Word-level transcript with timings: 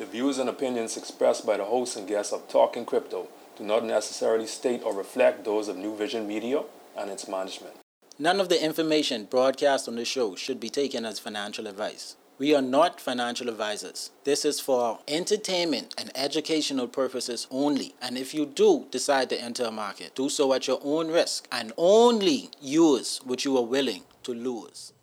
The 0.00 0.06
views 0.06 0.38
and 0.38 0.48
opinions 0.48 0.96
expressed 0.96 1.44
by 1.44 1.58
the 1.58 1.66
hosts 1.66 1.94
and 1.94 2.08
guests 2.08 2.32
of 2.32 2.48
Talking 2.48 2.86
Crypto 2.86 3.28
do 3.58 3.64
not 3.64 3.84
necessarily 3.84 4.46
state 4.46 4.82
or 4.82 4.94
reflect 4.94 5.44
those 5.44 5.68
of 5.68 5.76
New 5.76 5.94
Vision 5.94 6.26
Media 6.26 6.62
and 6.96 7.10
its 7.10 7.28
management. 7.28 7.74
None 8.18 8.40
of 8.40 8.48
the 8.48 8.64
information 8.64 9.26
broadcast 9.26 9.88
on 9.88 9.96
the 9.96 10.06
show 10.06 10.36
should 10.36 10.58
be 10.58 10.70
taken 10.70 11.04
as 11.04 11.18
financial 11.18 11.66
advice. 11.66 12.16
We 12.38 12.54
are 12.54 12.62
not 12.62 12.98
financial 12.98 13.50
advisors. 13.50 14.10
This 14.24 14.46
is 14.46 14.58
for 14.58 15.00
entertainment 15.06 15.94
and 15.98 16.10
educational 16.14 16.88
purposes 16.88 17.46
only. 17.50 17.94
And 18.00 18.16
if 18.16 18.32
you 18.32 18.46
do 18.46 18.86
decide 18.90 19.28
to 19.28 19.38
enter 19.38 19.64
a 19.64 19.70
market, 19.70 20.14
do 20.14 20.30
so 20.30 20.54
at 20.54 20.66
your 20.66 20.80
own 20.82 21.08
risk 21.08 21.46
and 21.52 21.74
only 21.76 22.48
use 22.58 23.20
what 23.24 23.44
you 23.44 23.54
are 23.58 23.66
willing 23.66 24.04
to 24.22 24.32
lose. 24.32 24.94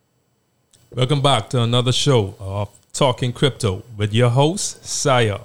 Welcome 0.92 1.22
back 1.22 1.52
to 1.52 1.62
another 1.62 1.92
show 1.92 2.34
of 2.40 2.77
Talking 2.98 3.32
Crypto 3.32 3.84
with 3.96 4.12
your 4.12 4.32
host, 4.32 4.84
Saya. 4.84 5.38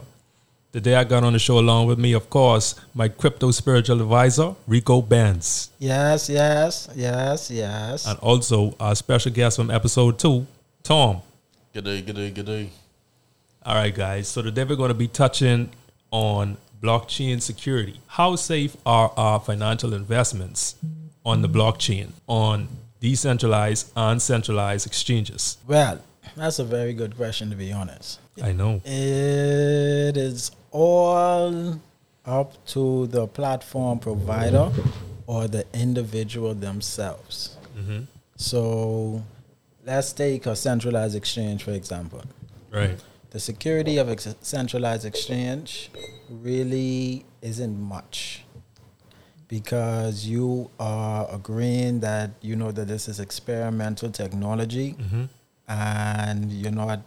Today 0.72 0.94
I 0.94 1.04
got 1.04 1.22
on 1.22 1.34
the 1.34 1.38
show 1.38 1.58
along 1.58 1.86
with 1.86 1.98
me, 1.98 2.14
of 2.14 2.30
course, 2.30 2.74
my 2.94 3.08
crypto 3.08 3.50
spiritual 3.50 4.00
advisor, 4.00 4.54
Rico 4.66 5.02
Benz. 5.02 5.68
Yes, 5.78 6.30
yes, 6.30 6.88
yes, 6.94 7.50
yes. 7.50 8.06
And 8.06 8.18
also 8.20 8.74
our 8.80 8.94
special 8.94 9.32
guest 9.32 9.56
from 9.56 9.70
episode 9.70 10.18
two, 10.18 10.46
Tom. 10.82 11.20
Good 11.74 11.84
day, 11.84 12.00
good 12.00 12.16
day, 12.16 12.30
good 12.30 12.46
day. 12.46 12.70
All 13.66 13.74
right, 13.74 13.94
guys. 13.94 14.28
So 14.28 14.40
today 14.40 14.64
we're 14.64 14.76
going 14.76 14.88
to 14.88 14.94
be 14.94 15.08
touching 15.08 15.72
on 16.10 16.56
blockchain 16.82 17.42
security. 17.42 18.00
How 18.06 18.34
safe 18.36 18.78
are 18.86 19.12
our 19.14 19.38
financial 19.38 19.92
investments 19.92 20.76
on 21.22 21.42
the 21.42 21.50
blockchain, 21.50 22.12
on 22.26 22.68
decentralized 23.00 23.92
and 23.94 24.22
centralized 24.22 24.86
exchanges? 24.86 25.58
Well, 25.66 26.00
that's 26.36 26.58
a 26.58 26.64
very 26.64 26.94
good 26.94 27.16
question, 27.16 27.50
to 27.50 27.56
be 27.56 27.72
honest. 27.72 28.20
I 28.42 28.52
know. 28.52 28.80
It 28.84 30.16
is 30.16 30.50
all 30.70 31.80
up 32.24 32.64
to 32.66 33.06
the 33.08 33.26
platform 33.26 33.98
provider 33.98 34.70
or 35.26 35.48
the 35.48 35.66
individual 35.74 36.54
themselves. 36.54 37.56
Mm-hmm. 37.76 38.02
So 38.36 39.22
let's 39.84 40.12
take 40.12 40.46
a 40.46 40.56
centralized 40.56 41.16
exchange, 41.16 41.64
for 41.64 41.72
example. 41.72 42.22
Right. 42.70 42.98
The 43.30 43.40
security 43.40 43.98
of 43.98 44.08
a 44.08 44.18
centralized 44.44 45.04
exchange 45.04 45.90
really 46.28 47.24
isn't 47.40 47.80
much 47.80 48.44
because 49.48 50.26
you 50.26 50.70
are 50.78 51.28
agreeing 51.30 52.00
that 52.00 52.30
you 52.40 52.56
know 52.56 52.72
that 52.72 52.88
this 52.88 53.08
is 53.08 53.20
experimental 53.20 54.10
technology 54.10 54.94
Mm-hmm. 54.94 55.24
And 55.68 56.52
you're 56.52 56.70
not 56.72 57.00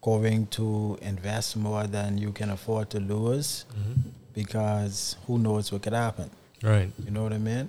going 0.00 0.46
to 0.48 0.98
invest 1.02 1.56
more 1.56 1.86
than 1.86 2.18
you 2.18 2.32
can 2.32 2.50
afford 2.50 2.90
to 2.90 3.00
lose 3.00 3.64
Mm-hmm. 3.78 4.10
because 4.34 5.16
who 5.26 5.38
knows 5.38 5.72
what 5.72 5.82
could 5.82 5.92
happen. 5.92 6.30
Right. 6.62 6.90
You 7.04 7.10
know 7.10 7.22
what 7.22 7.32
I 7.32 7.38
mean? 7.38 7.68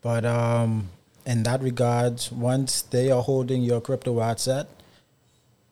But 0.00 0.24
um, 0.24 0.88
in 1.26 1.42
that 1.42 1.60
regard, 1.62 2.24
once 2.32 2.82
they 2.82 3.10
are 3.10 3.22
holding 3.22 3.62
your 3.62 3.80
crypto 3.80 4.20
asset, 4.20 4.68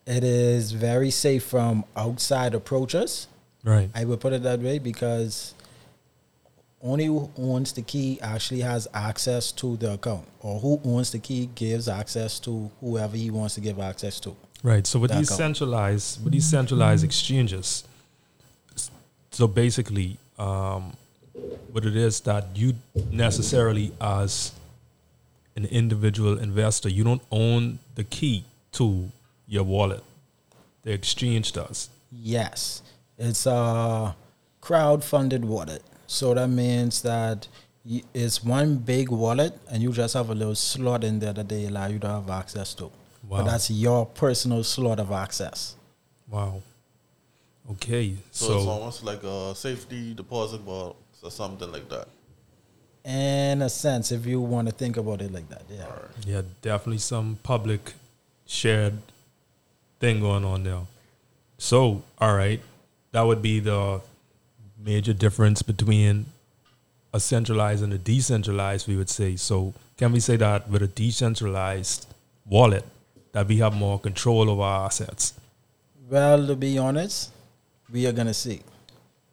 it 0.05 0.23
is 0.23 0.71
very 0.73 1.09
safe 1.11 1.43
from 1.43 1.83
outside 1.95 2.53
approaches. 2.53 3.27
Right. 3.63 3.89
I 3.95 4.05
would 4.05 4.19
put 4.19 4.33
it 4.33 4.43
that 4.43 4.59
way 4.59 4.79
because 4.79 5.53
only 6.81 7.05
who 7.05 7.29
owns 7.37 7.73
the 7.73 7.81
key 7.81 8.19
actually 8.21 8.61
has 8.61 8.87
access 8.93 9.51
to 9.53 9.77
the 9.77 9.93
account, 9.93 10.27
or 10.41 10.59
who 10.59 10.79
owns 10.85 11.11
the 11.11 11.19
key 11.19 11.49
gives 11.55 11.87
access 11.87 12.39
to 12.39 12.69
whoever 12.79 13.17
he 13.17 13.29
wants 13.31 13.55
to 13.55 13.61
give 13.61 13.79
access 13.79 14.19
to. 14.19 14.35
Right. 14.63 14.85
So 14.85 14.99
with 14.99 15.11
That 15.11 15.19
these 15.19 15.27
account. 15.29 15.57
centralized 15.57 16.23
with 16.23 16.33
these 16.33 16.45
centralized 16.45 17.03
exchanges, 17.03 17.83
so 19.31 19.47
basically, 19.47 20.17
um, 20.39 20.95
what 21.71 21.85
it 21.85 21.95
is 21.95 22.21
that 22.21 22.45
you 22.55 22.73
necessarily 23.11 23.91
as 24.01 24.51
an 25.55 25.65
individual 25.65 26.37
investor, 26.39 26.89
you 26.89 27.03
don't 27.03 27.21
own 27.31 27.79
the 27.95 28.03
key 28.03 28.43
to 28.73 29.09
your 29.47 29.63
wallet. 29.63 30.03
The 30.83 30.91
exchange 30.91 31.51
does. 31.51 31.89
Yes, 32.11 32.81
it's 33.17 33.45
a 33.45 34.15
crowd-funded 34.61 35.43
wallet. 35.45 35.83
So 36.07 36.33
that 36.33 36.47
means 36.47 37.01
that 37.01 37.47
it's 38.13 38.43
one 38.43 38.77
big 38.77 39.09
wallet, 39.09 39.57
and 39.69 39.81
you 39.83 39.91
just 39.91 40.13
have 40.13 40.29
a 40.29 40.35
little 40.35 40.55
slot 40.55 41.03
in 41.03 41.19
there 41.19 41.33
that 41.33 41.47
they 41.47 41.65
allow 41.65 41.87
you 41.87 41.99
to 41.99 42.07
have 42.07 42.29
access 42.29 42.73
to. 42.75 42.85
Wow. 42.85 42.91
But 43.29 43.43
that's 43.43 43.69
your 43.69 44.05
personal 44.05 44.63
slot 44.63 44.99
of 44.99 45.11
access. 45.11 45.75
Wow. 46.29 46.61
Okay. 47.71 48.15
So, 48.31 48.47
So, 48.47 48.57
it's 48.57 48.67
almost 48.67 49.03
like 49.03 49.23
a 49.23 49.53
safety 49.55 50.13
deposit 50.13 50.65
box 50.65 50.95
or 51.21 51.31
something 51.31 51.71
like 51.71 51.89
that. 51.89 52.07
In 53.03 53.61
a 53.61 53.69
sense, 53.69 54.11
if 54.11 54.25
you 54.25 54.41
want 54.41 54.67
to 54.67 54.73
think 54.73 54.97
about 54.97 55.21
it 55.21 55.31
like 55.31 55.47
that, 55.49 55.63
yeah. 55.69 55.85
yeah, 56.25 56.41
definitely 56.61 56.97
some 56.97 57.37
public 57.41 57.93
shared 58.45 58.97
thing 59.99 60.19
going 60.19 60.43
on 60.43 60.63
there. 60.63 60.81
So, 61.57 62.03
all 62.19 62.35
right, 62.35 62.61
that 63.13 63.21
would 63.21 63.41
be 63.41 63.61
the 63.61 64.01
major 64.87 65.13
difference 65.25 65.61
between 65.61 66.25
a 67.13 67.19
centralized 67.19 67.83
and 67.83 67.93
a 67.93 67.97
decentralized, 67.97 68.87
we 68.87 68.95
would 68.95 69.09
say. 69.09 69.35
So, 69.35 69.73
can 69.97 70.11
we 70.11 70.19
say 70.19 70.37
that 70.37 70.69
with 70.69 70.81
a 70.81 70.87
decentralized 70.87 72.07
wallet, 72.45 72.85
that 73.33 73.47
we 73.47 73.57
have 73.57 73.73
more 73.75 73.99
control 73.99 74.49
over 74.49 74.61
our 74.61 74.85
assets? 74.85 75.33
Well, 76.09 76.47
to 76.47 76.55
be 76.55 76.77
honest, 76.77 77.31
we 77.91 78.07
are 78.07 78.13
gonna 78.13 78.33
see. 78.45 78.61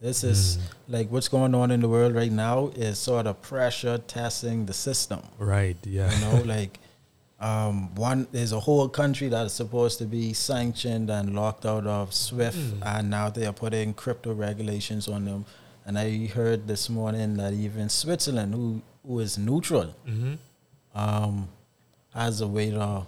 This 0.01 0.25
is 0.25 0.41
mm. 0.57 0.61
like 0.89 1.11
what's 1.11 1.29
going 1.29 1.55
on 1.55 1.71
in 1.71 1.81
the 1.81 1.89
world 1.89 2.15
right 2.15 2.33
now 2.33 2.73
is 2.75 2.99
sort 2.99 3.27
of 3.27 3.41
pressure 3.41 3.97
testing 3.99 4.67
the 4.67 4.75
system. 4.75 5.21
Right. 5.39 5.79
Yeah. 5.85 6.13
You 6.13 6.21
know, 6.25 6.43
like 6.55 6.79
um, 7.41 7.95
one 7.95 8.27
there's 8.33 8.53
a 8.53 8.61
whole 8.61 8.89
country 8.89 9.29
that 9.29 9.45
is 9.47 9.53
supposed 9.53 9.99
to 9.99 10.05
be 10.07 10.33
sanctioned 10.33 11.11
and 11.11 11.35
locked 11.35 11.67
out 11.67 11.87
of 11.87 12.15
SWIFT, 12.15 12.57
and 12.83 13.11
now 13.11 13.29
they 13.31 13.45
are 13.47 13.53
putting 13.53 13.93
crypto 13.95 14.33
regulations 14.33 15.09
on 15.09 15.25
them. 15.25 15.45
And 15.87 15.99
I 15.99 16.27
heard 16.27 16.67
this 16.67 16.89
morning 16.89 17.35
that 17.37 17.53
even 17.53 17.89
Switzerland, 17.89 18.55
who 18.55 18.81
who 19.07 19.21
is 19.21 19.37
neutral, 19.37 19.95
hmm 20.07 20.35
um, 20.95 21.49
has 22.15 22.41
a 22.41 22.47
way 22.47 22.71
to 22.71 23.05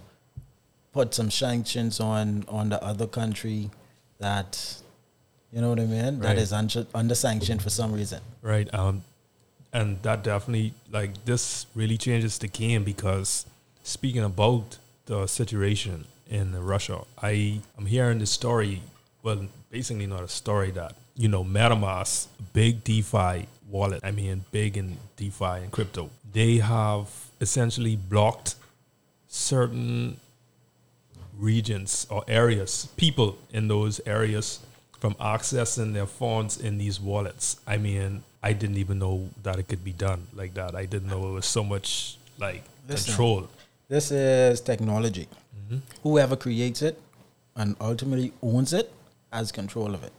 put 0.91 1.13
some 1.13 1.31
sanctions 1.31 1.99
on 1.99 2.43
on 2.49 2.69
the 2.69 2.83
other 2.83 3.07
country 3.07 3.69
that 4.19 4.81
you 5.51 5.61
know 5.61 5.69
what 5.69 5.79
I 5.79 5.85
mean. 5.85 6.19
That 6.19 6.27
Right. 6.29 6.37
is 6.37 6.51
under, 6.51 6.85
under 6.93 7.15
sanction 7.15 7.57
for 7.59 7.69
some 7.69 7.93
reason. 7.93 8.19
Right. 8.41 8.71
Um, 8.73 9.03
and 9.71 10.01
that 10.03 10.23
definitely 10.23 10.73
like 10.91 11.23
this 11.25 11.65
really 11.73 11.97
changes 11.97 12.37
the 12.39 12.47
game 12.49 12.83
because 12.83 13.45
speaking 13.87 14.23
about 14.23 14.77
the 15.05 15.25
situation 15.27 16.05
in 16.29 16.61
Russia, 16.61 17.05
I 17.21 17.61
am 17.77 17.85
hearing 17.85 18.19
this 18.19 18.31
story. 18.31 18.81
Well, 19.23 19.47
basically 19.71 20.07
not 20.07 20.23
a 20.23 20.27
story 20.27 20.71
that 20.71 20.95
you 21.15 21.29
know 21.29 21.43
MetaMask, 21.43 22.27
big 22.53 22.83
DeFi 22.83 23.47
wallet. 23.69 24.01
I 24.03 24.11
mean, 24.11 24.43
big 24.51 24.77
in 24.77 24.97
DeFi 25.15 25.63
and 25.63 25.71
crypto. 25.71 26.09
They 26.31 26.57
have 26.57 27.09
essentially 27.39 27.95
blocked 27.95 28.55
certain 29.29 30.19
regions 31.37 32.07
or 32.09 32.23
areas, 32.27 32.89
people 32.97 33.37
in 33.51 33.67
those 33.69 34.01
areas 34.05 34.59
from 34.99 35.13
accessing 35.15 35.93
their 35.93 36.07
funds 36.07 36.57
in 36.57 36.77
these 36.77 36.99
wallets. 36.99 37.57
I 37.65 37.77
mean, 37.77 38.23
I 38.43 38.53
didn't 38.53 38.77
even 38.77 38.99
know 38.99 39.29
that 39.43 39.59
it 39.59 39.67
could 39.67 39.83
be 39.83 39.93
done 39.93 40.27
like 40.33 40.55
that. 40.55 40.75
I 40.75 40.85
didn't 40.85 41.09
know 41.09 41.29
it 41.29 41.33
was 41.33 41.45
so 41.45 41.63
much 41.63 42.17
like 42.39 42.63
Listen. 42.87 43.13
control. 43.13 43.47
This 43.89 44.11
is 44.11 44.59
technology. 44.59 45.27
Mm-hmm. 45.55 45.77
Whoever 46.03 46.35
creates 46.35 46.81
it 46.81 47.01
and 47.55 47.75
ultimately 47.79 48.33
owns 48.41 48.73
it 48.73 48.91
has 49.31 49.51
control 49.51 49.93
of 49.93 50.03
it. 50.03 50.11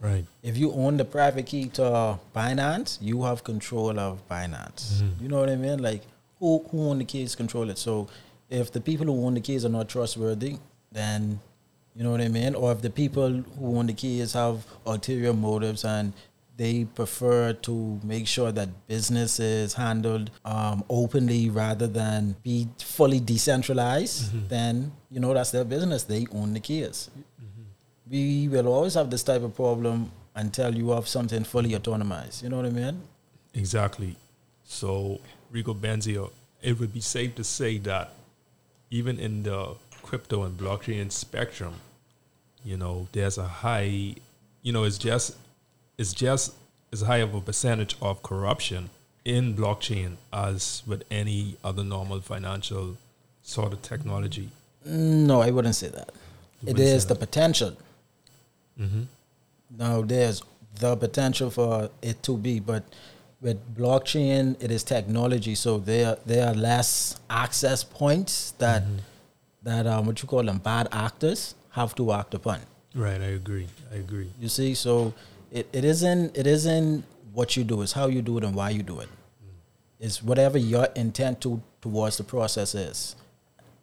Right. 0.00 0.24
If 0.42 0.56
you 0.56 0.72
own 0.72 0.96
the 0.96 1.04
private 1.04 1.46
key 1.46 1.66
to 1.70 2.18
Binance, 2.34 2.98
you 3.00 3.24
have 3.24 3.44
control 3.44 3.98
of 3.98 4.26
Binance. 4.28 5.02
Mm-hmm. 5.02 5.22
You 5.22 5.28
know 5.28 5.40
what 5.40 5.50
I 5.50 5.56
mean? 5.56 5.82
Like 5.82 6.02
who 6.38 6.64
who 6.70 6.88
own 6.88 6.98
the 6.98 7.04
keys 7.04 7.34
control 7.34 7.68
it. 7.68 7.78
So 7.78 8.08
if 8.48 8.72
the 8.72 8.80
people 8.80 9.06
who 9.06 9.24
own 9.26 9.34
the 9.34 9.40
keys 9.40 9.64
are 9.64 9.68
not 9.68 9.88
trustworthy, 9.88 10.56
then 10.92 11.40
you 11.94 12.04
know 12.04 12.12
what 12.12 12.20
I 12.20 12.28
mean? 12.28 12.54
Or 12.54 12.72
if 12.72 12.80
the 12.80 12.90
people 12.90 13.42
who 13.58 13.76
own 13.76 13.86
the 13.86 13.92
keys 13.92 14.32
have 14.32 14.64
ulterior 14.86 15.32
motives 15.32 15.84
and 15.84 16.12
they 16.58 16.84
prefer 16.84 17.54
to 17.54 17.98
make 18.04 18.26
sure 18.26 18.52
that 18.52 18.68
business 18.86 19.40
is 19.40 19.72
handled 19.72 20.30
um, 20.44 20.84
openly 20.90 21.48
rather 21.48 21.86
than 21.86 22.36
be 22.42 22.68
fully 22.78 23.20
decentralized, 23.20 24.48
then 24.50 24.92
you 25.10 25.20
know 25.20 25.32
that's 25.32 25.52
their 25.52 25.64
business. 25.64 26.02
They 26.02 26.26
own 26.32 26.52
the 26.52 26.60
keys 26.60 27.08
we 28.10 28.48
will 28.48 28.68
always 28.68 28.94
have 28.94 29.10
this 29.10 29.22
type 29.22 29.42
of 29.42 29.54
problem 29.54 30.10
until 30.34 30.74
you 30.74 30.90
have 30.90 31.08
something 31.08 31.44
fully 31.44 31.70
autonomized. 31.70 32.42
You 32.42 32.48
know 32.48 32.56
what 32.56 32.66
I 32.66 32.70
mean? 32.70 33.02
Exactly. 33.54 34.16
So, 34.64 35.20
Rico 35.50 35.74
Benzio, 35.74 36.30
it 36.62 36.78
would 36.78 36.92
be 36.92 37.00
safe 37.00 37.34
to 37.36 37.44
say 37.44 37.78
that 37.78 38.12
even 38.90 39.18
in 39.18 39.42
the 39.42 39.74
crypto 40.02 40.44
and 40.44 40.56
blockchain 40.56 41.10
spectrum, 41.10 41.74
you 42.64 42.76
know, 42.76 43.08
there's 43.12 43.38
a 43.38 43.46
high, 43.46 44.14
you 44.62 44.72
know, 44.72 44.84
it's 44.84 44.98
just, 44.98 45.36
it's 45.98 46.12
just 46.14 46.54
as 46.92 47.02
high 47.02 47.18
of 47.18 47.34
a 47.34 47.40
percentage 47.40 47.96
of 48.00 48.22
corruption 48.22 48.90
in 49.24 49.54
blockchain 49.54 50.16
as 50.32 50.82
with 50.86 51.02
any 51.10 51.56
other 51.62 51.84
normal 51.84 52.20
financial 52.20 52.96
sort 53.42 53.72
of 53.72 53.82
technology. 53.82 54.48
No, 54.84 55.42
I 55.42 55.50
wouldn't 55.50 55.74
say 55.74 55.88
that. 55.88 56.08
It 56.62 56.68
wouldn't 56.68 56.78
say 56.78 56.94
is 56.94 57.06
the 57.06 57.14
that. 57.14 57.20
potential. 57.20 57.76
Mm-hmm. 58.80 59.02
Now 59.76 60.02
there's 60.02 60.42
the 60.78 60.96
potential 60.96 61.50
for 61.50 61.90
it 62.00 62.22
to 62.22 62.36
be, 62.36 62.60
but 62.60 62.84
with 63.40 63.58
blockchain, 63.76 64.56
it 64.62 64.70
is 64.70 64.82
technology, 64.82 65.54
so 65.54 65.78
there 65.78 66.16
there 66.26 66.48
are 66.48 66.54
less 66.54 67.20
access 67.28 67.84
points 67.84 68.52
that 68.58 68.82
that 69.62 69.86
um 69.86 70.06
what 70.06 70.22
you 70.22 70.28
call 70.28 70.42
them 70.42 70.58
bad 70.58 70.88
actors 70.92 71.54
have 71.70 71.94
to 71.96 72.12
act 72.12 72.34
upon. 72.34 72.60
Right, 72.94 73.20
I 73.20 73.32
agree. 73.42 73.66
I 73.92 73.96
agree. 73.96 74.30
You 74.40 74.48
see, 74.48 74.74
so 74.74 75.12
it, 75.52 75.68
it 75.72 75.84
isn't 75.84 76.36
it 76.36 76.46
isn't 76.46 77.04
what 77.32 77.56
you 77.56 77.64
do, 77.64 77.82
it's 77.82 77.92
how 77.92 78.06
you 78.08 78.22
do 78.22 78.38
it 78.38 78.44
and 78.44 78.54
why 78.54 78.70
you 78.70 78.82
do 78.82 79.00
it. 79.00 79.08
It's 80.00 80.22
whatever 80.22 80.58
your 80.58 80.86
intent 80.94 81.40
to 81.42 81.60
towards 81.80 82.16
the 82.16 82.24
process 82.24 82.74
is. 82.74 83.16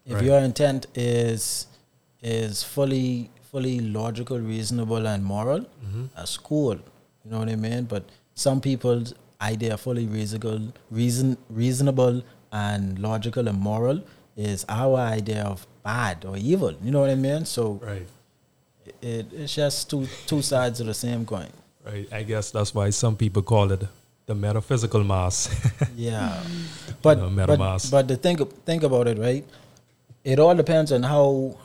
If 0.05 0.15
Right. 0.15 0.23
your 0.25 0.39
intent 0.39 0.87
is 0.95 1.67
is 2.21 2.63
fully 2.63 3.29
fully 3.51 3.79
logical, 3.79 4.39
reasonable, 4.39 5.07
and 5.07 5.23
moral, 5.23 5.59
Mm-hmm. 5.61 6.05
that's 6.15 6.37
cool. 6.37 6.75
You 7.23 7.31
know 7.31 7.39
what 7.39 7.49
I 7.49 7.55
mean? 7.55 7.85
But 7.85 8.03
some 8.33 8.59
people's 8.61 9.13
idea 9.41 9.73
of 9.75 9.81
fully 9.81 10.05
reasonable, 10.07 10.73
reason 10.91 11.37
reasonable 11.49 12.21
and 12.51 12.99
logical 12.99 13.47
and 13.47 13.59
moral 13.59 14.01
is 14.35 14.65
our 14.69 14.97
idea 14.99 15.43
of 15.43 15.65
bad 15.83 16.25
or 16.25 16.35
evil. 16.37 16.73
You 16.83 16.91
know 16.91 16.99
what 17.01 17.09
I 17.09 17.15
mean? 17.15 17.45
So 17.45 17.79
Right, 17.83 18.07
it, 19.01 19.25
it's 19.33 19.55
just 19.55 19.89
two 19.89 20.07
two 20.25 20.41
sides 20.41 20.79
of 20.79 20.87
the 20.87 20.93
same 20.93 21.25
coin. 21.25 21.49
right. 21.85 22.07
I 22.11 22.23
guess 22.23 22.51
that's 22.51 22.73
why 22.73 22.89
some 22.89 23.15
people 23.15 23.41
call 23.41 23.71
it 23.71 23.83
the 24.25 24.35
metaphysical 24.35 25.03
mass. 25.03 25.49
Yeah, 25.95 26.41
mm-hmm. 26.43 26.91
but 27.01 27.17
know, 27.17 27.29
but, 27.29 27.59
MetaMask. 27.59 27.91
but 27.91 28.07
the 28.07 28.17
think 28.17 28.39
think 28.65 28.83
about 28.83 29.07
it, 29.07 29.17
right? 29.17 29.45
It 30.23 30.39
all 30.39 30.55
depends 30.55 30.91
on 30.91 31.03
how 31.03 31.57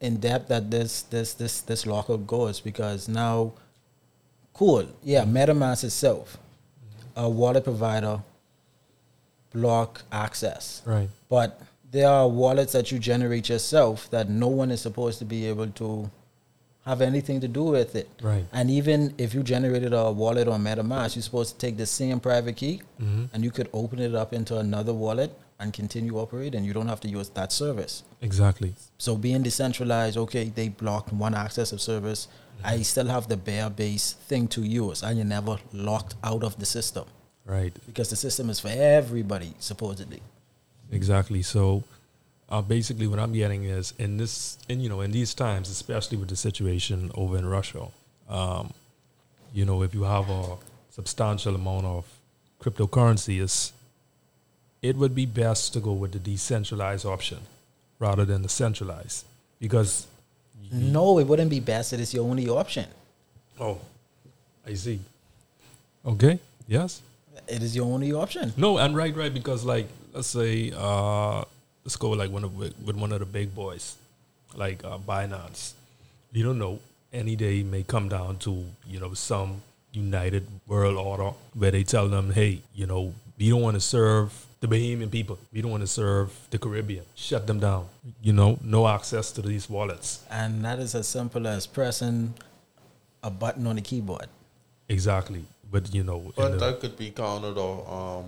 in 0.00 0.16
depth 0.16 0.48
that 0.48 0.70
this 0.70 1.02
this 1.02 1.34
this 1.34 1.60
this 1.62 1.86
lockup 1.86 2.26
goes 2.26 2.60
because 2.60 3.08
now, 3.08 3.52
cool, 4.52 4.86
yeah, 5.02 5.24
MetaMask 5.24 5.84
itself, 5.84 6.36
a 7.16 7.28
wallet 7.28 7.64
provider, 7.64 8.20
block 9.52 10.02
access, 10.12 10.82
right, 10.84 11.08
but 11.28 11.60
there 11.90 12.08
are 12.08 12.28
wallets 12.28 12.72
that 12.72 12.92
you 12.92 12.98
generate 12.98 13.48
yourself 13.48 14.10
that 14.10 14.28
no 14.28 14.48
one 14.48 14.70
is 14.70 14.80
supposed 14.80 15.18
to 15.20 15.24
be 15.24 15.46
able 15.46 15.68
to 15.68 16.10
have 16.86 17.00
anything 17.02 17.40
to 17.40 17.48
do 17.48 17.64
with 17.64 17.94
it. 17.94 18.08
right. 18.22 18.46
And 18.52 18.70
even 18.70 19.14
if 19.18 19.34
you 19.34 19.42
generated 19.42 19.92
a 19.92 20.10
wallet 20.10 20.48
on 20.48 20.62
MetaMask, 20.64 21.16
you're 21.16 21.22
supposed 21.22 21.52
to 21.54 21.58
take 21.66 21.76
the 21.76 21.86
same 21.86 22.18
private 22.20 22.56
key 22.56 22.80
Mm-hmm. 23.00 23.24
and 23.32 23.44
you 23.44 23.50
could 23.50 23.68
open 23.72 23.98
it 24.00 24.14
up 24.14 24.32
into 24.32 24.56
another 24.58 24.92
wallet 24.94 25.30
and 25.60 25.72
continue 25.72 26.16
operating. 26.18 26.64
You 26.64 26.72
don't 26.72 26.88
have 26.88 27.00
to 27.00 27.08
use 27.08 27.28
that 27.30 27.52
service. 27.52 28.04
Exactly. 28.22 28.74
So 28.96 29.16
being 29.16 29.42
decentralized, 29.42 30.16
okay, 30.16 30.44
they 30.54 30.68
blocked 30.68 31.12
one 31.12 31.34
access 31.34 31.72
of 31.72 31.80
service. 31.80 32.28
I 32.64 32.82
still 32.82 33.06
have 33.06 33.28
the 33.28 33.36
bare 33.36 33.70
base 33.70 34.12
thing 34.12 34.48
to 34.48 34.62
use, 34.62 35.02
and 35.04 35.16
you're 35.16 35.24
never 35.26 35.58
locked 35.72 36.14
out 36.24 36.42
of 36.42 36.58
the 36.58 36.66
system 36.66 37.04
Right. 37.44 37.72
because 37.86 38.08
the 38.10 38.16
system 38.16 38.50
is 38.50 38.58
for 38.60 38.68
everybody, 38.68 39.54
supposedly. 39.60 40.22
Exactly. 40.90 41.42
So, 41.42 41.84
uh, 42.50 42.62
basically, 42.62 43.06
what 43.06 43.18
I'm 43.18 43.32
getting 43.32 43.64
is 43.64 43.92
in 43.98 44.16
this, 44.16 44.58
in 44.68 44.80
you 44.80 44.88
know, 44.88 45.00
in 45.02 45.12
these 45.12 45.34
times, 45.34 45.68
especially 45.68 46.16
with 46.16 46.28
the 46.28 46.36
situation 46.36 47.10
over 47.14 47.36
in 47.36 47.46
Russia, 47.46 47.88
um, 48.28 48.72
you 49.52 49.64
know, 49.64 49.82
if 49.82 49.94
you 49.94 50.04
have 50.04 50.30
a 50.30 50.56
substantial 50.90 51.54
amount 51.54 51.84
of 51.84 52.06
cryptocurrency, 52.62 53.40
is 53.40 53.72
it 54.80 54.96
would 54.96 55.14
be 55.14 55.26
best 55.26 55.72
to 55.74 55.80
go 55.80 55.92
with 55.92 56.12
the 56.12 56.18
decentralized 56.18 57.04
option 57.04 57.40
rather 57.98 58.24
than 58.24 58.42
the 58.42 58.48
centralized 58.48 59.24
because. 59.60 60.06
No, 60.70 61.18
it 61.18 61.26
wouldn't 61.26 61.48
be 61.48 61.60
best. 61.60 61.94
It 61.94 62.00
is 62.00 62.12
your 62.12 62.28
only 62.28 62.46
option. 62.46 62.86
Oh, 63.58 63.78
I 64.66 64.74
see. 64.74 65.00
Okay. 66.04 66.38
Yes. 66.66 67.00
It 67.46 67.62
is 67.62 67.74
your 67.74 67.86
only 67.86 68.12
option. 68.12 68.52
No, 68.54 68.76
and 68.76 68.94
right, 68.94 69.16
right, 69.16 69.32
because 69.32 69.64
like 69.64 69.86
let's 70.12 70.28
say 70.28 70.72
uh 70.76 71.44
let's 71.88 71.96
go 71.96 72.10
like 72.10 72.30
one 72.30 72.44
of 72.44 72.54
with 72.54 72.74
with 72.84 72.96
one 72.96 73.12
of 73.12 73.20
the 73.20 73.24
big 73.24 73.54
boys, 73.54 73.96
like 74.54 74.84
uh, 74.84 74.98
Binance. 74.98 75.72
You 76.32 76.44
don't 76.44 76.58
know 76.58 76.80
any 77.14 77.34
day 77.34 77.62
may 77.62 77.82
come 77.82 78.10
down 78.10 78.36
to 78.40 78.52
you 78.86 79.00
know 79.00 79.14
some 79.14 79.62
united 79.92 80.46
world 80.66 80.98
order 80.98 81.30
where 81.54 81.70
they 81.70 81.82
tell 81.82 82.06
them, 82.08 82.30
hey, 82.30 82.60
you 82.74 82.86
know, 82.86 83.14
we 83.38 83.48
don't 83.48 83.62
want 83.62 83.74
to 83.74 83.80
serve 83.80 84.28
the 84.60 84.68
Bahamian 84.68 85.10
people. 85.10 85.38
We 85.50 85.62
don't 85.62 85.70
want 85.70 85.80
to 85.82 85.86
serve 85.86 86.28
the 86.50 86.58
Caribbean. 86.58 87.06
Shut 87.14 87.46
them 87.46 87.58
down. 87.58 87.88
You 88.20 88.34
know, 88.34 88.58
no 88.62 88.86
access 88.86 89.32
to 89.32 89.40
these 89.40 89.70
wallets. 89.70 90.22
And 90.30 90.62
that 90.66 90.78
is 90.80 90.94
as 90.94 91.08
simple 91.08 91.46
as 91.46 91.66
pressing 91.66 92.34
a 93.22 93.30
button 93.30 93.66
on 93.66 93.78
a 93.78 93.80
keyboard. 93.80 94.28
Exactly. 94.90 95.42
But 95.72 95.94
you 95.94 96.04
know, 96.04 96.34
But 96.36 96.50
the- 96.50 96.58
that 96.58 96.80
could 96.80 96.98
be 96.98 97.10
countered 97.12 97.56
or 97.56 97.74
um 98.00 98.26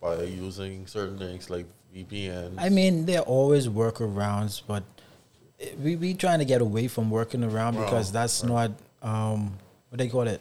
by 0.00 0.22
using 0.22 0.86
certain 0.86 1.18
things 1.18 1.50
like 1.50 1.66
VPN. 1.94 2.54
I 2.58 2.68
mean, 2.68 3.06
there 3.06 3.20
are 3.20 3.24
always 3.24 3.68
workarounds, 3.68 4.62
but 4.66 4.82
we 5.78 5.96
we 5.96 6.14
trying 6.14 6.38
to 6.38 6.44
get 6.44 6.60
away 6.60 6.88
from 6.88 7.10
working 7.10 7.44
around 7.44 7.76
Wow, 7.76 7.84
because 7.84 8.10
that's 8.10 8.42
not 8.42 8.72
um 9.02 9.58
what 9.90 9.98
they 9.98 10.08
call 10.08 10.26
it 10.26 10.40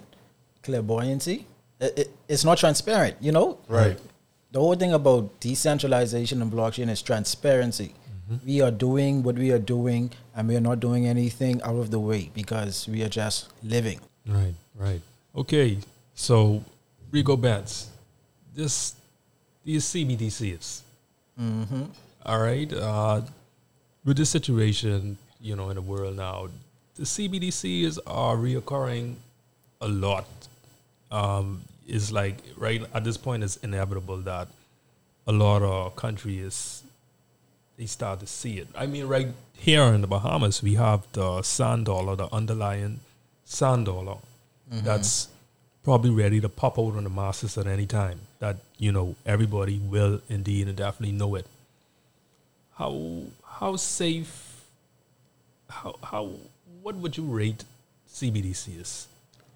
clairvoyancy. 0.63 1.45
It, 1.79 1.97
it, 1.97 2.11
it's 2.27 2.45
not 2.45 2.57
transparent, 2.57 3.17
you 3.19 3.31
know. 3.31 3.57
Right. 3.67 3.97
The 4.51 4.59
whole 4.59 4.75
thing 4.75 4.93
about 4.93 5.39
decentralization 5.39 6.41
and 6.41 6.51
blockchain 6.51 6.89
is 6.89 7.01
transparency. 7.01 7.95
We 8.45 8.61
are 8.61 8.71
doing 8.71 9.23
what 9.23 9.35
we 9.35 9.51
are 9.51 9.59
doing, 9.59 10.11
and 10.33 10.47
we 10.47 10.55
are 10.55 10.61
not 10.61 10.79
doing 10.79 11.05
anything 11.05 11.61
out 11.63 11.75
of 11.75 11.91
the 11.91 11.99
way 11.99 12.31
because 12.33 12.87
we 12.87 13.03
are 13.03 13.09
just 13.09 13.49
living. 13.61 13.99
Right, 14.25 14.53
right. 14.75 15.01
Okay, 15.35 15.79
so 16.13 16.63
Rico 17.11 17.35
Benz, 17.35 17.89
this 18.55 18.95
these 19.65 19.83
CBDCs. 19.83 20.81
Hmm 21.37 21.83
All 22.25 22.39
right, 22.39 22.71
uh, 22.71 23.21
with 24.05 24.17
this 24.17 24.29
situation, 24.29 25.17
you 25.39 25.55
know, 25.55 25.69
in 25.69 25.75
the 25.75 25.81
world 25.81 26.15
now, 26.17 26.49
the 26.95 27.03
CBDCs 27.03 27.97
are 28.05 28.35
reoccurring 28.35 29.15
a 29.79 29.87
lot. 29.87 30.27
Um, 31.11 31.63
it's 31.87 32.11
like 32.11 32.37
right 32.57 32.83
at 32.93 33.03
this 33.03 33.17
point, 33.17 33.43
it's 33.43 33.57
inevitable 33.57 34.17
that 34.17 34.47
a 35.27 35.31
lot 35.31 35.61
of 35.61 35.95
countries 35.95 36.83
they 37.77 37.85
start 37.87 38.19
to 38.19 38.27
see 38.27 38.59
it. 38.59 38.67
I 38.75 38.85
mean, 38.85 39.07
right 39.07 39.27
here 39.57 39.83
in 39.83 40.01
the 40.01 40.07
Bahamas, 40.07 40.61
we 40.61 40.75
have 40.75 41.07
the 41.13 41.41
sand 41.41 41.85
dollar, 41.85 42.15
the 42.15 42.27
underlying 42.33 42.99
sand 43.45 43.87
dollar, 43.87 44.17
that's 44.69 45.27
probably 45.83 46.11
ready 46.11 46.39
to 46.39 46.47
pop 46.49 46.77
out 46.79 46.95
on 46.95 47.03
the 47.03 47.09
masses 47.09 47.57
at 47.57 47.67
any 47.67 47.85
time. 47.87 48.19
That 48.41 48.57
you 48.79 48.91
know 48.91 49.15
everybody 49.23 49.77
will 49.77 50.19
indeed 50.27 50.67
and 50.67 50.75
definitely 50.75 51.13
know 51.15 51.35
it. 51.35 51.45
How 52.73 53.21
how 53.45 53.75
safe? 53.75 54.65
How 55.69 55.95
how 56.01 56.31
what 56.81 56.95
would 56.95 57.17
you 57.17 57.23
rate 57.23 57.63
CBDC 58.09 58.81
is? 58.81 59.07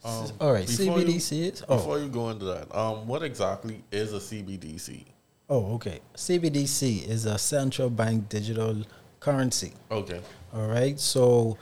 Um, 0.04 0.30
All 0.40 0.54
right, 0.54 0.68
before 0.68 1.00
you- 1.02 1.08
CBDCs. 1.08 1.64
Oh, 1.68 1.78
Before 1.78 1.98
you 1.98 2.10
go 2.10 2.30
into 2.30 2.46
that, 2.46 2.70
um, 2.78 3.08
what 3.08 3.24
exactly 3.24 3.84
is 3.92 4.14
a 4.14 4.20
CBDC? 4.20 5.04
oh, 5.50 5.74
okay. 5.76 6.00
CBDC 6.16 7.08
is 7.10 7.26
a 7.26 7.40
central 7.40 7.90
bank 7.90 8.30
digital 8.30 8.84
currency. 9.20 9.74
Okay. 9.90 10.22
All 10.54 10.68
right. 10.68 11.00
So, 11.00 11.58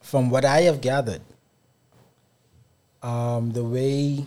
from 0.00 0.30
what 0.30 0.44
I 0.44 0.62
have 0.62 0.80
gathered, 0.80 1.22
um, 3.04 3.52
the 3.52 3.62
way 3.64 4.26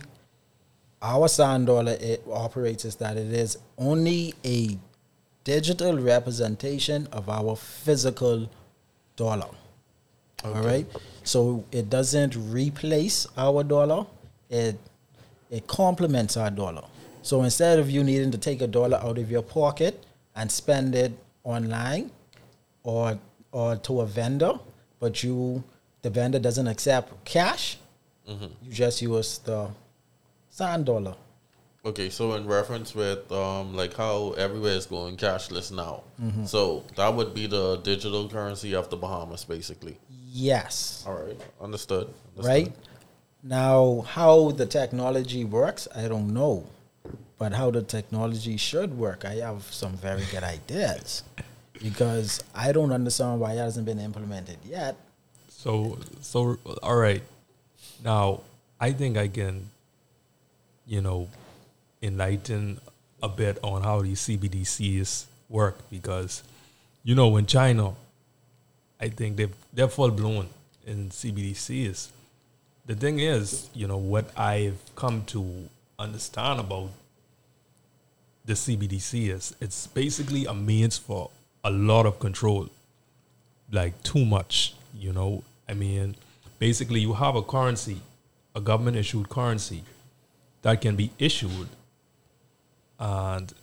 our 1.03 1.27
sand 1.27 1.67
dollar 1.67 1.98
it 2.00 2.24
operates 2.31 2.86
is 2.86 2.95
that 2.95 3.17
it 3.17 3.31
is 3.33 3.57
only 3.77 4.33
a 4.45 4.77
digital 5.43 6.00
representation 6.00 7.07
of 7.12 7.29
our 7.29 7.55
physical 7.57 8.50
dollar. 9.17 9.50
All 10.45 10.51
Okay. 10.51 10.65
right. 10.67 10.88
So 11.24 11.65
it 11.72 11.89
doesn't 11.89 12.36
replace 12.36 13.27
our 13.38 13.63
dollar. 13.63 14.05
It 14.50 14.77
it 15.51 15.67
complements 15.67 16.36
our 16.38 16.50
dollar. 16.50 16.83
So 17.22 17.43
instead 17.43 17.77
of 17.79 17.89
you 17.91 18.03
needing 18.03 18.31
to 18.31 18.38
take 18.38 18.62
a 18.62 18.67
dollar 18.67 18.98
out 18.98 19.17
of 19.17 19.29
your 19.29 19.43
pocket 19.43 20.05
and 20.36 20.51
spend 20.51 20.95
it 20.95 21.12
online 21.43 22.12
or 22.83 23.19
or 23.51 23.75
to 23.75 24.01
a 24.01 24.05
vendor, 24.05 24.53
but 25.00 25.24
you 25.24 25.63
the 26.01 26.10
vendor 26.10 26.39
doesn't 26.39 26.67
accept 26.67 27.24
cash, 27.25 27.77
mm-hmm. 28.27 28.45
you 28.63 28.72
just 28.72 29.01
use 29.01 29.38
the 29.39 29.69
sand 30.53 30.86
dollar. 30.86 31.15
Okay, 31.86 32.10
so 32.10 32.33
in 32.36 32.48
reference 32.48 32.95
with 32.95 33.29
um, 33.31 33.75
like 33.75 33.93
how 33.95 34.31
everywhere 34.38 34.77
is 34.81 34.86
going 34.86 35.17
cashless 35.17 35.72
now, 35.72 36.03
so 36.45 36.83
that 36.95 37.13
would 37.13 37.33
be 37.33 37.45
the 37.48 37.77
digital 37.77 38.29
currency 38.29 38.74
of 38.74 38.89
the 38.89 38.95
Bahamas, 38.95 39.43
basically. 39.43 39.98
Yes. 40.31 41.03
All 41.05 41.15
right, 41.15 41.39
understood. 41.60 42.07
understood. 42.38 42.45
Right? 42.45 42.72
Now, 43.43 44.05
how 44.07 44.51
the 44.51 44.65
technology 44.65 45.43
works, 45.43 45.89
I 45.93 46.07
don't 46.07 46.33
know. 46.33 46.65
But 47.38 47.51
how 47.51 47.72
the 47.72 47.83
technology 47.83 48.55
should 48.55 48.98
work, 48.98 49.25
I 49.25 49.36
have 49.43 49.63
some 49.63 49.98
very 49.98 50.24
good 50.31 50.43
ideas. 50.43 51.24
Because 51.81 52.41
I 52.55 52.72
don't 52.72 52.93
understand 52.93 53.41
why 53.41 53.53
it 53.53 53.57
hasn't 53.57 53.86
been 53.86 54.00
implemented 54.00 54.60
yet. 54.63 54.95
So, 55.50 56.00
so 56.22 56.57
all 56.81 56.95
right. 56.95 57.22
Now, 58.01 58.41
I 58.79 58.93
think 58.93 59.17
I 59.17 59.27
can, 59.27 59.69
you 60.86 61.02
know, 61.02 61.28
enlighten 62.02 62.80
a 63.22 63.30
bit 63.30 63.58
on 63.63 63.82
how 63.84 64.02
these 64.02 64.22
CBDCs 64.22 65.25
work 65.50 65.78
because, 65.90 66.44
you 67.04 67.16
know, 67.16 67.38
in 67.38 67.46
China, 67.46 67.94
I 69.00 69.10
think 69.10 69.38
they've 69.38 69.56
they're 69.72 69.88
full 69.88 70.12
blown 70.12 70.48
in 70.86 71.10
CBDCs. 71.10 72.10
The 72.86 72.96
thing 72.96 73.20
is, 73.20 73.70
you 73.74 73.88
know, 73.88 73.98
what 73.98 74.30
I've 74.38 74.80
come 74.96 75.24
to 75.28 75.70
understand 75.98 76.60
about 76.60 76.90
the 78.46 78.54
CBDC 78.54 79.30
is 79.30 79.56
it's 79.62 79.88
basically 79.88 80.46
a 80.46 80.54
means 80.54 80.98
for 80.98 81.30
a 81.63 81.72
lot 81.72 82.06
of 82.06 82.20
control 82.20 82.68
like 83.72 84.02
too 84.04 84.25
much, 84.25 84.75
you 84.98 85.13
know. 85.13 85.44
I 85.68 85.74
mean, 85.74 86.16
basically, 86.60 87.00
you 87.00 87.13
have 87.13 87.36
a 87.36 87.42
currency, 87.42 88.02
a 88.54 88.60
government 88.60 88.98
issued 88.98 89.30
currency 89.30 89.84
that 90.63 90.82
can 90.82 90.96
be 90.96 91.12
issued, 91.20 91.70
and 93.00 93.53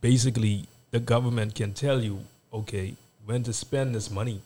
basically, 0.00 0.66
the 0.90 1.00
government 1.00 1.54
can 1.54 1.74
tell 1.74 2.02
you, 2.02 2.20
okay, 2.52 2.94
when 3.26 3.42
to 3.42 3.52
spend 3.52 3.94
this 3.94 4.10
money 4.10 4.40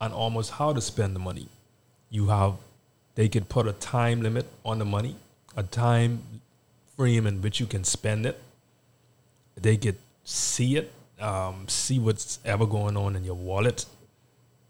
and 0.00 0.12
almost 0.12 0.52
how 0.52 0.72
to 0.72 0.80
spend 0.80 1.14
the 1.14 1.20
money. 1.20 1.46
You 2.10 2.26
have, 2.26 2.54
they 3.14 3.28
could 3.28 3.48
put 3.48 3.68
a 3.68 3.72
time 3.72 4.22
limit 4.22 4.46
on 4.64 4.78
the 4.78 4.84
money, 4.84 5.16
a 5.56 5.62
time 5.62 6.22
frame 6.96 7.26
in 7.26 7.40
which 7.42 7.60
you 7.60 7.66
can 7.66 7.84
spend 7.84 8.26
it. 8.26 8.40
They 9.56 9.76
could 9.76 9.98
see 10.24 10.76
it, 10.76 10.92
um, 11.20 11.68
see 11.68 11.98
what's 11.98 12.38
ever 12.44 12.66
going 12.66 12.96
on 12.96 13.16
in 13.16 13.24
your 13.24 13.36
wallet, 13.36 13.86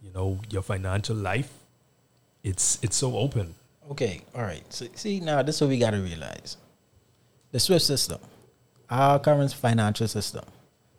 you 0.03 0.11
know, 0.13 0.41
your 0.51 0.63
financial 0.63 1.17
life. 1.17 1.53
It's 2.43 2.79
it's 2.83 2.97
so 2.97 3.17
open. 3.17 3.55
Okay, 3.91 4.23
all 4.35 4.43
right. 4.43 4.63
So, 4.73 4.87
see, 4.95 5.21
now 5.21 5.43
this 5.43 5.57
is 5.57 5.61
what 5.61 5.69
we 5.71 5.79
got 5.79 5.91
to 5.91 5.99
realize 5.99 6.57
the 7.53 7.61
SWIFT 7.61 7.85
system, 7.85 8.19
our 8.91 9.19
current 9.19 9.53
financial 9.53 10.09
system, 10.09 10.45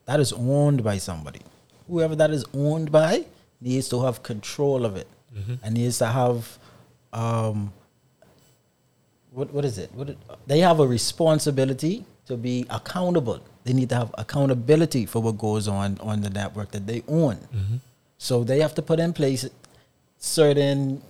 that 0.06 0.20
is 0.20 0.32
owned 0.34 0.84
by 0.84 0.98
somebody. 0.98 1.42
Whoever 1.88 2.16
that 2.16 2.30
is 2.32 2.46
owned 2.54 2.92
by 2.92 3.26
needs 3.60 3.90
to 3.90 4.02
have 4.04 4.22
control 4.24 4.86
of 4.86 4.96
it 4.96 5.08
and 5.64 5.74
needs 5.76 5.98
to 5.98 6.06
have, 6.06 6.58
um, 7.12 7.74
what, 9.32 9.52
what 9.52 9.66
is 9.66 9.78
it? 9.78 9.92
What 9.94 10.10
it? 10.10 10.18
They 10.48 10.60
have 10.60 10.80
a 10.80 10.88
responsibility 10.88 12.06
to 12.28 12.38
be 12.38 12.66
accountable. 12.70 13.42
They 13.66 13.74
need 13.74 13.90
to 13.90 13.96
have 13.96 14.16
accountability 14.18 15.06
for 15.06 15.22
what 15.22 15.38
goes 15.38 15.68
on 15.68 15.98
on 16.00 16.22
the 16.22 16.30
network 16.30 16.72
that 16.72 16.88
they 16.88 17.04
own. 17.08 17.38
So 18.18 18.44
they 18.44 18.60
have 18.62 18.74
to 18.76 18.82
put 18.82 19.00
in 19.00 19.12
place 19.12 19.46
certain 20.18 21.02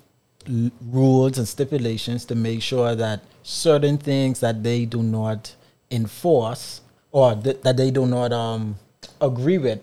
l- 0.49 0.71
rules 0.81 1.37
and 1.37 1.47
stipulations 1.47 2.25
to 2.25 2.35
make 2.35 2.61
sure 2.61 2.95
that 2.95 3.21
certain 3.43 3.97
things 3.97 4.39
that 4.39 4.63
they 4.63 4.85
do 4.85 5.03
not 5.03 5.55
enforce 5.91 6.81
or 7.11 7.35
th- 7.35 7.61
that 7.61 7.77
they 7.77 7.91
do 7.91 8.05
not 8.05 8.33
um, 8.33 8.75
agree 9.21 9.57
with 9.57 9.79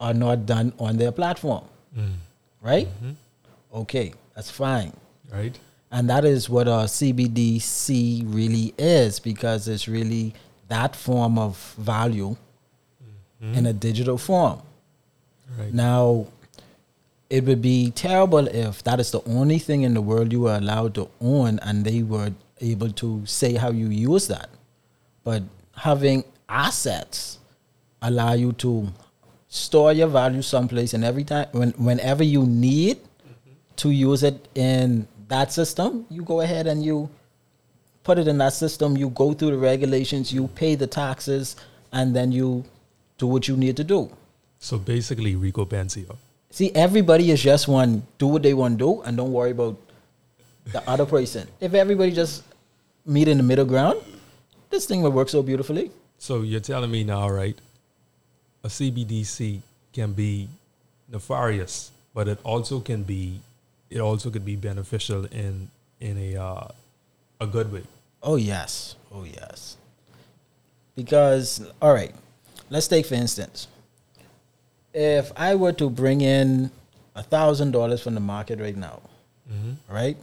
are 0.00 0.14
not 0.14 0.46
done 0.46 0.72
on 0.78 0.96
their 0.96 1.12
platform. 1.12 1.64
Mm. 1.96 2.14
Right? 2.60 2.86
Mm-hmm. 2.86 3.10
Okay, 3.82 4.14
that's 4.34 4.50
fine. 4.50 4.92
Right? 5.30 5.58
And 5.92 6.08
that 6.08 6.24
is 6.24 6.48
what 6.48 6.68
uh, 6.68 6.70
a 6.70 6.84
CBDC 6.84 8.22
really 8.26 8.74
is 8.78 9.20
because 9.20 9.68
it's 9.68 9.88
really 9.88 10.34
that 10.68 10.94
form 10.94 11.38
of 11.38 11.56
value 11.78 12.36
mm-hmm. 13.42 13.54
in 13.54 13.66
a 13.66 13.72
digital 13.72 14.16
form. 14.16 14.62
Right. 15.58 15.74
Now, 15.74 16.26
it 17.30 17.44
would 17.44 17.62
be 17.62 17.92
terrible 17.92 18.48
if 18.48 18.82
that 18.82 18.98
is 18.98 19.12
the 19.12 19.22
only 19.24 19.58
thing 19.58 19.82
in 19.82 19.94
the 19.94 20.02
world 20.02 20.32
you 20.32 20.40
were 20.40 20.56
allowed 20.56 20.94
to 20.96 21.08
own 21.20 21.60
and 21.60 21.84
they 21.84 22.02
were 22.02 22.32
able 22.60 22.90
to 22.90 23.24
say 23.24 23.54
how 23.54 23.70
you 23.70 23.86
use 23.86 24.26
that. 24.26 24.50
But 25.22 25.44
having 25.76 26.24
assets 26.48 27.38
allow 28.02 28.32
you 28.32 28.52
to 28.54 28.88
store 29.48 29.92
your 29.92 30.08
value 30.08 30.42
someplace 30.42 30.92
and 30.92 31.04
every 31.04 31.22
time 31.22 31.46
when 31.52 31.70
whenever 31.72 32.24
you 32.24 32.44
need 32.44 32.98
to 33.76 33.90
use 33.90 34.24
it 34.24 34.48
in 34.56 35.06
that 35.28 35.52
system, 35.52 36.06
you 36.10 36.22
go 36.22 36.40
ahead 36.40 36.66
and 36.66 36.84
you 36.84 37.08
put 38.02 38.18
it 38.18 38.26
in 38.26 38.38
that 38.38 38.54
system, 38.54 38.96
you 38.96 39.10
go 39.10 39.32
through 39.32 39.52
the 39.52 39.58
regulations, 39.58 40.32
you 40.32 40.48
pay 40.48 40.74
the 40.74 40.86
taxes, 40.86 41.54
and 41.92 42.14
then 42.14 42.32
you 42.32 42.64
do 43.18 43.28
what 43.28 43.46
you 43.46 43.56
need 43.56 43.76
to 43.76 43.84
do. 43.84 44.10
So 44.58 44.78
basically, 44.78 45.36
Rico 45.36 45.64
Benzio. 45.64 46.16
See, 46.50 46.74
everybody 46.74 47.30
is 47.30 47.40
just 47.42 47.68
one. 47.68 48.02
Do 48.18 48.26
what 48.26 48.42
they 48.42 48.54
want 48.54 48.78
to 48.78 48.84
do, 48.84 49.02
and 49.02 49.16
don't 49.16 49.32
worry 49.32 49.52
about 49.52 49.76
the 50.72 50.88
other 50.88 51.06
person. 51.06 51.48
If 51.60 51.74
everybody 51.74 52.12
just 52.12 52.42
meet 53.06 53.28
in 53.28 53.36
the 53.36 53.42
middle 53.42 53.64
ground, 53.64 54.00
this 54.68 54.86
thing 54.86 55.02
will 55.02 55.12
work 55.12 55.28
so 55.28 55.42
beautifully. 55.42 55.90
So 56.18 56.42
you're 56.42 56.60
telling 56.60 56.90
me 56.90 57.04
now, 57.04 57.30
right? 57.30 57.56
A 58.64 58.68
CBDC 58.68 59.60
can 59.92 60.12
be 60.12 60.48
nefarious, 61.08 61.90
but 62.14 62.28
it 62.28 62.38
also 62.44 62.80
can 62.80 63.04
be, 63.04 63.40
it 63.88 64.00
also 64.00 64.30
could 64.30 64.44
be 64.44 64.56
beneficial 64.56 65.26
in 65.26 65.70
in 66.00 66.18
a 66.18 66.36
uh, 66.36 66.68
a 67.40 67.46
good 67.46 67.72
way. 67.72 67.82
Oh 68.22 68.36
yes, 68.36 68.96
oh 69.12 69.24
yes. 69.24 69.76
Because 70.96 71.64
all 71.80 71.94
right, 71.94 72.14
let's 72.68 72.88
take 72.88 73.06
for 73.06 73.14
instance, 73.14 73.68
if 74.92 75.32
I 75.36 75.54
were 75.54 75.72
to 75.74 75.90
bring 75.90 76.20
in 76.20 76.70
a 77.14 77.22
thousand 77.22 77.72
dollars 77.72 78.02
from 78.02 78.14
the 78.14 78.20
market 78.20 78.60
right 78.60 78.76
now, 78.76 79.00
right? 79.88 80.16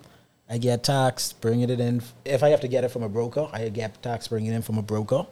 I 0.49 0.57
get 0.57 0.83
taxed 0.83 1.41
bringing 1.41 1.69
it 1.69 1.79
in. 1.79 2.01
If 2.23 2.41
I 2.43 2.49
have 2.49 2.61
to 2.61 2.67
get 2.67 2.83
it 2.83 2.89
from 2.89 3.03
a 3.03 3.09
broker, 3.09 3.49
I 3.51 3.69
get 3.69 4.01
taxed 4.01 4.29
bringing 4.29 4.51
it 4.51 4.55
in 4.55 4.61
from 4.61 4.77
a 4.77 4.81
broker. 4.81 5.25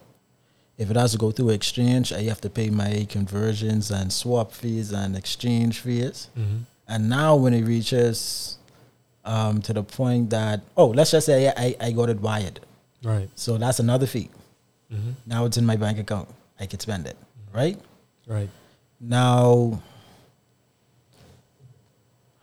If 0.77 0.92
it 0.92 0.98
has 0.98 1.13
to 1.13 1.18
go 1.18 1.32
through 1.32 1.51
exchange, 1.51 2.12
I 2.12 2.24
have 2.24 2.42
to 2.42 2.50
pay 2.50 2.70
my 2.70 3.08
conversions 3.10 3.92
and 3.92 4.12
swap 4.12 4.51
fees 4.51 4.92
and 4.92 5.15
exchange 5.15 5.80
fees. 5.80 6.27
And 6.88 7.10
now 7.10 7.38
when 7.38 7.54
it 7.54 7.63
reaches 7.63 8.58
um, 9.24 9.62
to 9.62 9.72
the 9.72 9.84
point 9.84 10.32
that, 10.32 10.62
oh, 10.75 10.88
let's 10.88 11.12
just 11.12 11.27
say 11.27 11.48
I, 11.48 11.75
I 11.80 11.92
got 11.92 12.10
it 12.10 12.20
wired. 12.20 12.60
Right. 13.04 13.30
So 13.36 13.58
that's 13.58 13.80
another 13.80 14.06
fee. 14.06 14.30
Mm-hmm. 14.92 15.12
Now 15.25 15.46
it's 15.46 15.56
in 15.56 15.65
my 15.65 15.77
bank 15.77 15.98
account. 15.98 16.27
I 16.60 16.65
can 16.65 16.80
spend 16.80 17.08
it, 17.08 17.18
right? 17.54 17.80
Right. 18.27 18.50
Now, 19.00 19.82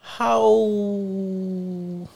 how 0.01 2.09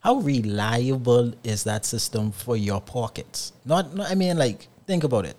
how 0.00 0.14
reliable 0.16 1.32
is 1.42 1.64
that 1.64 1.84
system 1.84 2.30
for 2.32 2.56
your 2.56 2.80
pockets? 2.80 3.52
Not, 3.64 3.94
not 3.94 4.10
I 4.10 4.14
mean, 4.14 4.36
like, 4.38 4.68
think 4.86 5.04
about 5.04 5.24
it. 5.24 5.36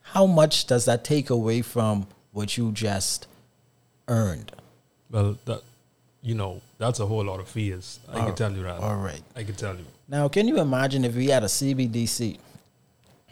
How 0.00 0.26
much 0.26 0.66
does 0.66 0.86
that 0.86 1.04
take 1.04 1.30
away 1.30 1.62
from 1.62 2.06
what 2.32 2.56
you 2.56 2.72
just 2.72 3.26
earned? 4.08 4.52
Well, 5.10 5.38
that 5.44 5.62
you 6.22 6.34
know, 6.34 6.60
that's 6.78 6.98
a 6.98 7.06
whole 7.06 7.24
lot 7.24 7.38
of 7.40 7.48
fears. 7.48 8.00
I 8.08 8.18
All- 8.20 8.26
can 8.26 8.34
tell 8.34 8.52
you 8.52 8.62
that. 8.64 8.80
all 8.80 8.96
right. 8.96 9.22
I 9.36 9.44
can 9.44 9.54
tell 9.54 9.76
you. 9.76 9.84
Now, 10.08 10.26
can 10.28 10.48
you 10.48 10.58
imagine 10.58 11.04
if 11.04 11.14
we 11.14 11.26
had 11.26 11.44
a 11.44 11.48
CBDC 11.48 12.38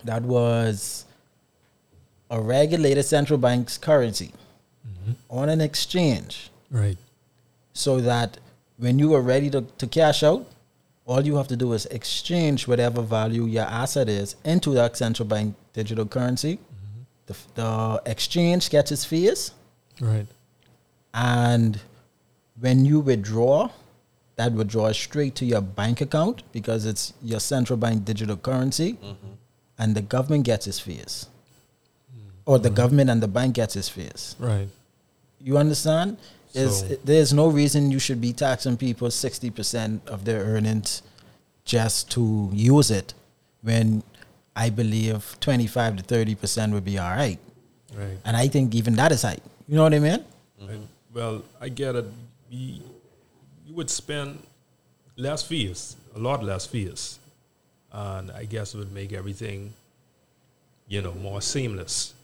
that 0.04 0.22
was 0.22 1.05
a 2.30 2.40
regulated 2.40 3.04
central 3.04 3.38
bank's 3.38 3.78
currency 3.78 4.32
mm-hmm. 4.86 5.12
on 5.30 5.48
an 5.48 5.60
exchange 5.60 6.50
Right. 6.70 6.98
so 7.72 8.00
that 8.00 8.38
when 8.78 8.98
you 8.98 9.14
are 9.14 9.22
ready 9.22 9.48
to, 9.50 9.62
to 9.78 9.86
cash 9.86 10.22
out, 10.22 10.46
all 11.06 11.24
you 11.24 11.36
have 11.36 11.46
to 11.48 11.56
do 11.56 11.72
is 11.72 11.86
exchange 11.86 12.66
whatever 12.66 13.00
value 13.00 13.44
your 13.46 13.64
asset 13.64 14.08
is 14.08 14.34
into 14.44 14.70
that 14.74 14.96
central 14.96 15.28
bank 15.28 15.54
digital 15.72 16.04
currency. 16.04 16.56
Mm-hmm. 16.56 17.02
The, 17.26 17.32
f- 17.34 17.48
the 17.54 18.02
exchange 18.10 18.70
gets 18.70 18.90
its 18.90 19.04
fees, 19.04 19.52
Right. 20.00 20.26
and 21.14 21.80
when 22.58 22.84
you 22.84 23.00
withdraw, 23.00 23.70
that 24.36 24.52
withdraws 24.52 24.98
straight 24.98 25.34
to 25.36 25.44
your 25.44 25.60
bank 25.60 26.00
account 26.00 26.42
because 26.52 26.84
it's 26.86 27.12
your 27.22 27.40
central 27.40 27.76
bank 27.78 28.04
digital 28.04 28.36
currency, 28.36 28.94
mm-hmm. 28.94 29.32
and 29.78 29.94
the 29.94 30.02
government 30.02 30.44
gets 30.44 30.66
its 30.66 30.80
fees, 30.80 31.28
or 32.46 32.58
the 32.58 32.70
government 32.70 33.10
and 33.10 33.22
the 33.22 33.28
bank 33.28 33.54
gets 33.54 33.76
its 33.76 33.88
fees. 33.88 34.34
Right. 34.38 34.68
You 35.40 35.58
understand? 35.58 36.16
Is 36.54 36.78
So- 36.80 36.96
there's 37.04 37.32
no 37.34 37.48
reason 37.48 37.90
you 37.90 37.98
should 37.98 38.20
be 38.20 38.32
taxing 38.32 38.76
people 38.78 39.10
sixty 39.10 39.50
percent 39.50 40.00
of 40.08 40.24
their 40.24 40.42
earnings 40.44 41.02
just 41.64 42.10
to 42.12 42.48
use 42.54 42.90
it, 42.90 43.12
when 43.62 44.02
I 44.54 44.70
believe 44.70 45.36
twenty 45.40 45.66
five 45.66 45.96
to 45.96 46.02
thirty 46.02 46.34
percent 46.34 46.72
would 46.72 46.84
be 46.84 46.96
all 46.98 47.10
right, 47.10 47.38
Right. 47.94 48.16
and 48.24 48.36
I 48.36 48.48
think 48.48 48.74
even 48.74 48.94
that 48.96 49.12
is 49.12 49.22
high. 49.22 49.38
You 49.68 49.76
know 49.76 49.82
what 49.82 49.92
I 49.94 49.98
mean? 49.98 50.20
Mm-hmm. 50.60 50.66
When- 50.68 50.88
well, 51.12 51.42
I 51.60 51.68
get 51.68 51.96
it. 51.96 52.06
We, 52.50 52.80
you 53.66 53.74
would 53.74 53.90
spend 53.90 54.38
less 55.16 55.42
fees, 55.42 55.96
a 56.14 56.18
lot 56.18 56.44
less 56.44 56.64
fees, 56.66 57.18
and 57.90 58.30
I 58.30 58.44
guess 58.44 58.74
it 58.74 58.78
would 58.78 58.92
make 58.92 59.12
everything, 59.12 59.72
you 60.88 61.02
know, 61.02 61.12
more 61.14 61.40
seamless. 61.42 62.14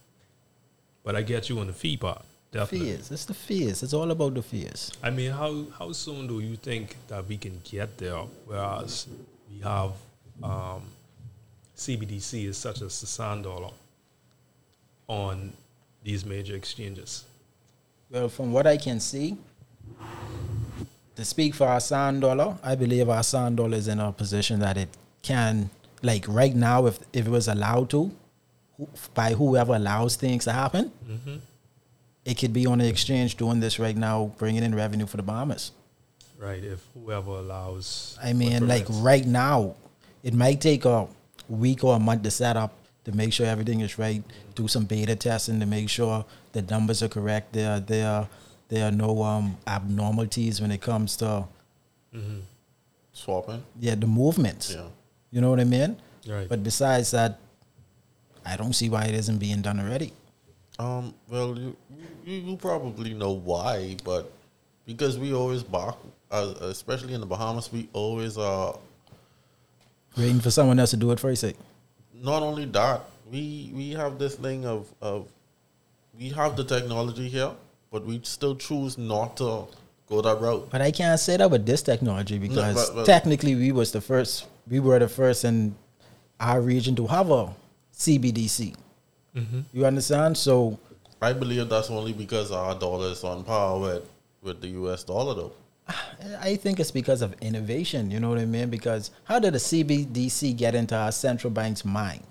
But 1.04 1.16
I 1.16 1.22
get 1.22 1.48
you 1.48 1.58
on 1.58 1.66
the 1.66 1.72
fee 1.72 1.96
part, 1.96 2.24
definitely. 2.52 2.92
Fears. 2.92 3.10
It's 3.10 3.24
the 3.24 3.34
fears. 3.34 3.82
It's 3.82 3.92
all 3.92 4.10
about 4.10 4.34
the 4.34 4.42
fears. 4.42 4.92
I 5.02 5.10
mean, 5.10 5.30
how 5.32 5.66
how 5.78 5.92
soon 5.92 6.26
do 6.26 6.40
you 6.40 6.56
think 6.56 6.96
that 7.08 7.26
we 7.26 7.36
can 7.36 7.60
get 7.64 7.98
there? 7.98 8.22
Whereas 8.46 9.08
we 9.50 9.60
have 9.62 9.92
um, 10.42 10.82
CBDCs 11.76 12.54
such 12.54 12.82
as 12.82 13.00
the 13.00 13.06
Sand 13.06 13.44
Dollar 13.44 13.70
on 15.08 15.52
these 16.04 16.24
major 16.24 16.54
exchanges. 16.54 17.24
Well, 18.10 18.28
from 18.28 18.52
what 18.52 18.66
I 18.66 18.76
can 18.76 19.00
see, 19.00 19.36
to 21.16 21.24
speak 21.24 21.54
for 21.54 21.66
our 21.66 21.80
sand 21.80 22.22
dollar, 22.22 22.56
I 22.62 22.74
believe 22.74 23.08
our 23.08 23.22
sand 23.22 23.56
dollar 23.56 23.76
is 23.76 23.88
in 23.88 24.00
a 24.00 24.12
position 24.12 24.60
that 24.60 24.76
it 24.76 24.88
can, 25.22 25.70
like 26.02 26.26
right 26.28 26.54
now, 26.54 26.86
if 26.86 26.98
if 27.12 27.26
it 27.26 27.30
was 27.30 27.48
allowed 27.48 27.90
to, 27.90 28.10
by 29.14 29.32
whoever 29.34 29.74
allows 29.74 30.16
things 30.16 30.44
to 30.44 30.52
happen, 30.52 30.90
Mm-hmm. 31.08 31.36
it 32.24 32.34
could 32.38 32.52
be 32.52 32.66
on 32.66 32.78
the 32.78 32.88
exchange 32.88 33.36
doing 33.36 33.60
this 33.60 33.78
right 33.78 33.96
now, 33.96 34.32
bringing 34.38 34.62
in 34.62 34.74
revenue 34.74 35.06
for 35.06 35.16
the 35.16 35.22
Bahamas. 35.22 35.72
Right, 36.38 36.62
if 36.64 36.80
whoever 36.94 37.30
allows. 37.30 38.18
I 38.22 38.32
mean, 38.32 38.66
like 38.66 38.86
right 38.88 39.24
now, 39.26 39.74
it 40.22 40.34
might 40.34 40.60
take 40.60 40.84
a 40.84 41.06
week 41.48 41.84
or 41.84 41.96
a 41.96 41.98
month 42.00 42.22
to 42.24 42.30
set 42.30 42.56
up 42.56 42.72
to 43.04 43.12
make 43.12 43.32
sure 43.32 43.46
everything 43.46 43.80
is 43.80 43.98
right. 43.98 44.22
Do 44.54 44.66
some 44.68 44.84
beta 44.84 45.14
testing 45.16 45.60
to 45.60 45.66
make 45.66 45.88
sure 45.88 46.24
the 46.52 46.62
numbers 46.62 47.02
are 47.02 47.08
correct. 47.08 47.52
There, 47.52 47.78
there, 47.80 48.28
there 48.68 48.88
are 48.88 48.90
no 48.92 49.22
um, 49.22 49.56
abnormalities 49.66 50.60
when 50.60 50.70
it 50.72 50.80
comes 50.80 51.16
to 51.18 51.44
Mhm. 52.14 52.40
Swapping. 53.12 53.62
yeah 53.80 53.94
the 53.94 54.06
movements. 54.06 54.72
Yeah. 54.74 54.86
You 55.30 55.40
know 55.40 55.50
what 55.50 55.60
I 55.60 55.64
mean? 55.64 55.96
Right. 56.28 56.48
But 56.48 56.62
besides 56.62 57.10
that, 57.12 57.38
I 58.44 58.56
don't 58.56 58.72
see 58.74 58.88
why 58.88 59.04
it 59.04 59.14
isn't 59.14 59.38
being 59.38 59.62
done 59.62 59.78
already. 59.80 60.12
Um. 60.78 61.14
Well, 61.28 61.58
you 61.58 61.76
you, 62.24 62.36
you 62.38 62.56
probably 62.56 63.14
know 63.14 63.32
why, 63.32 63.96
but 64.04 64.32
because 64.86 65.18
we 65.18 65.32
always 65.34 65.62
bark, 65.62 65.96
uh, 66.30 66.54
especially 66.62 67.14
in 67.14 67.20
the 67.20 67.26
Bahamas, 67.26 67.70
we 67.72 67.88
always 67.92 68.38
uh. 68.38 68.76
Waiting 70.16 70.40
for 70.40 70.50
someone 70.50 70.78
else 70.78 70.90
to 70.90 70.96
do 70.96 71.10
it 71.12 71.20
first. 71.20 71.42
Like, 71.42 71.56
Not 72.14 72.42
only 72.42 72.66
that, 72.66 73.02
we 73.30 73.70
we 73.74 73.90
have 73.90 74.18
this 74.18 74.34
thing 74.36 74.66
of 74.66 74.86
of 75.00 75.26
we 76.18 76.28
have 76.30 76.56
the 76.56 76.64
technology 76.64 77.28
here, 77.28 77.50
but 77.90 78.04
we 78.04 78.20
still 78.22 78.54
choose 78.56 78.98
not 78.98 79.36
to 79.38 79.64
go 80.08 80.20
that 80.20 80.40
route. 80.40 80.68
But 80.70 80.82
I 80.82 80.90
can't 80.90 81.18
say 81.18 81.36
that 81.38 81.50
with 81.50 81.64
this 81.64 81.82
technology 81.82 82.38
because 82.38 82.74
but- 82.74 82.94
but- 82.94 83.06
technically 83.06 83.54
we 83.54 83.72
was 83.72 83.92
the 83.92 84.00
first. 84.00 84.46
We 84.68 84.80
were 84.80 84.98
the 84.98 85.08
first 85.08 85.44
in 85.44 85.74
our 86.40 86.60
region 86.60 86.94
to 86.96 87.06
have 87.06 87.30
a 87.30 87.54
CBDC. 88.06 88.74
Mhm. 89.36 89.64
You 89.72 89.86
understand? 89.86 90.36
So 90.36 90.78
I 91.20 91.32
believe 91.32 91.68
that's 91.68 91.90
only 91.90 92.12
because 92.12 92.50
our 92.50 92.74
dollar 92.78 93.10
is 93.12 93.22
on 93.24 93.44
par 93.44 93.78
with 93.78 94.04
with 94.42 94.60
the 94.60 94.68
U.S. 94.80 95.04
dollar, 95.04 95.34
though. 95.34 95.52
I 96.40 96.56
think 96.56 96.80
it's 96.80 96.90
because 96.90 97.22
of 97.22 97.34
innovation. 97.40 98.10
You 98.10 98.18
know 98.20 98.28
what 98.28 98.38
I 98.38 98.44
mean? 98.44 98.68
Because 98.70 99.10
how 99.24 99.38
did 99.38 99.54
the 99.54 99.58
CBDC 99.60 100.56
get 100.56 100.74
into 100.74 100.96
our 100.96 101.12
central 101.12 101.52
bank's 101.52 101.84
mind? 101.84 102.22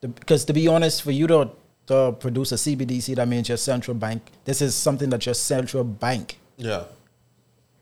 The- 0.00 0.08
Because 0.08 0.44
to 0.46 0.52
be 0.52 0.66
honest, 0.68 1.02
for 1.02 1.12
you 1.12 1.26
to, 1.28 1.50
to 1.86 2.16
produce 2.18 2.50
a 2.52 2.56
CBDC, 2.56 3.14
that 3.16 3.28
means 3.28 3.48
your 3.48 3.58
central 3.58 3.94
bank. 3.96 4.22
This 4.44 4.60
is 4.60 4.74
something 4.74 5.08
that 5.10 5.24
your 5.26 5.34
central 5.36 5.84
bank 5.84 6.38
Yeah. 6.58 6.82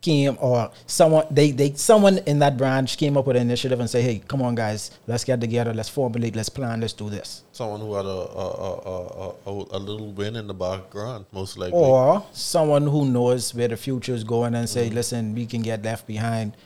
Came 0.04 0.36
or 0.48 0.70
someone 0.86 1.26
they 1.30 1.50
they 1.50 1.72
someone 1.72 2.18
in 2.32 2.38
that 2.44 2.56
branch 2.62 2.96
came 3.02 3.16
up 3.16 3.26
with 3.26 3.36
an 3.36 3.42
initiative 3.42 3.80
and 3.80 3.88
say, 3.88 4.02
hey, 4.02 4.16
come 4.28 4.42
on 4.42 4.54
guys, 4.54 4.90
let's 5.06 5.24
get 5.24 5.40
together, 5.40 5.72
let's 5.72 5.88
formulate, 5.88 6.36
let's 6.36 6.50
plan, 6.58 6.80
let's 6.82 6.92
do 6.92 7.08
this. 7.08 7.42
Someone 7.52 7.80
who 7.80 7.94
had 7.94 8.04
a 8.04 8.20
a, 8.44 8.46
a, 8.92 9.28
a, 9.46 9.52
a, 9.78 9.80
little 9.88 10.12
win 10.12 10.36
in 10.36 10.46
the 10.46 10.58
background, 10.66 11.24
most 11.32 11.56
likely. 11.56 11.78
Or 11.78 12.24
someone 12.32 12.86
who 12.86 13.06
knows 13.06 13.54
where 13.54 13.68
the 13.68 13.78
future 13.78 14.14
is 14.14 14.24
going 14.24 14.54
and 14.54 14.68
say, 14.68 14.90
listen, 14.90 15.34
we 15.34 15.46
can 15.46 15.62
get 15.62 15.82
left 15.82 16.06
behind. 16.06 16.56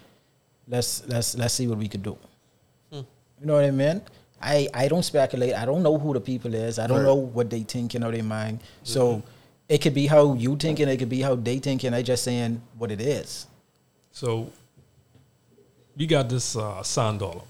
Let's 0.67 1.07
let's 1.07 1.37
let's 1.39 1.55
see 1.55 1.69
what 1.69 1.79
we 1.79 1.89
could 1.89 2.03
do. 2.03 2.19
Hmm. 2.93 3.07
You 3.41 3.47
know 3.47 3.55
what 3.55 3.65
I 3.65 3.71
mean? 3.71 4.03
I, 4.41 4.69
I 4.73 4.89
don't 4.89 5.03
speculate. 5.03 5.55
I 5.55 5.65
don't 5.65 5.83
know 5.83 5.99
who 5.99 6.13
the 6.15 6.21
people 6.21 6.55
is. 6.55 6.79
I 6.79 6.87
don't 6.87 6.99
Right. 6.99 7.07
know 7.07 7.15
what 7.15 7.51
they 7.51 7.63
thinking 7.63 8.05
or 8.05 8.13
their 8.13 8.23
mind. 8.23 8.61
So 8.83 9.03
mm-hmm. 9.09 9.27
It 9.69 9.79
could 9.79 9.95
be 9.95 10.07
how 10.07 10.35
you 10.35 10.57
thinking, 10.57 10.89
it 10.89 10.97
could 10.99 11.09
be 11.09 11.21
how 11.23 11.35
they 11.35 11.59
thinking. 11.59 11.93
I 11.95 12.03
just 12.03 12.25
saying 12.25 12.63
what 12.79 12.91
it 12.91 13.01
is. 13.01 13.47
So 14.13 14.51
we 15.97 16.07
got 16.07 16.29
this 16.29 16.57
uh, 16.57 16.83
sand 16.83 17.21
dollar. 17.21 17.43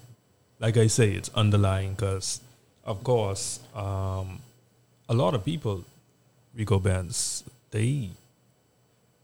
Like 0.59 0.77
I 0.77 0.89
say, 0.89 1.13
it's 1.13 1.31
underlying 1.35 1.93
because, 1.95 2.41
of 2.85 3.05
course, 3.05 3.61
um, 3.75 4.41
a 5.09 5.15
lot 5.15 5.35
of 5.35 5.45
people, 5.45 5.85
Rico 6.55 6.79
bands, 6.81 7.45
they 7.71 8.11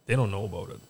they 0.07 0.15
don't 0.15 0.31
know 0.31 0.45
about 0.45 0.71
it, 0.71 0.81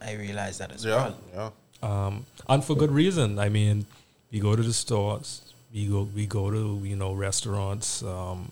I 0.00 0.14
realize 0.14 0.58
that 0.58 0.72
as 0.72 0.84
yeah, 0.84 1.12
well. 1.34 1.52
yeah. 1.82 2.06
um, 2.06 2.26
and 2.48 2.64
for 2.64 2.74
good 2.74 2.90
reason. 2.90 3.38
I 3.38 3.48
mean, 3.48 3.86
we 4.32 4.40
go 4.40 4.56
to 4.56 4.62
the 4.62 4.72
stores, 4.72 5.42
we 5.72 5.86
go 5.86 6.08
we 6.14 6.26
go 6.26 6.50
to 6.50 6.80
you 6.84 6.96
know 6.96 7.12
restaurants, 7.12 8.02
um, 8.02 8.50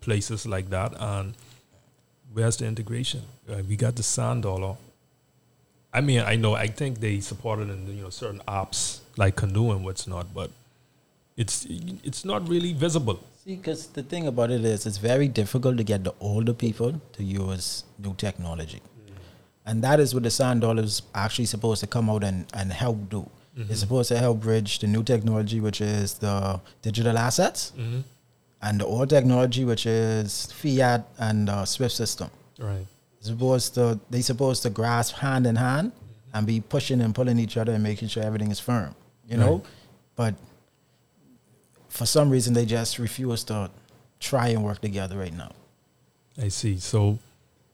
places 0.00 0.46
like 0.46 0.70
that, 0.70 0.92
and 0.98 1.34
where's 2.32 2.56
the 2.56 2.66
integration? 2.66 3.22
Uh, 3.48 3.62
we 3.68 3.76
got 3.76 3.96
the 3.96 4.02
sand 4.02 4.42
dollar. 4.42 4.76
I 5.92 6.00
mean, 6.00 6.20
I 6.20 6.36
know. 6.36 6.54
I 6.54 6.68
think 6.68 7.00
they 7.00 7.20
support 7.20 7.58
it 7.60 7.68
in 7.70 7.86
you 7.96 8.02
know 8.04 8.10
certain 8.10 8.40
apps 8.46 9.00
like 9.16 9.36
Kanoo 9.36 9.72
and 9.72 9.84
what's 9.84 10.06
not, 10.06 10.32
but 10.34 10.50
it's 11.36 11.66
it's 12.04 12.24
not 12.24 12.48
really 12.48 12.72
visible. 12.72 13.20
See, 13.44 13.56
because 13.56 13.86
the 13.88 14.02
thing 14.02 14.26
about 14.26 14.50
it 14.50 14.64
is, 14.64 14.86
it's 14.86 14.98
very 14.98 15.26
difficult 15.26 15.78
to 15.78 15.84
get 15.84 16.04
the 16.04 16.12
older 16.20 16.52
people 16.52 17.00
to 17.14 17.24
use 17.24 17.84
new 17.98 18.14
technology. 18.14 18.82
And 19.66 19.82
that 19.84 20.00
is 20.00 20.14
what 20.14 20.22
the 20.24 20.30
Sand 20.30 20.62
Dollar 20.62 20.82
is 20.82 21.02
actually 21.14 21.46
supposed 21.46 21.80
to 21.80 21.86
come 21.86 22.10
out 22.10 22.24
and, 22.24 22.46
and 22.54 22.72
help 22.72 23.08
do. 23.10 23.28
It's 23.56 23.80
supposed 23.80 24.08
to 24.08 24.16
help 24.18 24.40
bridge 24.40 24.78
the 24.78 24.86
new 24.86 25.02
technology, 25.02 25.60
which 25.60 25.80
is 25.82 26.14
the 26.14 26.60
digital 26.82 27.18
assets, 27.18 27.72
Mm-hmm. 27.78 28.00
And 28.62 28.80
the 28.80 28.86
old 28.86 29.08
technology, 29.10 29.64
which 29.64 29.86
is 29.86 30.52
fiat 30.52 31.06
and 31.18 31.48
uh, 31.48 31.64
SWIFT 31.64 31.94
system. 31.94 32.30
Right. 32.58 32.86
Supposed 33.20 33.74
to, 33.74 34.00
they 34.10 34.22
supposed 34.22 34.62
to 34.62 34.70
grasp 34.70 35.16
hand 35.16 35.46
in 35.46 35.56
hand 35.56 35.92
and 36.32 36.46
be 36.46 36.60
pushing 36.60 37.00
and 37.00 37.14
pulling 37.14 37.38
each 37.38 37.56
other 37.56 37.72
and 37.72 37.82
making 37.82 38.08
sure 38.08 38.22
everything 38.22 38.50
is 38.50 38.60
firm, 38.60 38.94
you 39.28 39.36
know? 39.36 39.56
Right. 39.56 39.64
But 40.16 40.34
for 41.88 42.06
some 42.06 42.30
reason, 42.30 42.54
they 42.54 42.64
just 42.66 42.98
refuse 42.98 43.44
to 43.44 43.70
try 44.20 44.48
and 44.48 44.64
work 44.64 44.80
together 44.80 45.18
right 45.18 45.34
now. 45.34 45.52
I 46.40 46.48
see. 46.48 46.78
So 46.78 47.18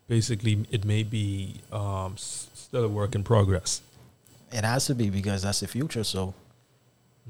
basically, 0.08 0.66
it 0.70 0.84
may 0.84 1.02
be 1.02 1.60
um, 1.70 2.14
still 2.16 2.84
a 2.84 2.88
work 2.88 3.14
in 3.14 3.22
progress. 3.22 3.82
It 4.52 4.64
has 4.64 4.86
to 4.86 4.94
be 4.94 5.10
because 5.10 5.42
that's 5.42 5.60
the 5.60 5.68
future. 5.68 6.04
So 6.04 6.34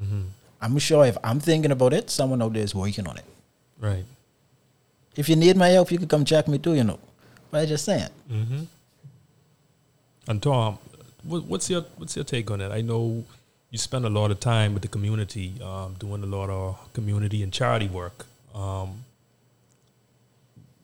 Mm-hmm. 0.03 0.23
I'm 0.61 0.79
sure 0.79 1.07
if 1.07 1.17
I'm 1.25 1.41
thinking 1.41 1.71
about 1.71 1.93
it, 1.93 2.11
someone 2.11 2.43
out 2.43 2.53
there 2.53 2.63
is 2.63 2.75
working 2.75 3.07
on 3.07 3.17
it. 3.17 3.25
Right. 3.79 4.05
If 5.17 5.29
you 5.29 5.37
need 5.37 5.57
my 5.57 5.69
help, 5.69 5.91
you 5.91 5.99
could 5.99 6.09
come 6.09 6.25
check 6.25 6.49
me 6.49 6.59
too, 6.59 6.75
you 6.75 6.85
know. 6.85 6.99
But 7.51 7.63
I 7.63 7.67
just 7.67 7.85
saying. 7.85 8.11
Mm-hmm. 8.31 8.65
And 10.29 10.43
Tom, 10.43 10.79
what's 11.25 11.71
your 11.71 11.83
what's 11.97 12.17
your 12.17 12.25
take 12.25 12.51
on 12.51 12.59
that? 12.59 12.73
I 12.73 12.81
know 12.81 13.25
you 13.71 13.79
spend 13.79 14.05
a 14.05 14.11
lot 14.11 14.31
of 14.31 14.41
time 14.41 14.75
with 14.75 14.83
the 14.83 14.89
community, 14.89 15.55
um, 15.63 15.95
doing 15.99 16.23
a 16.23 16.27
lot 16.27 16.51
of 16.51 16.93
community 16.93 17.43
and 17.43 17.53
charity 17.53 17.89
work. 17.89 18.27
Um, 18.55 19.05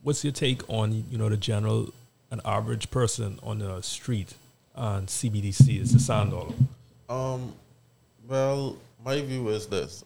what's 0.02 0.24
your 0.24 0.33
take 0.33 0.68
on 0.68 1.05
you 1.11 1.18
know 1.18 1.28
the 1.28 1.37
general, 1.37 1.92
an 2.31 2.40
average 2.44 2.90
person 2.90 3.38
on 3.42 3.59
the 3.59 3.81
street 3.83 4.35
on 4.74 5.07
CBDC 5.07 5.81
is 5.81 5.92
the 5.92 6.00
sand 6.00 6.31
dollar? 6.31 6.55
Um, 7.09 7.52
well, 8.28 8.76
my 9.05 9.20
view 9.20 9.48
is 9.48 9.66
this: 9.66 10.05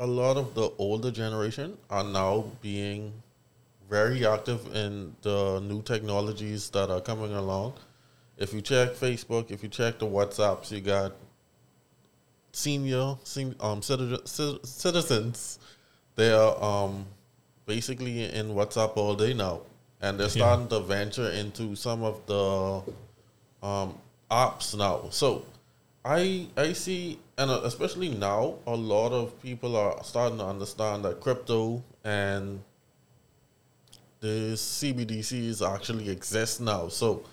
a 0.00 0.06
lot 0.06 0.36
of 0.38 0.54
the 0.54 0.70
older 0.78 1.10
generation 1.10 1.76
are 1.90 2.02
now 2.02 2.44
being 2.62 3.12
very 3.88 4.26
active 4.26 4.74
in 4.74 5.14
the 5.20 5.60
new 5.60 5.82
technologies 5.82 6.70
that 6.70 6.90
are 6.90 7.02
coming 7.02 7.34
along. 7.34 7.74
If 8.38 8.54
you 8.54 8.62
check 8.62 8.94
Facebook, 8.94 9.50
if 9.50 9.62
you 9.62 9.68
check 9.68 9.98
the 9.98 10.06
WhatsApps, 10.06 10.70
you 10.72 10.80
got 10.80 11.12
senior, 12.52 13.16
um, 13.60 13.82
citizens. 13.82 15.58
They 16.16 16.32
are 16.32 16.62
um, 16.64 17.04
basically 17.66 18.24
in 18.24 18.48
WhatsApp 18.54 18.96
all 18.96 19.14
day 19.14 19.34
now, 19.34 19.60
and 20.00 20.18
they're 20.18 20.28
Yeah. 20.28 20.44
starting 20.44 20.68
to 20.68 20.80
venture 20.80 21.28
into 21.30 21.76
some 21.76 22.02
of 22.02 22.24
the 22.24 22.82
um, 23.62 23.98
apps 24.30 24.74
now. 24.74 25.08
So 25.10 25.44
I 26.04 26.48
I 26.56 26.72
see, 26.72 27.18
and 27.36 27.50
uh, 27.50 27.60
especially 27.64 28.08
now, 28.08 28.56
a 28.66 28.74
lot 28.74 29.12
of 29.12 29.40
people 29.42 29.76
are 29.76 30.02
starting 30.02 30.38
to 30.38 30.46
understand 30.46 31.04
that 31.04 31.20
crypto 31.20 31.82
and 32.04 32.60
the 34.20 34.52
CBDCs 34.54 35.60
actually 35.62 36.08
exist 36.10 36.60
now. 36.60 36.88
So 36.88 37.24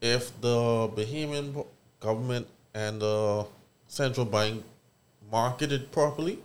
if 0.00 0.38
the 0.40 0.88
Bahamian 0.96 1.66
government 2.00 2.46
and 2.74 3.00
the 3.02 3.46
central 3.86 4.26
bank 4.26 4.64
market 5.30 5.72
it 5.72 5.90
properly, 5.92 6.38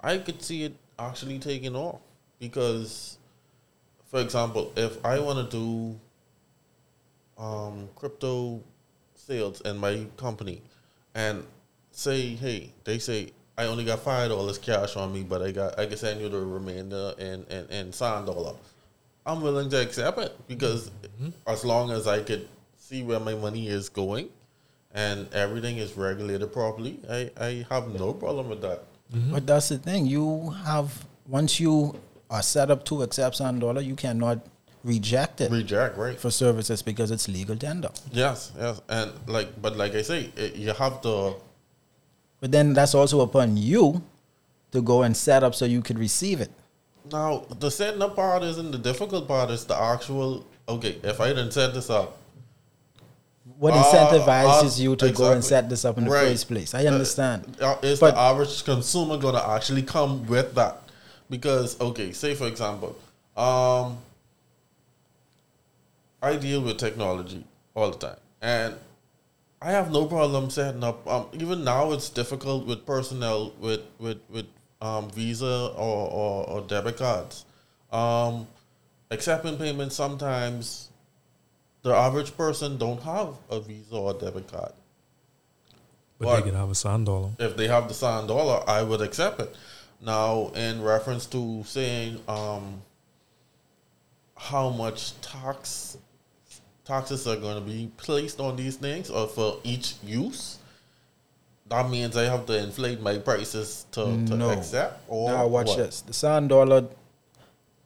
I 0.00 0.18
could 0.18 0.42
see 0.42 0.64
it 0.64 0.74
actually 0.98 1.38
taking 1.38 1.74
off. 1.76 2.00
Because, 2.38 3.18
for 4.10 4.20
example, 4.20 4.72
if 4.76 5.02
I 5.04 5.18
want 5.18 5.50
to 5.50 5.56
do 5.56 6.00
um, 7.42 7.88
crypto 7.96 8.60
sales 9.26 9.60
in 9.62 9.78
my 9.78 10.06
company, 10.16 10.62
and 11.14 11.44
say, 11.92 12.34
hey, 12.34 12.70
they 12.84 12.98
say 12.98 13.30
I 13.56 13.66
only 13.66 13.84
got 13.84 14.00
five 14.00 14.30
dollars 14.30 14.58
cash 14.58 14.96
on 14.96 15.12
me, 15.12 15.22
but 15.22 15.42
I 15.42 15.52
got 15.52 15.78
I 15.78 15.86
can 15.86 15.96
send 15.96 16.20
you 16.20 16.28
the 16.28 16.40
remainder 16.40 17.14
and 17.18 17.46
in, 17.48 17.66
in 17.70 17.92
sand 17.92 18.26
dollar. 18.26 18.54
I'm 19.26 19.40
willing 19.40 19.70
to 19.70 19.80
accept 19.80 20.18
it 20.18 20.36
because 20.48 20.90
mm-hmm. 20.90 21.30
as 21.46 21.64
long 21.64 21.90
as 21.90 22.06
I 22.06 22.22
could 22.22 22.48
see 22.76 23.02
where 23.02 23.20
my 23.20 23.34
money 23.34 23.68
is 23.68 23.88
going, 23.88 24.28
and 24.92 25.32
everything 25.32 25.78
is 25.78 25.96
regulated 25.96 26.52
properly, 26.52 26.98
I 27.08 27.30
I 27.38 27.66
have 27.70 27.88
no 27.94 28.12
problem 28.12 28.48
with 28.48 28.62
that. 28.62 28.82
Mm-hmm. 29.14 29.32
But 29.32 29.46
that's 29.46 29.68
the 29.68 29.78
thing. 29.78 30.06
You 30.06 30.50
have 30.64 31.06
once 31.28 31.60
you 31.60 31.94
are 32.30 32.42
set 32.42 32.70
up 32.70 32.84
to 32.86 33.02
accept 33.02 33.36
Sand 33.36 33.60
Dollar, 33.60 33.80
you 33.80 33.94
cannot 33.94 34.44
reject 34.84 35.40
it 35.40 35.50
Reject, 35.50 35.96
right? 35.96 36.18
for 36.20 36.30
services 36.30 36.82
because 36.82 37.10
it's 37.10 37.26
legal 37.28 37.56
tender. 37.56 37.90
Yes, 38.12 38.52
yes, 38.58 38.80
and 38.88 39.10
like, 39.26 39.60
but 39.60 39.76
like 39.76 39.94
I 39.94 40.02
say, 40.02 40.30
it, 40.36 40.56
you 40.56 40.72
have 40.72 41.00
to 41.02 41.34
But 42.40 42.52
then 42.52 42.74
that's 42.74 42.94
also 42.94 43.20
upon 43.20 43.56
you 43.56 44.02
to 44.72 44.82
go 44.82 45.02
and 45.02 45.16
set 45.16 45.42
up 45.42 45.54
so 45.54 45.64
you 45.64 45.80
could 45.80 45.98
receive 45.98 46.40
it. 46.40 46.50
Now, 47.10 47.44
the 47.58 47.70
setting 47.70 48.02
up 48.02 48.16
part 48.16 48.42
isn't 48.42 48.70
the 48.72 48.78
difficult 48.78 49.26
part. 49.28 49.50
It's 49.50 49.64
the 49.64 49.76
actual. 49.76 50.44
Okay, 50.68 50.98
if 51.02 51.20
I 51.20 51.28
didn't 51.28 51.52
set 51.52 51.72
this 51.74 51.88
up, 51.90 52.18
What 53.58 53.74
Uh, 53.74 53.82
incentivizes 53.84 54.78
uh, 54.78 54.82
you 54.82 54.96
to 54.96 55.12
go 55.12 55.32
and 55.32 55.44
set 55.44 55.68
this 55.68 55.84
up 55.84 55.98
in 55.98 56.04
the 56.04 56.10
Right. 56.10 56.28
first 56.32 56.48
place? 56.48 56.74
I 56.74 56.86
understand. 56.86 57.56
uh, 57.60 57.76
is 57.82 58.00
But- 58.00 58.14
the 58.14 58.20
average 58.20 58.64
consumer 58.64 59.16
going 59.18 59.34
to 59.34 59.46
actually 59.56 59.82
come 59.82 60.26
with 60.26 60.54
that? 60.54 60.80
Because 61.30 61.78
okay, 61.80 62.12
say 62.12 62.34
for 62.34 62.46
example, 62.48 62.96
um, 63.36 63.98
I 66.24 66.36
deal 66.36 66.62
with 66.62 66.78
technology 66.78 67.44
all 67.74 67.90
the 67.90 67.98
time, 67.98 68.20
and 68.40 68.74
I 69.60 69.72
have 69.72 69.92
no 69.92 70.06
problem 70.06 70.50
setting 70.50 70.82
up. 70.84 71.06
Um, 71.06 71.26
even 71.34 71.64
now, 71.64 71.92
it's 71.92 72.08
difficult 72.10 72.66
with 72.66 72.86
personnel 72.86 73.52
with 73.60 73.82
with 73.98 74.18
with 74.30 74.46
um, 74.80 75.10
Visa 75.10 75.72
or, 75.76 76.10
or, 76.10 76.48
or 76.48 76.60
debit 76.62 76.98
cards. 76.98 77.44
Um, 77.92 78.46
accepting 79.10 79.56
payments 79.56 79.96
sometimes 79.96 80.90
the 81.82 81.94
average 81.94 82.36
person 82.36 82.78
don't 82.78 83.02
have 83.02 83.36
a 83.50 83.60
Visa 83.60 83.94
or 83.94 84.14
debit 84.14 84.50
card. 84.50 84.72
But 86.18 86.26
What? 86.26 86.36
they 86.36 86.50
can 86.50 86.58
have 86.58 86.70
a 86.70 86.74
sand 86.74 87.06
dollar. 87.06 87.30
If 87.38 87.56
they 87.56 87.68
have 87.68 87.88
the 87.88 87.94
sand 87.94 88.28
dollar, 88.28 88.62
I 88.68 88.82
would 88.82 89.00
accept 89.00 89.40
it. 89.40 89.54
Now, 90.00 90.50
in 90.54 90.82
reference 90.82 91.26
to 91.26 91.62
saying 91.64 92.20
um, 92.28 92.82
how 94.36 94.70
much 94.70 95.18
tax 95.20 95.96
taxes 96.84 97.26
are 97.26 97.36
going 97.36 97.54
to 97.56 97.60
be 97.70 97.90
placed 97.96 98.40
on 98.40 98.56
these 98.56 98.76
things 98.76 99.10
or 99.10 99.26
for 99.26 99.58
each 99.64 99.94
use, 100.04 100.58
that 101.68 101.88
means 101.88 102.16
I 102.16 102.24
have 102.24 102.46
to 102.46 102.58
inflate 102.62 103.00
my 103.00 103.18
prices 103.18 103.86
to, 103.92 104.04
to 104.04 104.36
No. 104.36 104.50
accept. 104.50 105.02
Or 105.08 105.30
now 105.30 105.46
watch 105.46 105.68
what? 105.68 105.78
this. 105.78 106.02
The 106.02 106.12
Sand 106.12 106.50
Dollar, 106.50 106.86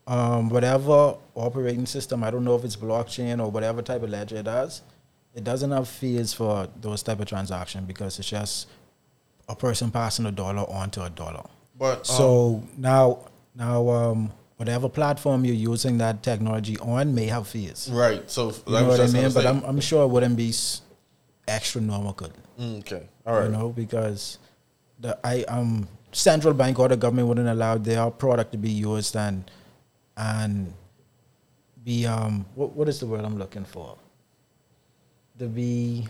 um, 0.06 0.48
whatever 0.48 1.14
operating 1.34 1.86
system, 1.86 2.24
I 2.24 2.30
don't 2.30 2.44
know 2.44 2.56
if 2.56 2.64
it's 2.64 2.76
blockchain 2.76 3.40
or 3.40 3.50
whatever 3.50 3.82
type 3.82 4.02
of 4.02 4.10
ledger 4.10 4.36
it 4.36 4.46
has, 4.46 4.82
it 5.34 5.44
doesn't 5.44 5.70
have 5.70 5.88
fees 5.88 6.32
for 6.32 6.68
those 6.80 7.02
type 7.02 7.20
of 7.20 7.26
transaction 7.26 7.84
because 7.84 8.18
it's 8.18 8.28
just 8.28 8.66
a 9.48 9.54
person 9.54 9.90
passing 9.90 10.26
a 10.26 10.32
dollar 10.32 10.68
onto 10.68 11.00
a 11.02 11.10
dollar. 11.10 11.44
But 11.78 11.98
um, 11.98 12.04
So 12.04 12.62
now, 12.76 13.18
now, 13.54 13.88
um, 13.88 14.32
whatever 14.58 14.88
platform 14.88 15.44
you're 15.44 15.54
using 15.72 15.98
that 15.98 16.22
technology 16.22 16.76
on 16.78 17.14
may 17.14 17.26
have 17.26 17.46
fees. 17.48 17.88
right, 17.90 18.28
so 18.30 18.52
You 18.66 18.72
know 18.74 18.88
what 18.88 19.00
I 19.00 19.06
mean? 19.06 19.32
But 19.32 19.46
I'm, 19.46 19.62
I'm 19.64 19.80
sure 19.80 20.04
it 20.04 20.08
wouldn't 20.08 20.36
be 20.36 20.50
s- 20.50 20.82
astronomical. 21.46 22.30
okay. 22.60 23.08
All 23.26 23.34
right. 23.34 23.44
You 23.46 23.50
know, 23.52 23.68
because 23.70 24.38
the 25.00 25.16
I 25.24 25.44
um 25.44 25.88
central 26.12 26.54
bank 26.54 26.78
or 26.78 26.88
the 26.88 26.96
government 26.96 27.28
wouldn't 27.28 27.48
allow 27.48 27.78
their 27.78 28.10
product 28.10 28.52
to 28.52 28.58
be 28.58 28.70
used 28.70 29.14
and 29.16 29.48
and 30.16 30.72
be 31.84 32.06
um 32.06 32.44
what 32.54 32.72
what 32.74 32.88
is 32.88 32.98
the 33.00 33.06
word 33.06 33.24
I'm 33.24 33.38
looking 33.38 33.64
for? 33.64 33.96
To 35.38 35.46
be 35.46 36.08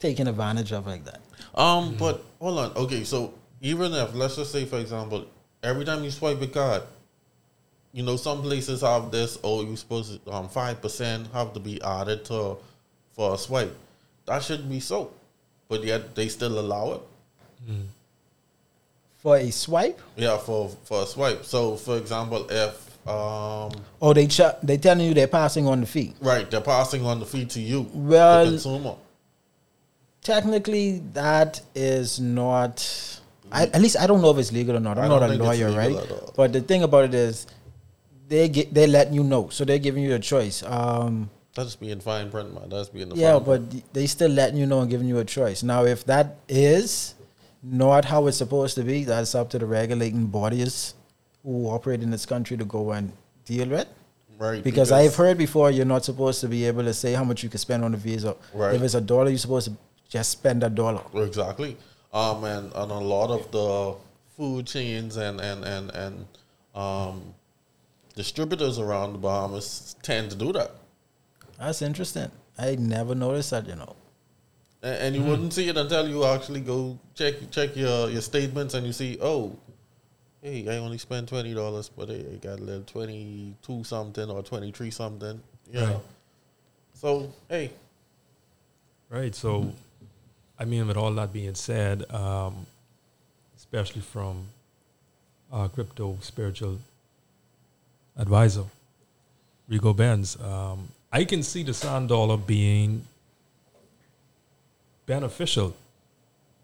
taken 0.00 0.26
advantage 0.26 0.72
of 0.72 0.86
like 0.86 1.04
that. 1.04 1.20
Um, 1.54 1.94
but 1.96 2.24
hold 2.40 2.58
on. 2.58 2.72
Okay, 2.76 3.04
so 3.04 3.34
even 3.60 3.92
if 3.94 4.14
let's 4.14 4.34
just 4.36 4.50
say, 4.50 4.64
for 4.64 4.78
example, 4.78 5.26
every 5.62 5.84
time 5.84 6.02
you 6.02 6.10
swipe 6.10 6.40
a 6.42 6.46
card, 6.48 6.82
you 7.92 8.02
know, 8.02 8.16
some 8.16 8.42
places 8.42 8.82
have 8.82 9.10
this. 9.10 9.38
Oh, 9.42 9.62
you're 9.64 9.76
supposed 9.76 10.24
to 10.24 10.32
um 10.32 10.48
five 10.48 10.80
percent 10.82 11.28
have 11.32 11.52
to 11.54 11.60
be 11.60 11.80
added 11.82 12.24
to 12.26 12.56
for 13.14 13.34
a 13.34 13.38
swipe. 13.38 13.74
That 14.26 14.42
shouldn't 14.42 14.68
be 14.68 14.80
so, 14.80 15.10
but 15.68 15.82
yet 15.84 16.14
they 16.14 16.28
still 16.28 16.58
allow 16.58 16.92
it. 16.92 17.00
For 19.18 19.36
a 19.36 19.50
swipe, 19.50 20.00
Yeah, 20.16 20.38
for 20.38 20.68
for 20.84 21.02
a 21.02 21.06
swipe. 21.06 21.44
So, 21.44 21.76
for 21.76 21.96
example, 21.96 22.46
if 22.50 22.84
um 23.08 23.72
or 24.00 24.14
they 24.14 24.26
ch- 24.28 24.54
they 24.62 24.76
telling 24.76 25.06
you 25.08 25.14
they're 25.14 25.26
passing 25.26 25.66
on 25.66 25.80
the 25.80 25.86
fee. 25.86 26.14
right, 26.20 26.48
they're 26.50 26.60
passing 26.60 27.04
on 27.04 27.18
the 27.20 27.26
fee 27.26 27.46
to 27.46 27.60
you, 27.60 27.88
Well- 27.92 28.44
the 28.44 28.50
consumer. 28.52 28.94
Technically, 30.22 30.98
that 31.14 31.60
is 31.74 32.20
not. 32.20 32.84
I, 33.50 33.62
at 33.64 33.80
least 33.80 33.96
I 33.98 34.06
don't 34.06 34.20
know 34.20 34.30
if 34.30 34.36
it's 34.38 34.52
legal 34.52 34.76
or 34.76 34.80
not. 34.80 34.98
I'm 34.98 35.08
not 35.08 35.22
a 35.22 35.28
lawyer, 35.34 35.70
right? 35.70 35.96
But 36.36 36.52
the 36.52 36.60
thing 36.60 36.82
about 36.82 37.06
it 37.06 37.14
is, 37.14 37.46
they 38.28 38.48
get 38.48 38.72
they 38.72 38.86
letting 38.86 39.14
you 39.14 39.24
know, 39.24 39.48
so 39.48 39.64
they're 39.64 39.78
giving 39.78 40.02
you 40.02 40.14
a 40.14 40.18
choice. 40.18 40.62
Um, 40.62 41.30
That's 41.54 41.76
being 41.76 42.00
fine 42.00 42.30
print, 42.30 42.54
man. 42.54 42.68
That's 42.68 42.88
being 42.88 43.08
the 43.08 43.16
yeah, 43.16 43.38
but 43.38 43.68
print. 43.70 43.92
they 43.92 44.06
still 44.06 44.30
letting 44.30 44.58
you 44.58 44.66
know 44.66 44.80
and 44.80 44.90
giving 44.90 45.08
you 45.08 45.18
a 45.18 45.24
choice. 45.24 45.62
Now, 45.62 45.84
if 45.84 46.04
that 46.04 46.36
is 46.48 47.14
not 47.62 48.04
how 48.04 48.26
it's 48.26 48.36
supposed 48.36 48.74
to 48.76 48.84
be, 48.84 49.04
that's 49.04 49.34
up 49.34 49.50
to 49.50 49.58
the 49.58 49.66
regulating 49.66 50.26
bodies 50.26 50.94
who 51.42 51.66
operate 51.68 52.02
in 52.02 52.10
this 52.10 52.26
country 52.26 52.56
to 52.56 52.64
go 52.64 52.92
and 52.92 53.12
deal 53.44 53.68
with. 53.68 53.88
right 54.38 54.62
Because, 54.62 54.92
I've 54.92 55.16
heard 55.16 55.38
before 55.38 55.70
you're 55.70 55.84
not 55.84 56.04
supposed 56.04 56.40
to 56.42 56.48
be 56.48 56.64
able 56.66 56.84
to 56.84 56.94
say 56.94 57.14
how 57.14 57.24
much 57.24 57.42
you 57.42 57.48
can 57.48 57.58
spend 57.58 57.84
on 57.84 57.94
a 57.94 57.96
visa. 57.96 58.36
Right. 58.52 58.74
If 58.74 58.82
it's 58.82 58.94
a 58.94 59.00
dollar, 59.00 59.30
you're 59.30 59.38
supposed 59.38 59.68
to 59.68 59.76
just 60.08 60.30
spend 60.30 60.62
a 60.62 60.70
dollar. 60.70 61.02
Exactly. 61.14 61.76
Um, 62.12 62.44
and, 62.44 62.72
and 62.74 62.92
a 62.92 62.98
lot 62.98 63.30
of 63.30 63.50
the 63.50 63.96
food 64.36 64.66
chains 64.66 65.16
and 65.16 65.40
and 65.40 65.64
and 65.64 65.90
and 65.90 66.26
um, 66.74 67.34
distributors 68.18 68.80
around 68.80 69.12
the 69.12 69.18
Bahamas 69.18 69.94
tend 70.02 70.30
to 70.32 70.36
do 70.36 70.52
that, 70.52 70.72
That's 71.56 71.82
interesting. 71.82 72.30
I 72.58 72.74
never 72.74 73.14
noticed 73.14 73.50
that, 73.52 73.68
you 73.68 73.76
know. 73.76 73.94
and, 74.82 74.96
and 75.02 75.16
you 75.16 75.22
wouldn't 75.22 75.52
see 75.52 75.68
it 75.68 75.76
until 75.76 76.08
you 76.08 76.24
actually 76.24 76.60
go 76.60 76.98
check 77.14 77.34
check 77.52 77.76
your 77.76 78.10
your 78.10 78.20
statements 78.20 78.74
and 78.74 78.84
you 78.84 78.92
see, 78.92 79.18
oh, 79.22 79.56
hey, 80.42 80.68
I 80.68 80.78
only 80.78 80.98
spent 80.98 81.28
twenty 81.28 81.54
dollars, 81.54 81.88
but 81.96 82.08
hey, 82.08 82.24
I 82.32 82.36
got 82.48 82.58
a 82.58 82.62
little 82.62 82.82
twenty 82.82 83.54
two 83.62 83.84
something 83.84 84.28
or 84.28 84.42
twenty 84.42 84.72
three 84.72 84.90
something. 84.90 85.40
You 85.72 85.80
Right. 85.80 86.00
So 86.94 87.32
hey, 87.48 87.70
Right. 89.10 89.34
So, 89.34 89.72
I 90.58 90.64
mean, 90.64 90.86
with 90.88 90.96
all 90.96 91.12
that 91.14 91.32
being 91.32 91.54
said, 91.54 92.04
um, 92.12 92.66
especially 93.56 94.02
from 94.02 94.48
our 95.50 95.68
crypto 95.68 96.18
spiritual 96.20 96.78
advisor, 98.18 98.64
Rico 99.68 99.92
Benz, 99.92 100.36
um, 100.40 100.88
I 101.10 101.24
can 101.24 101.42
see 101.42 101.62
the 101.62 101.72
sand 101.72 102.08
dollar 102.08 102.36
being 102.36 103.04
beneficial 105.06 105.74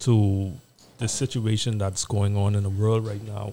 to 0.01 0.53
the 0.99 1.09
situation 1.09 1.79
that's 1.79 2.05
going 2.05 2.37
on 2.37 2.55
in 2.55 2.63
the 2.63 2.71
world 2.71 3.07
right 3.07 3.23
now. 3.27 3.53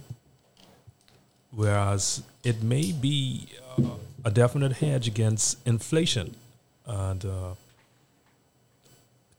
Whereas 1.51 2.23
it 2.43 2.61
may 2.61 2.91
be 2.91 3.47
uh, 3.77 3.91
a 4.25 4.31
definite 4.31 4.73
hedge 4.73 5.07
against 5.07 5.57
inflation. 5.65 6.35
And, 6.85 7.25
uh, 7.25 7.53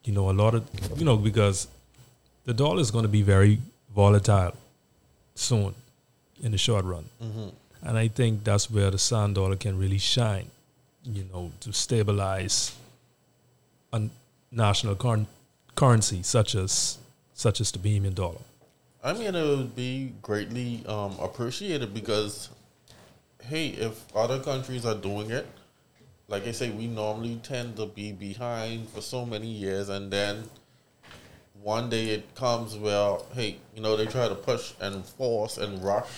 you 0.05 0.13
know, 0.13 0.31
a 0.31 0.33
lot 0.33 0.55
of, 0.55 0.65
you 0.97 1.05
know, 1.05 1.17
because 1.17 1.69
the 2.45 2.55
dollar 2.55 2.81
is 2.81 2.91
going 2.91 3.05
to 3.05 3.09
be 3.09 3.23
very 3.23 3.59
volatile 3.95 4.55
soon 5.35 5.75
in 6.43 6.53
the 6.53 6.59
short 6.59 6.85
run. 6.85 7.05
And 7.83 7.99
I 7.99 8.09
think 8.09 8.45
that's 8.45 8.71
where 8.71 8.91
the 8.91 8.99
sand 8.99 9.35
dollar 9.35 9.57
can 9.57 9.79
really 9.79 9.99
shine, 9.99 10.51
you 11.05 11.25
know, 11.33 11.51
to 11.61 11.73
stabilize 11.73 12.77
a 13.93 14.03
national 14.51 14.95
cur- 14.95 15.27
currency 15.75 16.23
such 16.23 16.55
as 16.55 16.99
such 17.35 17.61
as 17.61 17.73
the 17.73 17.79
Bahamian 17.79 18.15
dollar. 18.15 18.39
I 19.03 19.15
mean, 19.15 19.35
it 19.35 19.45
would 19.45 19.75
be 19.75 20.13
greatly 20.23 20.85
um, 20.87 21.17
appreciated 21.19 21.93
because 21.93 22.51
hey, 23.43 23.69
if 23.69 24.05
other 24.15 24.39
countries 24.39 24.87
are 24.87 24.95
doing 24.95 25.31
it, 25.33 25.47
like 26.29 26.47
I 26.47 26.53
say, 26.53 26.71
we 26.71 26.87
normally 26.87 27.41
tend 27.43 27.77
to 27.77 27.87
be 27.87 28.13
behind 28.13 28.89
for 28.89 29.01
so 29.01 29.27
many 29.27 29.49
years, 29.49 29.89
and 29.89 30.11
then 30.11 30.45
one 31.61 31.91
day 31.91 32.11
it 32.11 32.35
comes 32.37 32.77
where, 32.77 33.19
hey, 33.35 33.57
you 33.75 33.83
know, 33.83 33.97
they 33.97 34.07
try 34.07 34.29
to 34.29 34.35
push 34.35 34.73
and 34.81 35.05
force 35.05 35.59
and 35.59 35.83
rush 35.83 36.11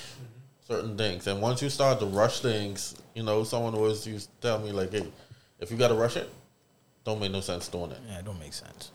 certain 0.64 0.96
things, 0.96 1.27
and 1.27 1.40
once 1.40 1.62
you 1.62 1.68
start 1.68 2.00
to 2.00 2.07
rush 2.07 2.40
things, 2.40 2.96
you 3.14 3.22
know, 3.22 3.44
someone 3.44 3.74
always 3.74 4.07
used 4.07 4.29
to 4.40 4.48
tell 4.48 4.59
me 4.59 4.72
like, 4.72 4.92
hey, 4.92 5.07
if 5.61 5.70
you 5.70 5.77
got 5.77 5.88
to 5.88 5.94
rush 5.94 6.16
it, 6.16 6.29
don't 7.05 7.20
make 7.20 7.33
no 7.33 7.40
sense 7.40 7.68
doing 7.68 7.90
it. 7.90 7.98
Yeah, 8.09 8.18
it 8.18 8.24
don't 8.24 8.40
make 8.40 8.53
sense. 8.53 8.90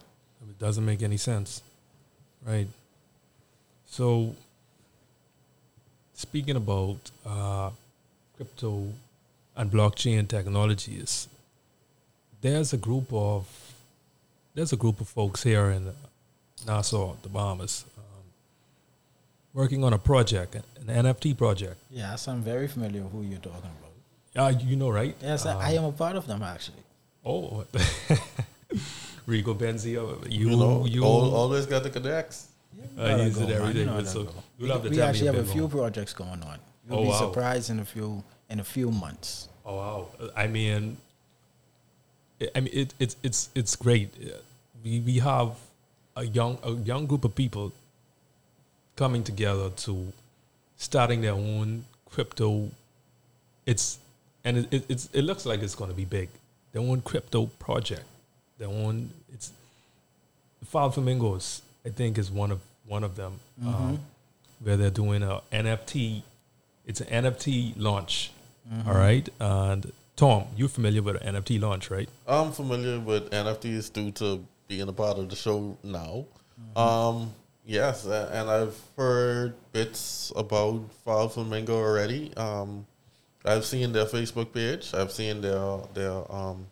It 0.48 0.58
doesn't 0.58 0.86
make 0.86 1.04
any 1.04 1.18
sense, 1.18 1.62
right? 2.46 2.68
So, 3.86 4.36
speaking 6.14 6.56
about 6.56 6.98
uh, 7.26 7.70
crypto 8.36 8.88
and 9.56 9.72
blockchain 9.72 10.28
technologies, 10.28 11.28
there's 12.42 12.74
a 12.74 12.78
group 12.78 13.12
of 13.12 13.48
there's 14.56 14.74
a 14.74 14.78
group 14.78 15.02
of 15.02 15.08
folks 15.08 15.44
here 15.44 15.70
in 15.70 15.94
Nassau, 16.66 17.16
the 17.22 17.30
Bahamas, 17.30 17.86
working 19.54 19.84
on 19.84 19.94
a 19.94 19.98
project, 19.98 20.56
an 20.56 20.64
NFT 20.88 21.38
project. 21.38 21.78
Yes, 21.90 22.28
I'm 22.28 22.42
very 22.42 22.68
familiar 22.68 23.02
with 23.04 23.12
who 23.12 23.22
you're 23.24 23.40
talking 23.40 23.72
about. 24.36 24.46
Uh, 24.56 24.58
you 24.60 24.76
know, 24.76 24.90
right? 24.90 25.16
Yes, 25.22 25.46
I, 25.46 25.60
I 25.60 25.72
am 25.74 25.86
a 25.86 25.92
part 25.92 26.16
of 26.16 26.28
them 26.28 26.42
actually. 26.44 26.84
Oh, 27.26 27.66
Rico 29.26 29.54
Benzio, 29.54 30.24
you 30.30 30.50
You 30.50 30.58
know, 30.58 30.86
you 30.86 31.04
al- 31.04 31.34
always 31.36 31.66
got 31.66 31.84
the 31.84 31.90
connects. 31.90 32.48
uh, 32.98 33.08
Gotta 33.08 33.24
use 33.26 33.38
it 33.38 33.42
man. 33.50 33.52
every 33.52 33.68
You 33.68 33.74
day. 33.74 33.86
know 33.86 33.96
but 33.98 34.08
so 34.08 34.24
that 34.24 34.34
go. 34.34 34.44
you'll 34.58 34.72
have 34.74 34.84
we 34.90 35.02
actually 35.02 35.28
a 35.28 35.34
have 35.34 35.48
a 35.48 35.52
few 35.52 35.62
more. 35.68 35.70
projects 35.70 36.14
going 36.14 36.42
on. 36.44 36.60
You'll 36.88 37.00
Oh, 37.00 37.04
be 37.04 37.10
wow. 37.10 37.20
surprised 37.20 37.70
in 37.70 37.80
a 37.80 37.86
few 37.86 38.24
in 38.50 38.60
a 38.60 38.64
few 38.64 38.90
months. 38.92 39.48
Oh 39.66 39.76
wow! 39.76 40.08
I 40.36 40.48
mean, 40.48 40.98
I- 42.42 42.50
I 42.56 42.60
mean 42.62 42.74
it, 42.74 42.94
it's 43.00 43.16
it's 43.22 43.50
it's 43.54 43.76
great. 43.76 44.10
We 44.84 45.00
we 45.02 45.20
have 45.20 45.50
a 46.16 46.24
young 46.26 46.58
a 46.64 46.72
young 46.72 47.06
group 47.06 47.26
of 47.26 47.36
people 47.36 47.72
coming 49.00 49.24
together 49.24 49.70
to 49.70 50.12
starting 50.76 51.22
their 51.22 51.32
own 51.32 51.86
crypto. 52.12 52.70
It's 53.66 53.98
and 54.44 54.58
it, 54.58 54.74
it 54.74 54.86
it's 54.90 55.10
it 55.14 55.22
looks 55.22 55.46
like 55.46 55.62
it's 55.62 55.74
going 55.74 55.90
to 55.90 55.96
be 55.96 56.06
big. 56.06 56.28
Their 56.74 56.82
own 56.82 57.02
crypto 57.02 57.46
project. 57.66 58.04
Their 58.58 58.68
own 58.68 59.12
it's 59.34 59.52
Five 60.66 60.94
Flamingos. 60.96 61.62
I 61.86 61.90
think 61.90 62.18
is 62.18 62.30
one 62.30 62.52
of 62.52 62.60
one 62.86 63.06
of 63.06 63.16
them 63.16 63.40
um, 63.66 64.00
where 64.60 64.76
they're 64.76 64.98
doing 65.04 65.24
a 65.24 65.42
NFT. 65.52 66.22
It's 66.86 67.00
an 67.00 67.24
NFT 67.24 67.74
launch. 67.78 68.32
All 68.86 68.94
right, 68.94 69.28
and 69.40 69.92
Tom, 70.16 70.44
you're 70.56 70.70
familiar 70.70 71.02
with 71.02 71.16
an 71.24 71.36
NFT 71.36 71.60
launch, 71.60 71.90
right? 71.90 72.08
I'm 72.28 72.52
familiar 72.52 73.00
with 73.00 73.32
NFTs 73.32 73.92
due 73.92 74.12
to 74.12 74.46
being 74.68 74.88
a 74.88 74.94
part 74.94 75.18
of 75.18 75.30
the 75.30 75.36
show 75.36 75.76
now. 75.84 76.26
Um, 76.76 77.34
yes, 77.66 78.06
and 78.06 78.50
I've 78.50 78.78
heard 78.98 79.54
bits 79.72 80.32
about 80.36 80.82
Five 81.06 81.34
Flamingo 81.34 81.76
already. 81.78 82.36
Um, 82.38 82.86
I've 83.46 83.66
seen 83.66 83.92
their 83.92 84.06
Facebook 84.06 84.54
page. 84.54 84.94
I've 84.94 85.12
seen 85.12 85.42
their 85.42 85.80
their 85.94 86.32
um, 86.32 86.68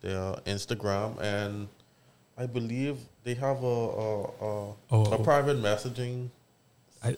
their 0.00 0.34
Instagram, 0.46 1.20
and 1.20 1.68
I 2.36 2.46
believe 2.46 2.98
they 3.24 3.34
have 3.34 3.62
a 3.62 3.66
a, 3.66 4.22
a, 4.22 4.28
Oh, 4.44 4.76
a 4.90 5.16
oh. 5.16 5.18
private 5.24 5.58
messaging. 5.62 6.28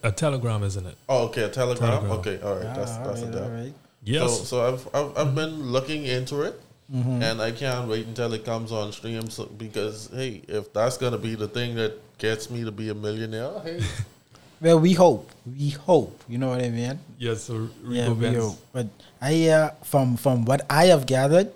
a 0.03 0.11
Telegram, 0.13 0.63
isn't 0.63 0.87
it? 0.87 0.97
Oh, 1.09 1.27
okay, 1.27 1.43
a 1.45 1.49
Telegram. 1.49 1.91
Telegram. 1.91 2.19
Okay, 2.19 2.41
all 2.43 2.55
right, 2.57 2.75
that's 2.75 2.93
Ah, 2.93 3.05
that's 3.07 3.23
all 3.23 3.29
a 3.29 3.31
right, 3.33 3.41
all 3.43 3.49
deal. 3.49 3.65
right. 3.65 3.75
Yes. 4.05 4.39
So, 4.39 4.45
so 4.45 4.69
I've 4.69 4.89
I've, 4.95 5.19
I've 5.29 5.35
been 5.35 5.71
looking 5.73 6.05
into 6.07 6.43
it, 6.43 6.61
Mm-hmm. 6.95 7.21
and 7.21 7.43
I 7.43 7.51
can't 7.51 7.89
wait 7.89 8.07
until 8.07 8.33
it 8.35 8.45
comes 8.45 8.71
on 8.71 8.93
stream. 8.93 9.29
So, 9.29 9.47
because 9.47 10.09
hey, 10.15 10.43
if 10.47 10.73
that's 10.73 10.97
gonna 10.97 11.19
be 11.19 11.35
the 11.35 11.49
thing 11.49 11.75
that 11.75 11.99
gets 12.19 12.51
me 12.51 12.65
to 12.65 12.73
be 12.73 12.89
a 12.89 12.95
millionaire, 12.95 13.53
hey, 13.65 13.81
Well, 14.61 14.81
we 14.81 14.95
hope. 14.95 15.31
We 15.45 15.71
hope. 15.71 16.23
You 16.29 16.39
know 16.39 16.49
what 16.49 16.63
I 16.63 16.71
mean? 16.71 16.99
yes. 17.19 17.43
So 17.43 17.69
yeah, 17.87 18.09
we 18.11 18.33
hope. 18.35 18.57
But 18.73 18.87
I, 19.21 19.49
uh, 19.49 19.71
from 19.85 20.17
from 20.17 20.47
what 20.47 20.65
I 20.71 20.87
have 20.87 21.05
gathered, 21.05 21.53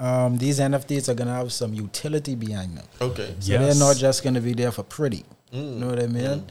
um, 0.00 0.36
these 0.38 0.58
NFTs 0.58 1.08
are 1.08 1.14
gonna 1.14 1.34
have 1.34 1.52
some 1.52 1.72
utility 1.74 2.34
behind 2.34 2.76
them. 2.76 2.84
okay, 3.00 3.34
So 3.38 3.52
Yes. 3.52 3.60
they're 3.62 3.86
not 3.86 3.96
just 3.96 4.24
gonna 4.24 4.40
be 4.40 4.52
there 4.52 4.72
for 4.72 4.82
pretty. 4.82 5.24
Mm. 5.52 5.74
You 5.74 5.80
know 5.80 5.86
what 5.88 6.02
I 6.02 6.06
mean? 6.08 6.44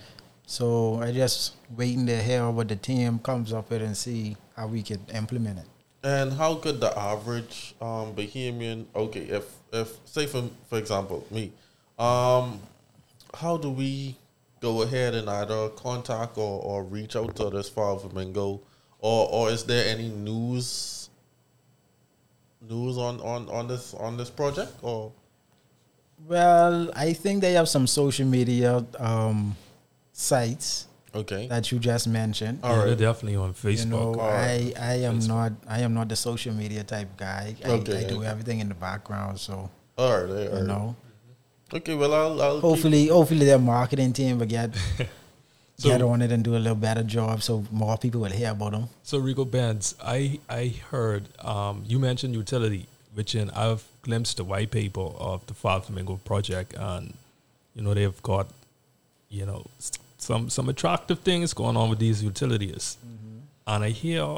So 0.46 1.02
I 1.02 1.12
just 1.12 1.56
waiting 1.76 2.06
to 2.08 2.16
hear 2.24 2.50
what 2.50 2.70
the 2.70 2.78
team 2.78 3.20
comes 3.20 3.52
up 3.52 3.70
with 3.70 3.82
and 3.82 3.96
see 3.98 4.38
how 4.56 4.68
we 4.68 4.82
can 4.84 5.02
implement 5.14 5.60
it. 5.60 5.66
And 6.04 6.32
how 6.32 6.56
could 6.56 6.80
the 6.80 6.98
average 6.98 7.76
um, 7.82 8.16
Bahamian? 8.16 8.86
Okay, 8.96 9.28
if 9.28 9.44
if 9.74 9.98
say 10.06 10.26
for 10.28 10.48
for 10.70 10.78
example 10.80 11.26
me, 11.30 11.52
um, 12.00 12.60
how 13.36 13.58
do 13.58 13.70
we 13.70 14.16
go 14.60 14.82
ahead 14.82 15.14
and 15.14 15.30
either 15.30 15.70
contact 15.70 16.38
or, 16.38 16.62
or 16.62 16.84
reach 16.84 17.16
out 17.16 17.36
to 17.36 17.50
this 17.50 17.70
Five 17.70 18.02
Flamingo, 18.02 18.62
or 19.00 19.30
or 19.30 19.50
is 19.52 19.64
there 19.66 19.88
any 19.88 20.10
news 20.10 21.10
news 22.62 22.98
on, 22.98 23.20
on, 23.22 23.48
on 23.50 23.68
this 23.68 23.94
on 23.94 24.18
this 24.18 24.30
project 24.30 24.74
or 24.82 25.12
Well, 26.28 26.90
I 26.96 27.14
think 27.14 27.42
they 27.42 27.54
have 27.54 27.70
some 27.70 27.88
social 27.88 28.26
media 28.26 28.84
um, 29.00 29.56
sites 30.12 30.88
okay 31.16 31.48
that 31.48 31.72
you 31.72 31.80
just 31.80 32.08
mentioned. 32.08 32.60
All 32.64 32.72
Yeah, 32.72 32.78
right. 32.80 32.86
they're 32.88 32.96
definitely 33.14 33.38
on 33.38 33.54
Facebook. 33.54 33.86
You 33.86 33.90
know, 33.92 34.16
All 34.20 34.28
right. 34.28 34.74
I, 34.78 34.82
I 34.82 34.94
am 35.06 35.20
Facebook. 35.20 35.28
not 35.28 35.52
I 35.68 35.80
am 35.82 35.94
not 35.94 36.10
the 36.10 36.16
social 36.16 36.54
media 36.54 36.84
type 36.84 37.16
guy. 37.18 37.56
I, 37.64 37.70
Okay. 37.70 38.06
I 38.06 38.10
do 38.10 38.24
everything 38.24 38.60
in 38.60 38.68
the 38.70 38.76
background, 38.76 39.40
so 39.40 39.70
all 39.98 40.12
right, 40.12 40.30
all 40.30 40.36
right. 40.36 40.54
you 40.62 40.68
know. 40.68 40.96
Okay 41.74 41.94
well 41.96 42.14
I'll, 42.14 42.42
I'll 42.42 42.54
keep- 42.56 42.62
Hopefully, 42.62 43.08
hopefully 43.08 43.46
their 43.46 43.60
marketing 43.60 44.14
team 44.14 44.40
will 44.40 44.46
get 44.46 44.72
So- 45.80 45.90
get 45.90 46.02
on 46.02 46.22
it 46.24 46.32
and 46.32 46.44
do 46.44 46.56
a 46.56 46.58
little 46.58 46.76
better 46.76 47.04
job, 47.04 47.44
so 47.44 47.64
more 47.72 47.98
people 48.00 48.22
will 48.22 48.32
hear 48.32 48.50
about 48.52 48.72
them. 48.72 48.90
So 49.04 49.20
Rico 49.20 49.46
Benz, 49.46 49.94
I 50.04 50.40
I 50.50 50.74
heard 50.90 51.26
um, 51.46 51.84
you 51.88 52.00
mentioned 52.00 52.34
utility, 52.34 52.88
which 53.14 53.36
in 53.36 53.52
I've 53.52 53.84
glimpsed 54.02 54.38
the 54.38 54.44
white 54.44 54.72
paper 54.72 55.02
of 55.02 55.46
the 55.46 55.54
Five 55.54 55.86
Flamingo 55.86 56.16
project, 56.26 56.74
and 56.76 57.14
you 57.76 57.84
know 57.84 57.94
they've 57.94 58.24
got 58.24 58.48
you 59.30 59.46
know 59.46 59.68
some 60.18 60.50
some 60.50 60.68
attractive 60.68 61.20
things 61.20 61.54
going 61.54 61.78
on 61.78 61.92
with 61.92 62.00
these 62.00 62.24
utilities, 62.24 62.98
and 63.68 63.84
I 63.84 63.90
hear, 63.90 64.38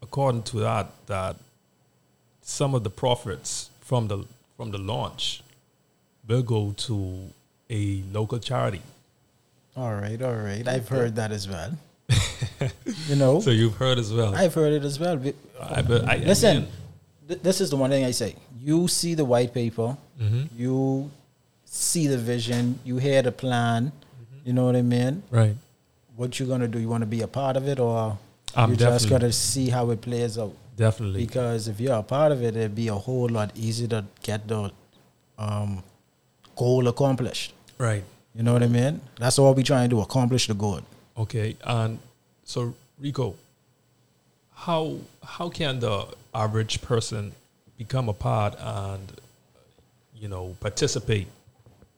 according 0.00 0.44
to 0.44 0.60
that, 0.60 0.86
that 1.08 1.36
some 2.40 2.74
of 2.74 2.84
the 2.84 2.90
profits 2.90 3.68
from 3.82 4.08
the 4.08 4.24
from 4.56 4.70
the 4.70 4.78
launch 4.78 5.42
will 6.28 6.42
go 6.42 6.72
to 6.76 7.30
a 7.70 8.02
local 8.12 8.38
charity. 8.38 8.82
All 9.76 9.94
right, 9.94 10.20
all 10.20 10.34
right. 10.34 10.66
I've 10.68 10.88
heard 10.88 11.16
that 11.16 11.32
as 11.32 11.48
well. 11.48 11.72
you 13.08 13.16
know, 13.16 13.40
So 13.40 13.50
you've 13.50 13.76
heard 13.76 13.98
as 13.98 14.12
well. 14.12 14.34
I've 14.34 14.54
heard 14.54 14.72
it 14.72 14.84
as 14.84 14.98
well. 14.98 15.20
I, 15.60 15.82
but 15.82 16.04
I, 16.08 16.16
Listen, 16.18 16.66
th- 17.28 17.40
this 17.42 17.60
is 17.60 17.70
the 17.70 17.76
one 17.76 17.90
thing 17.90 18.04
I 18.04 18.10
say. 18.12 18.34
You 18.60 18.88
see 18.88 19.14
the 19.14 19.24
white 19.24 19.52
paper, 19.54 19.96
Mhm. 20.20 20.48
you 20.56 21.10
see 21.64 22.06
the 22.06 22.18
vision, 22.18 22.78
you 22.84 22.96
hear 22.98 23.22
the 23.22 23.32
plan. 23.32 23.92
You 24.44 24.52
know 24.52 24.64
what 24.66 24.76
I 24.76 24.82
mean? 24.82 25.22
right. 25.30 25.56
What 26.16 26.40
you 26.40 26.46
gonna 26.46 26.66
do? 26.66 26.80
You 26.80 26.88
want 26.88 27.02
to 27.02 27.06
be 27.06 27.20
a 27.22 27.28
part 27.28 27.56
of 27.56 27.68
it, 27.68 27.78
or 27.78 28.18
I'm 28.56 28.70
you 28.70 28.76
just 28.76 29.08
gotta 29.08 29.30
see 29.30 29.68
how 29.68 29.90
it 29.90 30.00
plays 30.00 30.36
out? 30.36 30.52
Definitely. 30.74 31.24
Because 31.24 31.68
if 31.68 31.78
you're 31.78 31.94
a 31.94 32.02
part 32.02 32.32
of 32.32 32.42
it, 32.42 32.56
it'd 32.56 32.74
be 32.74 32.88
a 32.88 32.94
whole 32.94 33.28
lot 33.28 33.52
easier 33.54 33.86
to 33.88 34.04
get 34.22 34.48
the 34.48 34.72
um, 35.38 35.82
goal 36.58 36.88
accomplished. 36.88 37.54
Right. 37.78 38.04
You 38.34 38.42
know 38.42 38.52
what 38.52 38.62
I 38.62 38.68
mean? 38.68 39.00
That's 39.18 39.38
all 39.38 39.54
we 39.54 39.62
trying 39.62 39.88
to 39.88 39.96
do: 39.96 40.00
accomplish 40.00 40.46
the 40.46 40.54
goal. 40.54 40.80
Okay. 41.16 41.56
And 41.64 41.98
so 42.44 42.74
Rico, 43.00 43.34
how 44.66 44.98
how 45.24 45.48
can 45.48 45.80
the 45.80 46.06
average 46.34 46.82
person 46.82 47.32
become 47.76 48.08
a 48.08 48.16
part 48.28 48.54
and 48.58 49.20
you 50.14 50.28
know 50.28 50.56
participate 50.60 51.28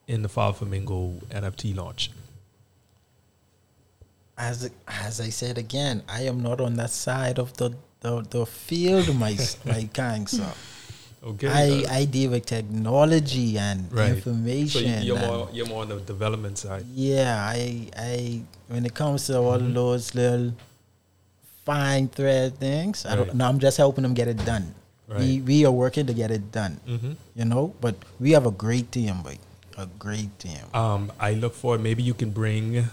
in 0.06 0.22
the 0.22 0.28
Five 0.28 0.58
Flamingo 0.58 1.14
NFT 1.30 1.76
launch? 1.76 2.10
as 4.40 4.70
as 4.88 5.20
I 5.20 5.28
said 5.28 5.58
again, 5.58 6.02
I 6.08 6.22
am 6.22 6.42
not 6.42 6.60
on 6.60 6.74
that 6.76 6.90
side 6.90 7.38
of 7.38 7.56
the 7.58 7.74
the, 8.00 8.22
the 8.22 8.46
field, 8.46 9.14
my 9.14 9.36
my 9.64 9.88
kind 9.92 10.28
sir. 10.28 10.52
Okay. 11.22 11.48
I 11.52 11.84
I 12.00 12.04
deal 12.08 12.30
with 12.32 12.46
technology 12.46 13.58
and 13.58 13.92
right. 13.92 14.16
So 14.22 14.30
information. 14.32 15.02
you're 15.04 15.18
and- 15.18 15.26
more 15.26 15.48
you're 15.52 15.66
more 15.68 15.82
on 15.82 15.88
the 15.92 16.00
development 16.00 16.56
side. 16.56 16.84
yeah, 16.94 17.36
I 17.44 17.88
I 17.96 18.40
when 18.68 18.86
it 18.86 18.94
comes 18.94 19.26
to 19.28 19.36
all 19.38 19.58
Mm-hmm. 19.60 19.74
those 19.76 20.14
little 20.14 20.54
fine 21.64 22.08
thread 22.08 22.56
things, 22.56 23.04
I 23.04 23.16
don't. 23.16 23.34
No, 23.34 23.44
I'm 23.48 23.58
just 23.58 23.76
helping 23.76 24.02
them 24.02 24.14
get 24.14 24.28
it 24.28 24.40
done. 24.44 24.74
We 25.08 25.14
Right. 25.14 25.20
we 25.20 25.40
we 25.40 25.56
are 25.66 25.72
working 25.74 26.06
to 26.06 26.14
get 26.14 26.30
it 26.30 26.50
done. 26.52 26.80
Mm-hmm. 26.88 27.12
You 27.36 27.44
know, 27.44 27.74
but 27.80 27.96
we 28.18 28.32
have 28.32 28.46
a 28.46 28.50
great 28.54 28.90
team, 28.92 29.22
boy. 29.22 29.36
A 29.76 29.86
great 29.98 30.32
team. 30.38 30.60
Um, 30.72 31.12
I 31.20 31.32
look 31.34 31.54
forward. 31.54 31.80
Maybe 31.82 32.02
you 32.02 32.14
can 32.14 32.30
bring 32.30 32.88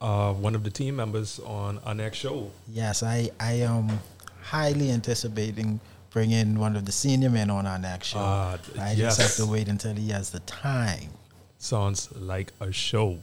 uh, 0.00 0.32
one 0.32 0.54
of 0.54 0.62
the 0.64 0.70
team 0.70 0.96
members 0.96 1.38
on 1.44 1.78
our 1.84 1.94
next 1.94 2.18
show. 2.18 2.50
Yes, 2.70 3.02
I, 3.02 3.30
I 3.40 3.52
am 3.66 3.98
highly 4.42 4.90
anticipating 4.90 5.80
bringing 6.10 6.58
one 6.58 6.76
of 6.76 6.84
the 6.84 6.92
senior 6.92 7.30
men 7.30 7.50
on 7.50 7.66
our 7.66 7.78
next 7.78 8.08
show. 8.08 8.18
Ah, 8.18 8.58
I 8.78 8.92
yes. 8.92 9.16
just 9.16 9.20
have 9.20 9.46
to 9.46 9.50
wait 9.52 9.68
until 9.68 9.94
he 9.94 10.10
has 10.10 10.30
the 10.30 10.40
time. 10.40 11.10
Sounds 11.58 12.08
like 12.16 12.52
a 12.60 12.72
show. 12.72 13.18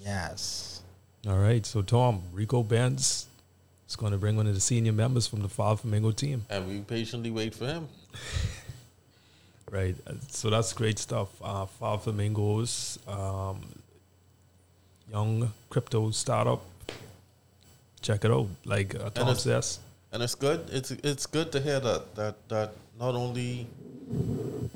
Yes. 0.00 0.82
All 1.26 1.38
right, 1.38 1.64
so 1.66 1.82
Tom, 1.82 2.22
Rico 2.32 2.62
Benz 2.62 3.26
is 3.88 3.96
going 3.96 4.12
to 4.12 4.18
bring 4.18 4.36
one 4.36 4.46
of 4.46 4.54
the 4.54 4.60
senior 4.60 4.92
members 4.92 5.26
from 5.26 5.42
the 5.42 5.48
Five 5.48 5.80
Flamingo 5.80 6.10
team. 6.10 6.44
And 6.48 6.68
we 6.68 6.80
patiently 6.80 7.30
wait 7.30 7.54
for 7.54 7.66
him. 7.66 7.88
Right, 9.70 9.94
uh, 10.06 10.14
so 10.28 10.48
that's 10.48 10.72
great 10.72 10.98
stuff. 10.98 11.28
Uh, 11.42 11.66
Five 11.66 12.02
Flamingos, 12.04 12.98
um, 13.06 13.60
young 15.12 15.52
crypto 15.68 16.10
startup. 16.10 16.62
Check 18.00 18.24
it 18.24 18.30
out. 18.30 18.46
Like 18.64 18.94
uh, 18.94 19.10
Tom 19.10 19.28
it's- 19.28 19.42
says, 19.42 19.78
and 20.12 20.22
it's 20.22 20.34
good. 20.34 20.68
It's 20.72 20.90
it's 20.90 21.26
good 21.26 21.52
to 21.52 21.60
hear 21.60 21.80
that 21.80 22.14
that 22.14 22.48
that 22.48 22.72
not 22.98 23.14
only 23.14 23.66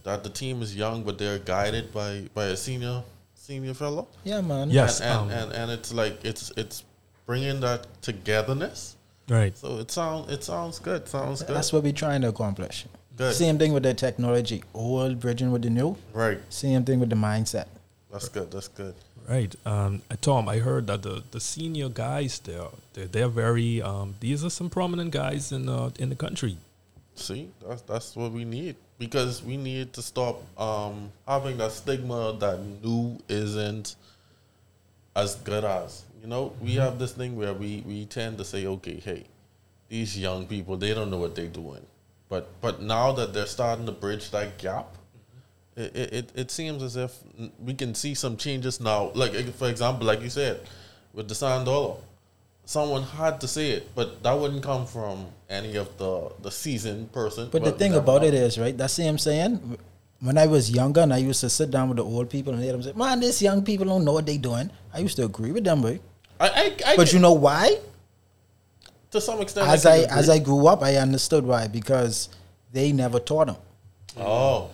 that 0.05 0.25
the 0.25 0.31
team 0.31 0.63
is 0.63 0.77
young, 0.77 1.03
but 1.03 1.19
they're 1.19 1.39
guided 1.39 1.93
by 1.93 2.29
by 2.35 2.47
a 2.47 2.57
senior 2.57 3.03
senior 3.35 3.75
fellow. 3.75 4.09
Yeah, 4.25 4.41
man. 4.41 4.71
Yes. 4.71 5.01
and 5.01 5.31
and, 5.31 5.33
um, 5.33 5.39
and 5.39 5.53
and 5.53 5.71
it's 5.71 5.93
like 5.93 6.25
it's 6.25 6.53
it's 6.57 6.85
bringing 7.27 7.61
that 7.61 7.87
togetherness. 8.03 8.97
right. 9.29 9.57
So 9.57 9.79
it 9.79 9.91
sounds 9.91 10.31
it 10.31 10.45
sounds 10.45 10.79
good. 10.79 11.09
Sounds 11.09 11.43
good. 11.43 11.55
That's 11.57 11.73
what 11.73 11.83
we're 11.83 11.93
trying 11.93 12.21
to 12.23 12.29
accomplish. 12.29 12.87
Good. 13.17 13.35
Same 13.35 13.59
thing 13.59 13.73
with 13.73 13.83
the 13.83 13.95
technology. 13.95 14.65
Old 14.75 15.21
bridging 15.21 15.53
with 15.53 15.63
the 15.63 15.71
new. 15.71 15.97
right. 16.13 16.39
Same 16.49 16.85
thing 16.85 16.99
with 17.01 17.11
the 17.11 17.17
mindset. 17.17 17.67
That's 18.11 18.29
good. 18.29 18.51
That's 18.51 18.69
good. 18.69 18.95
Right. 19.29 19.55
Um, 19.65 20.03
uh, 20.11 20.17
Tom, 20.21 20.49
I 20.49 20.59
heard 20.59 20.89
that 20.89 21.03
the, 21.03 21.23
the 21.31 21.41
senior 21.41 21.89
guys 21.89 22.39
there, 22.41 22.67
they're, 22.93 23.07
they're 23.07 23.29
very, 23.29 23.81
um, 23.81 24.17
these 24.21 24.45
are 24.45 24.51
some 24.51 24.69
prominent 24.69 25.13
guys 25.13 25.53
in, 25.53 25.69
uh, 25.69 25.91
in 25.99 26.09
the 26.09 26.17
country. 26.17 26.57
See, 27.15 27.51
that's 27.67 27.83
that's 27.83 28.17
what 28.17 28.33
we 28.33 28.45
need 28.45 28.77
because 28.99 29.43
we 29.43 29.57
need 29.57 29.93
to 29.93 30.03
stop 30.03 30.43
um, 30.59 31.13
having 31.29 31.59
that 31.59 31.73
stigma 31.73 32.37
that 32.41 32.59
new 32.83 33.19
isn't 33.29 33.97
as 35.15 35.35
good 35.37 35.65
as. 35.65 36.05
You 36.23 36.29
know, 36.29 36.55
we 36.61 36.75
have 36.77 36.99
this 36.99 37.13
thing 37.13 37.37
where 37.37 37.53
we 37.53 37.83
we 37.87 38.07
tend 38.07 38.39
to 38.39 38.45
say, 38.45 38.67
okay, 38.67 38.99
hey, 38.99 39.25
these 39.89 40.19
young 40.19 40.47
people 40.47 40.77
they 40.77 40.95
don't 40.95 41.11
know 41.11 41.19
what 41.19 41.35
they're 41.35 41.47
doing, 41.47 41.85
but 42.29 42.49
but 42.61 42.81
now 42.81 43.13
that 43.13 43.35
they're 43.35 43.47
starting 43.47 43.87
to 43.87 43.93
bridge 43.93 44.31
that 44.31 44.59
gap. 44.59 44.97
It, 45.77 45.97
it, 45.97 46.31
it- 46.35 46.51
seems 46.51 46.83
as 46.83 46.97
if 46.97 47.17
we 47.59 47.75
can 47.75 47.95
see 47.95 48.15
some 48.15 48.37
changes 48.37 48.81
now. 48.81 49.11
Like 49.15 49.33
for 49.55 49.69
example, 49.69 50.07
like 50.07 50.21
you 50.21 50.29
said, 50.31 50.61
with 51.15 51.29
the 51.29 51.35
Sand 51.35 51.65
Dollar, 51.67 51.97
someone 52.65 53.03
had 53.03 53.41
to 53.41 53.49
say 53.49 53.71
it, 53.71 53.95
but 53.95 54.23
that 54.23 54.33
wouldn't 54.39 54.63
come 54.63 54.87
from 54.87 55.27
any 55.49 55.77
of 55.77 55.97
the 55.99 56.31
the 56.43 56.51
seasoned 56.51 57.11
person. 57.13 57.49
But 57.51 57.65
the 57.65 57.73
thing 57.73 57.95
about 57.95 58.23
it 58.23 58.35
is, 58.35 58.59
right? 58.59 58.77
That's 58.77 58.99
what 58.99 59.07
I'm 59.09 59.19
saying. 59.19 59.79
When 60.21 60.39
I 60.39 60.47
was 60.47 60.71
younger 60.71 61.01
and 61.01 61.13
I 61.13 61.19
used 61.19 61.41
to 61.41 61.51
sit 61.51 61.71
down 61.71 61.89
with 61.89 61.97
the 61.97 62.05
old 62.05 62.29
people 62.31 62.53
and 62.53 62.63
hear 62.63 62.73
them 62.73 62.83
say, 62.83 62.93
"Man, 62.95 63.21
these 63.21 63.41
young 63.43 63.65
people 63.65 63.87
don't 63.87 64.05
know 64.05 64.13
what 64.13 64.27
they're 64.27 64.39
doing." 64.39 64.71
I 64.95 64.99
used 65.01 65.17
to 65.17 65.25
agree 65.25 65.53
with 65.53 65.65
them, 65.65 65.83
right? 65.83 66.01
I, 66.39 66.49
I, 66.49 66.93
I 66.93 66.97
But 66.97 67.13
you 67.13 67.19
know 67.19 67.33
why? 67.33 67.79
to 69.11 69.21
some 69.21 69.41
extent, 69.43 69.69
As 69.69 69.83
can 69.83 69.93
I 69.93 70.19
as 70.21 70.29
I 70.31 70.39
grew 70.39 70.67
up, 70.67 70.83
I 70.83 70.97
understood 70.97 71.45
why 71.45 71.67
because 71.69 72.29
they 72.73 72.93
never 72.93 73.19
taught 73.21 73.47
them. 73.49 73.57
oh 74.19 74.71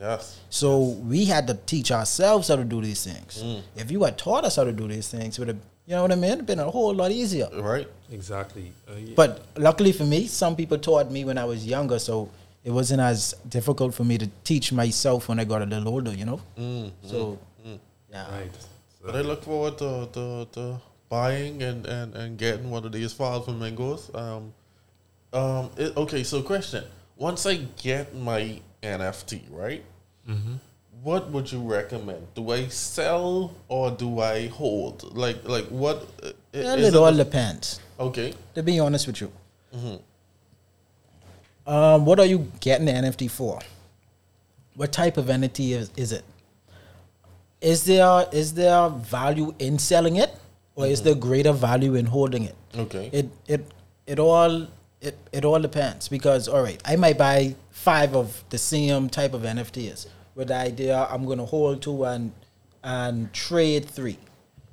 yes, 0.00 0.40
So 0.50 0.78
we 1.12 1.24
had 1.24 1.46
to 1.48 1.54
teach 1.66 1.90
ourselves 1.92 2.48
how 2.48 2.56
to 2.56 2.64
do 2.64 2.80
these 2.80 3.04
things. 3.04 3.42
Mm. 3.42 3.62
If 3.76 3.90
you 3.90 4.02
had 4.04 4.16
taught 4.18 4.44
us 4.44 4.56
how 4.56 4.64
to 4.64 4.72
do 4.72 4.86
these 4.88 5.08
things, 5.08 5.38
would 5.38 5.48
have, 5.48 5.58
you 5.86 5.94
know 5.94 6.02
what 6.02 6.12
I 6.12 6.16
mean? 6.16 6.32
It'd 6.32 6.46
been 6.46 6.60
a 6.60 6.70
whole 6.70 6.94
lot 6.94 7.10
easier. 7.10 7.48
right. 7.54 7.88
Exactly. 8.10 8.72
Uh, 8.88 8.94
yeah. 8.96 9.12
But 9.16 9.44
luckily 9.56 9.92
for 9.92 10.04
me, 10.04 10.26
some 10.26 10.56
people 10.56 10.78
taught 10.78 11.10
me 11.10 11.24
when 11.24 11.36
I 11.36 11.44
was 11.44 11.66
younger, 11.66 11.98
so 11.98 12.30
it 12.64 12.70
wasn't 12.70 13.00
as 13.00 13.34
difficult 13.48 13.94
for 13.94 14.04
me 14.04 14.16
to 14.18 14.28
teach 14.44 14.72
myself 14.72 15.28
when 15.28 15.38
I 15.38 15.44
got 15.44 15.62
a 15.62 15.66
little 15.66 15.88
older, 15.88 16.12
you 16.14 16.24
know? 16.24 16.40
Mm, 16.58 16.90
So, 17.02 17.38
yeah. 18.10 18.30
right. 18.30 18.50
But 19.04 19.16
I 19.16 19.20
look 19.20 19.42
forward 19.44 19.78
to, 19.78 20.08
to, 20.12 20.46
to 20.52 20.80
buying 21.08 21.62
and, 21.62 21.86
and, 21.86 22.14
and 22.14 22.38
getting 22.38 22.70
one 22.70 22.84
of 22.84 22.92
these 22.92 23.12
Five 23.12 23.44
Flamingos. 23.44 24.10
Um, 24.14 24.52
um, 25.32 25.70
it, 25.76 25.96
okay, 25.96 26.22
so 26.24 26.42
question: 26.42 26.84
Once 27.16 27.44
I 27.46 27.56
get 27.82 28.14
my 28.14 28.60
NFT, 28.82 29.42
right? 29.50 29.84
Mm-hmm. 30.28 30.54
What 31.02 31.30
would 31.30 31.50
you 31.52 31.60
recommend? 31.60 32.26
Do 32.34 32.50
I 32.50 32.66
sell 32.68 33.54
or 33.68 33.90
do 33.90 34.20
I 34.20 34.48
hold? 34.48 35.16
Like, 35.16 35.46
like 35.48 35.66
what? 35.66 36.08
uh, 36.22 36.32
Well, 36.52 36.78
is 36.78 36.88
it 36.88 36.96
all 36.96 37.14
depends, 37.14 37.80
okay. 38.00 38.34
to 38.54 38.62
be 38.62 38.80
honest 38.80 39.06
with 39.06 39.20
you. 39.20 39.30
Um, 41.66 42.04
what 42.06 42.18
are 42.18 42.26
you 42.26 42.50
getting 42.60 42.86
the 42.86 42.92
NFT 42.92 43.30
for? 43.30 43.60
What 44.74 44.92
type 44.92 45.16
of 45.18 45.26
NFT 45.26 45.70
is, 45.76 45.90
is 45.96 46.12
it? 46.12 46.24
Is 47.60 47.84
there 47.84 48.26
is 48.32 48.54
there 48.54 48.88
value 48.88 49.52
in 49.58 49.78
selling 49.78 50.16
it, 50.16 50.30
or 50.76 50.86
is 50.86 51.02
there 51.02 51.14
greater 51.14 51.52
value 51.52 51.96
in 51.96 52.06
holding 52.06 52.44
it? 52.44 52.54
Okay. 52.76 53.10
It 53.12 53.28
it 53.46 53.66
it 54.06 54.18
all 54.20 54.66
it, 55.00 55.18
it 55.32 55.44
all 55.44 55.60
depends 55.60 56.08
because 56.08 56.48
all 56.48 56.62
right, 56.62 56.80
I 56.84 56.96
might 56.96 57.18
buy 57.18 57.54
five 57.70 58.14
of 58.16 58.44
the 58.50 58.58
same 58.58 59.08
type 59.08 59.34
of 59.34 59.42
NFTs 59.42 60.06
with 60.34 60.48
the 60.48 60.56
idea 60.56 61.06
I'm 61.10 61.26
gonna 61.26 61.44
hold 61.44 61.82
two 61.82 62.04
and 62.04 62.32
and 62.82 63.32
trade 63.32 63.86
three. 63.86 64.18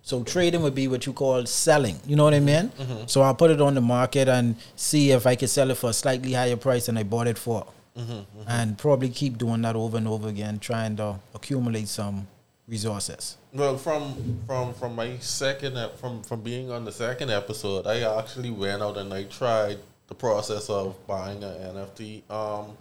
So 0.01 0.23
trading 0.23 0.61
would 0.61 0.75
be 0.75 0.87
what 0.87 1.05
you 1.07 1.13
call 1.13 1.45
selling. 1.47 1.99
You 2.05 2.15
know 2.15 2.25
what 2.25 2.35
I 2.35 2.39
mean? 2.39 2.69
Mm-hmm. 2.69 2.81
Mm-hmm. 2.81 3.07
So 3.07 3.21
I'll 3.21 3.33
put 3.33 3.49
it 3.49 3.59
on 3.59 3.73
the 3.73 3.81
market 3.81 4.27
and 4.27 4.55
see 4.75 5.09
if 5.11 5.25
I 5.25 5.35
can 5.35 5.47
sell 5.47 5.71
it 5.71 5.77
for 5.77 5.89
a 5.89 5.93
slightly 5.93 6.33
higher 6.33 6.55
price 6.55 6.85
than 6.85 6.97
I 6.97 7.03
bought 7.03 7.25
it 7.25 7.39
for, 7.39 7.65
mm-hmm. 7.97 8.41
and 8.47 8.77
probably 8.77 9.09
keep 9.09 9.39
doing 9.39 9.63
that 9.63 9.75
over 9.75 9.97
and 9.97 10.07
over 10.07 10.27
again, 10.27 10.59
trying 10.59 10.95
to 10.97 11.15
accumulate 11.33 11.87
some 11.87 12.27
resources. 12.67 13.37
Well, 13.51 13.77
from 13.77 14.41
from 14.45 14.73
from 14.73 14.95
my 14.95 15.17
second 15.19 15.77
from 15.97 16.21
from 16.21 16.41
being 16.41 16.69
on 16.69 16.85
the 16.85 16.91
second 16.91 17.31
episode, 17.31 17.87
I 17.87 18.01
actually 18.19 18.51
went 18.51 18.83
out 18.83 18.97
and 18.97 19.11
I 19.11 19.23
tried 19.23 19.79
the 20.07 20.15
process 20.15 20.69
of 20.69 20.95
buying 21.07 21.43
an 21.43 21.53
NFT. 21.75 22.29
Um, 22.29 22.77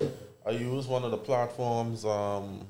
I 0.47 0.51
used 0.51 0.89
one 0.89 1.05
of 1.05 1.11
the 1.11 1.17
platforms, 1.17 2.05
um, 2.05 2.67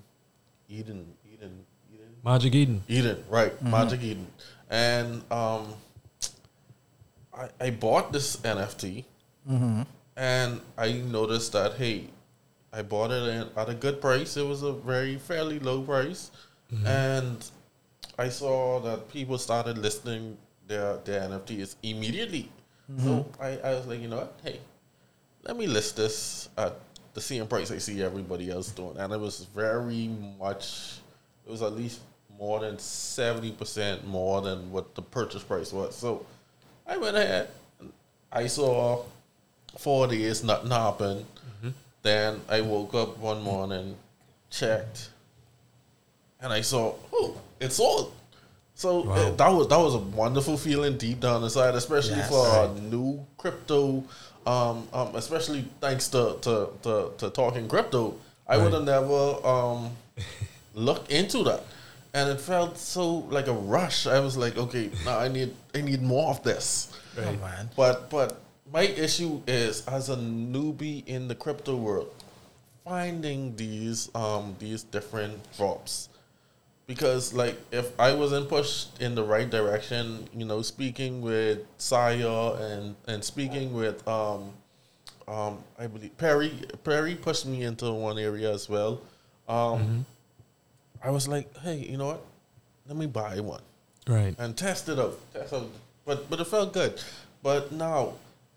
Eden, 0.68 1.06
Eden, 1.32 1.64
Eden, 1.92 2.08
Magic 2.24 2.54
Eden. 2.54 2.82
Eden, 2.88 3.24
right, 3.28 3.60
Magic 3.62 4.02
Eden, 4.02 4.26
and 4.70 5.22
um, 5.32 5.74
I 7.36 7.48
I 7.60 7.70
bought 7.70 8.12
this 8.12 8.36
NFT, 8.36 9.04
and 10.16 10.60
I 10.78 10.92
noticed 10.92 11.52
that 11.52 11.74
hey, 11.74 12.06
I 12.72 12.82
bought 12.82 13.10
it 13.10 13.48
at 13.56 13.68
a 13.68 13.74
good 13.74 14.00
price. 14.00 14.36
It 14.36 14.46
was 14.46 14.62
a 14.62 14.72
very 14.72 15.16
fairly 15.16 15.58
low 15.58 15.82
price, 15.82 16.30
and 16.86 17.44
I 18.18 18.28
saw 18.28 18.78
that 18.80 19.08
people 19.10 19.36
started 19.38 19.78
listing 19.78 20.38
their 20.68 20.98
their 20.98 21.22
NFTs 21.28 21.74
immediately. 21.82 22.48
So 22.86 23.08
mm-hmm. 23.08 23.42
I, 23.42 23.58
I 23.70 23.74
was 23.74 23.86
like, 23.86 24.00
you 24.00 24.08
know 24.08 24.18
what, 24.18 24.38
hey, 24.44 24.60
let 25.42 25.56
me 25.56 25.66
list 25.66 25.96
this 25.96 26.48
at 26.58 26.74
the 27.14 27.20
same 27.20 27.46
price 27.46 27.70
I 27.70 27.78
see 27.78 28.02
everybody 28.02 28.50
else 28.50 28.70
doing, 28.70 28.96
and 28.98 29.12
it 29.12 29.18
was 29.20 29.46
very 29.54 30.10
much. 30.38 30.98
It 31.46 31.50
was 31.50 31.62
at 31.62 31.72
least 31.72 32.00
more 32.38 32.60
than 32.60 32.78
seventy 32.78 33.52
percent 33.52 34.06
more 34.06 34.42
than 34.42 34.70
what 34.72 34.94
the 34.94 35.02
purchase 35.02 35.42
price 35.42 35.72
was. 35.72 35.94
So 35.94 36.26
I 36.86 36.96
went 36.96 37.16
ahead. 37.16 37.48
And 37.80 37.92
I 38.32 38.48
saw 38.48 39.04
four 39.78 40.08
days 40.08 40.42
nothing 40.42 40.70
happened. 40.70 41.24
Mm-hmm. 41.24 41.70
Then 42.02 42.40
I 42.48 42.60
woke 42.60 42.94
up 42.94 43.16
one 43.18 43.42
morning, 43.42 43.96
checked, 44.50 45.10
and 46.40 46.52
I 46.52 46.60
saw 46.60 46.94
oh 47.12 47.38
it's 47.60 47.76
sold. 47.76 48.12
So 48.74 49.02
Wow. 49.04 49.14
uh, 49.14 49.30
that 49.36 49.48
was 49.48 49.68
that 49.68 49.78
was 49.78 49.94
a 49.94 49.98
wonderful 49.98 50.56
feeling 50.56 50.96
deep 50.98 51.20
down 51.20 51.42
inside, 51.44 51.74
especially 51.74 52.16
Yes. 52.16 52.28
for 52.28 52.64
a 52.64 52.68
new 52.80 53.24
crypto. 53.36 54.02
Um, 54.46 54.86
um, 54.92 55.14
especially 55.16 55.64
thanks 55.80 56.08
to 56.08 56.36
to, 56.42 56.68
to, 56.82 57.10
to 57.18 57.30
Talk'N 57.30 57.66
Crypto, 57.68 58.14
I 58.46 58.58
would 58.58 58.72
have 58.74 58.84
never 58.84 59.40
um 59.46 59.96
looked 60.74 61.10
into 61.10 61.42
that, 61.44 61.62
and 62.12 62.28
it 62.28 62.40
felt 62.40 62.76
so 62.76 63.24
like 63.30 63.46
a 63.46 63.52
rush. 63.54 64.06
I 64.06 64.20
was 64.20 64.36
like, 64.36 64.58
okay, 64.58 64.90
now 65.04 65.18
I 65.18 65.28
need 65.28 65.54
I 65.74 65.80
need 65.80 66.02
more 66.02 66.28
of 66.30 66.42
this. 66.42 66.92
Oh, 67.16 67.22
man. 67.40 67.70
But 67.76 68.10
but 68.10 68.40
my 68.70 68.82
issue 68.82 69.40
is 69.46 69.86
as 69.86 70.10
a 70.10 70.16
newbie 70.16 71.06
in 71.06 71.28
the 71.28 71.34
crypto 71.34 71.76
world, 71.76 72.12
finding 72.84 73.56
these 73.56 74.10
um 74.14 74.56
these 74.58 74.82
different 74.82 75.38
drops. 75.56 76.08
Because 76.86 77.32
like 77.32 77.56
if 77.72 77.98
I 77.98 78.12
wasn't 78.12 78.48
pushed 78.48 79.00
in 79.00 79.14
the 79.14 79.24
right 79.24 79.48
direction, 79.48 80.28
you 80.36 80.44
know, 80.44 80.60
speaking 80.62 81.22
with 81.22 81.60
Saya 81.78 82.52
and 82.54 82.94
and 83.06 83.24
speaking 83.24 83.72
with 83.72 84.06
um 84.06 84.52
um 85.26 85.58
I 85.78 85.86
believe 85.86 86.16
Perry 86.18 86.52
Perry 86.84 87.14
pushed 87.14 87.46
me 87.46 87.62
into 87.62 87.90
one 87.92 88.18
area 88.18 88.52
as 88.52 88.68
well. 88.68 89.00
Um 89.48 90.04
I 91.02 91.10
was 91.10 91.26
like, 91.28 91.54
hey, 91.58 91.76
you 91.78 91.96
know 91.96 92.06
what? 92.06 92.24
Let 92.86 92.96
me 92.96 93.06
buy 93.06 93.40
one 93.40 93.62
Right. 94.06 94.34
and 94.38 94.54
test 94.56 94.88
it 94.90 94.98
out. 94.98 95.18
Test 95.32 95.54
out 95.54 95.68
but 96.04 96.28
but 96.28 96.38
it 96.40 96.46
felt 96.46 96.74
good. 96.74 97.00
But 97.42 97.72
now, 97.72 98.14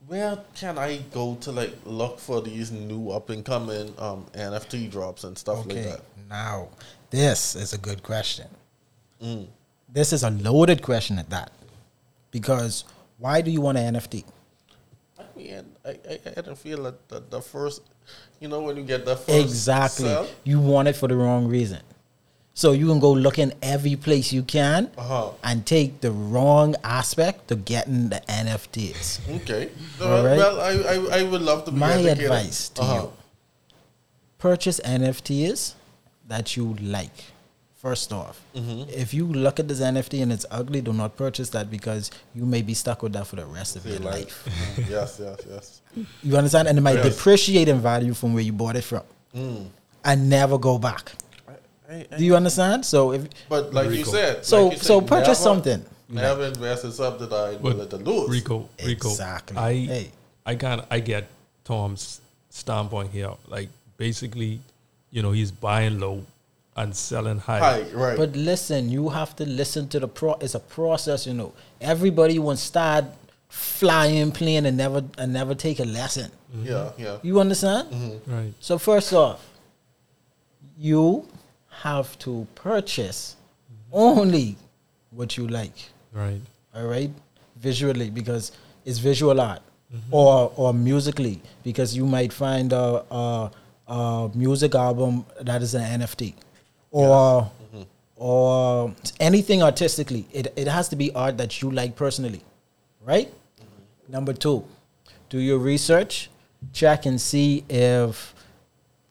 where 0.07 0.38
can 0.55 0.78
I 0.78 0.97
go 1.13 1.36
to 1.36 1.51
like 1.53 1.73
look 1.86 2.19
for 2.19 2.41
these 2.41 2.71
new 2.73 3.09
up 3.09 3.30
and 3.30 3.43
coming 3.45 3.93
um, 3.97 4.25
NFT 4.34 4.91
drops 4.91 5.23
and 5.23 5.38
stuff 5.38 5.65
like 5.65 5.84
that? 5.84 6.01
Now 6.30 6.69
this 7.09 7.55
is 7.55 7.73
a 7.73 7.78
good 7.78 8.03
question. 8.03 8.47
This 9.89 10.13
is 10.13 10.23
a 10.23 10.30
loaded 10.30 10.82
question 10.82 11.17
at 11.17 11.30
that, 11.32 11.51
because 12.32 12.84
why 13.17 13.41
do 13.41 13.49
you 13.49 13.61
want 13.61 13.78
an 13.78 13.95
NFT? 13.95 14.23
I 15.17 15.23
mean, 15.36 15.65
I, 15.86 15.89
I, 15.89 16.19
I 16.38 16.41
don't 16.41 16.57
feel 16.57 16.84
that 16.84 17.07
the, 17.09 17.23
the 17.30 17.41
first, 17.41 17.82
you 18.39 18.47
know, 18.47 18.61
when 18.61 18.78
you 18.78 18.84
get 18.84 19.05
the 19.05 19.15
first 19.15 19.30
Exactly, 19.39 20.05
sell, 20.09 20.28
you 20.43 20.59
want 20.59 20.88
it 20.88 20.95
for 20.95 21.07
the 21.07 21.15
wrong 21.15 21.47
reason. 21.47 21.82
So 22.53 22.71
you 22.73 22.88
can 22.88 22.99
go 22.99 23.11
look 23.11 23.38
in 23.39 23.53
every 23.61 23.95
place 23.95 24.34
you 24.34 24.43
can 24.43 24.91
Uh-huh. 24.97 25.32
and 25.43 25.65
take 25.65 26.01
the 26.01 26.11
wrong 26.11 26.75
aspect 26.84 27.47
to 27.49 27.55
getting 27.55 28.09
the 28.09 28.21
NFTs. 28.28 29.19
Okay. 29.41 29.69
All 30.01 30.09
well, 30.09 30.38
well, 30.38 30.61
I, 30.61 30.71
I 30.71 31.19
I 31.19 31.23
would 31.23 31.41
love 31.41 31.65
to 31.65 31.71
be 31.71 31.78
My 31.80 31.93
advice 31.95 32.69
to 32.69 32.82
Uh-huh. 32.82 32.93
you: 33.03 33.13
purchase 34.38 34.80
NFTs 34.84 35.73
that 36.28 36.55
you 36.57 36.75
like. 36.82 37.11
First 37.75 38.11
off, 38.11 38.41
Mm-hmm. 38.55 38.89
if 38.89 39.13
you 39.13 39.25
look 39.28 39.59
at 39.59 39.67
this 39.67 39.80
NFT 39.82 40.21
and 40.23 40.32
it's 40.34 40.45
ugly, 40.49 40.82
do 40.82 40.91
not 40.93 41.15
purchase 41.15 41.49
that 41.51 41.69
because 41.69 42.09
you 42.34 42.43
may 42.45 42.61
be 42.63 42.73
stuck 42.73 43.03
with 43.03 43.13
that 43.13 43.28
for 43.28 43.36
the 43.36 43.45
rest 43.45 43.75
of 43.75 43.84
See, 43.84 43.91
your 43.91 43.99
like, 43.99 44.13
life. 44.25 44.75
mhm. 44.75 44.89
yes, 44.95 45.21
yes, 45.23 45.39
yes. 45.49 45.82
You 46.23 46.38
understand? 46.38 46.67
And 46.67 46.78
it 46.78 46.82
might 46.82 46.95
Yes. 46.95 47.15
depreciate 47.15 47.67
in 47.67 47.80
value 47.80 48.13
from 48.15 48.34
where 48.34 48.43
you 48.43 48.51
bought 48.51 48.75
it 48.75 48.84
from, 48.84 49.03
Mm. 49.36 49.67
and 50.03 50.30
never 50.30 50.57
go 50.57 50.80
back. 50.80 51.11
I, 51.88 52.07
I, 52.11 52.17
Do 52.17 52.25
you 52.25 52.36
understand? 52.36 52.84
So 52.84 53.13
if 53.13 53.28
but 53.47 53.73
like 53.73 53.91
you 53.91 54.03
said, 54.03 54.43
so, 54.43 54.67
like 54.69 54.78
you 54.78 54.84
so 54.84 54.99
said, 54.99 55.07
purchase 55.07 55.28
never- 55.28 55.49
something. 55.55 55.86
Never 56.09 56.45
invest 56.45 56.84
in 56.86 56.91
something 56.93 57.30
that 57.30 57.36
I'm 57.36 57.53
But 57.61 57.61
willing 57.75 57.89
to 57.89 57.97
lose. 57.97 58.30
Rico, 58.30 58.67
Rico, 58.84 59.09
Exactly. 59.09 59.57
I, 59.57 59.73
Hey. 59.86 60.11
I 60.45 60.55
kind 60.55 60.82
I 60.89 60.99
get 60.99 61.28
Tom's 61.63 62.21
standpoint 62.49 63.11
here. 63.11 63.34
Like 63.47 63.69
basically, 63.97 64.61
you 65.11 65.21
know, 65.21 65.31
he's 65.31 65.51
buying 65.51 65.99
low 65.99 66.23
and 66.75 66.95
selling 66.95 67.39
high. 67.39 67.59
Hi, 67.59 67.81
right. 67.93 68.17
But 68.17 68.35
listen, 68.35 68.89
you 68.89 69.09
have 69.09 69.35
to 69.37 69.45
listen 69.45 69.87
to 69.89 69.99
the 69.99 70.07
pro. 70.07 70.33
It's 70.35 70.55
a 70.55 70.59
process, 70.59 71.25
you 71.25 71.33
know. 71.33 71.53
Everybody 71.81 72.39
wants 72.39 72.61
start 72.61 73.05
flying, 73.49 74.31
playing, 74.31 74.65
and 74.65 74.77
never 74.77 75.03
and 75.17 75.33
never 75.33 75.55
take 75.55 75.79
a 75.79 75.85
lesson. 75.85 76.31
Mm-hmm. 76.55 76.65
yeah, 76.65 76.91
yeah. 76.97 77.17
You 77.23 77.39
understand? 77.39 77.91
Mm-hmm. 77.91 78.33
Right. 78.33 78.53
So 78.59 78.77
first 78.77 79.11
off, 79.13 79.43
you 80.77 81.27
have 81.81 82.17
to 82.19 82.47
purchase 82.55 83.35
mm-hmm. 83.71 83.97
only 83.97 84.57
what 85.11 85.37
you 85.37 85.47
like. 85.47 85.75
Right. 86.13 86.41
All 86.75 86.85
right, 86.85 87.11
visually 87.55 88.09
because 88.09 88.51
it's 88.85 88.99
visual 88.99 89.41
art, 89.41 89.61
or 90.11 90.51
or 90.55 90.73
musically 90.73 91.41
because 91.63 91.95
you 91.95 92.05
might 92.05 92.31
find 92.31 92.71
a, 92.71 93.03
a, 93.11 93.51
a 93.88 94.29
music 94.33 94.75
album 94.75 95.25
that 95.41 95.61
is 95.61 95.73
an 95.73 96.01
NFT, 96.01 96.33
or 96.91 97.41
uh, 97.41 97.41
mm-hmm. 97.43 97.83
or 98.15 98.93
anything 99.19 99.63
artistically. 99.63 100.27
It 100.31 100.53
it 100.55 100.67
has 100.67 100.89
to 100.89 100.95
be 100.95 101.11
art 101.13 101.38
that 101.38 101.61
you 101.61 101.71
like 101.71 101.95
personally, 101.95 102.41
right? 103.03 103.27
Mm-hmm. 103.27 104.11
Number 104.11 104.33
two, 104.33 104.65
do 105.29 105.39
your 105.39 105.57
research, 105.57 106.29
check 106.73 107.05
and 107.05 107.19
see 107.19 107.63
if 107.69 108.33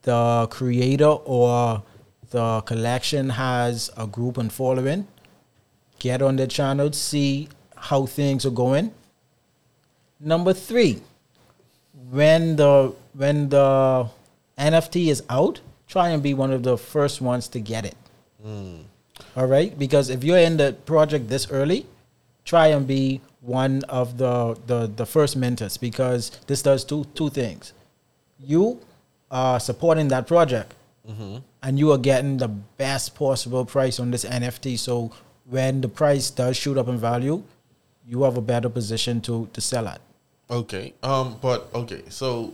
the 0.02 0.46
creator 0.50 1.04
or 1.04 1.82
the 2.30 2.60
collection 2.62 3.30
has 3.30 3.90
a 3.96 4.06
group 4.06 4.38
and 4.38 4.52
following. 4.52 5.06
Get 5.98 6.22
on 6.22 6.36
their 6.36 6.46
channel, 6.46 6.92
see 6.92 7.48
how 7.76 8.06
things 8.06 8.44
are 8.44 8.50
going. 8.50 8.92
Number 10.20 10.52
three, 10.52 11.02
when 12.10 12.56
the 12.56 12.94
when 13.14 13.48
the 13.48 14.08
NFT 14.58 15.08
is 15.08 15.22
out, 15.28 15.60
try 15.86 16.08
and 16.10 16.22
be 16.22 16.34
one 16.34 16.50
of 16.52 16.62
the 16.62 16.76
first 16.78 17.20
ones 17.20 17.48
to 17.48 17.60
get 17.60 17.84
it. 17.84 17.96
All 19.36 19.46
right, 19.46 19.76
because 19.78 20.08
if 20.10 20.24
you're 20.24 20.38
in 20.38 20.56
the 20.56 20.74
project 20.86 21.28
this 21.28 21.50
early, 21.50 21.86
try 22.44 22.68
and 22.68 22.86
be 22.86 23.20
one 23.40 23.82
of 23.88 24.18
the 24.18 24.56
the, 24.66 24.86
the 24.86 25.06
first 25.06 25.36
mentors 25.36 25.76
because 25.76 26.30
this 26.46 26.62
does 26.62 26.84
two 26.84 27.04
two 27.14 27.30
things. 27.30 27.72
You 28.40 28.80
are 29.30 29.58
supporting 29.60 30.08
that 30.08 30.26
project, 30.26 30.74
and 31.62 31.78
you 31.78 31.92
are 31.92 31.98
getting 31.98 32.36
the 32.38 32.48
best 32.48 33.14
possible 33.14 33.64
price 33.64 33.98
on 34.00 34.10
this 34.10 34.24
NFT. 34.24 34.78
So 34.78 35.10
when 35.44 35.80
the 35.80 35.88
price 35.88 36.30
does 36.30 36.56
shoot 36.56 36.78
up 36.78 36.88
in 36.88 36.98
value, 36.98 37.42
you 38.06 38.22
have 38.22 38.36
a 38.36 38.42
better 38.42 38.68
position 38.68 39.20
to 39.22 39.48
to 39.52 39.60
sell 39.60 39.88
at. 39.88 40.00
Okay. 40.50 40.94
Um. 41.02 41.36
But 41.40 41.68
okay. 41.74 42.02
So 42.08 42.52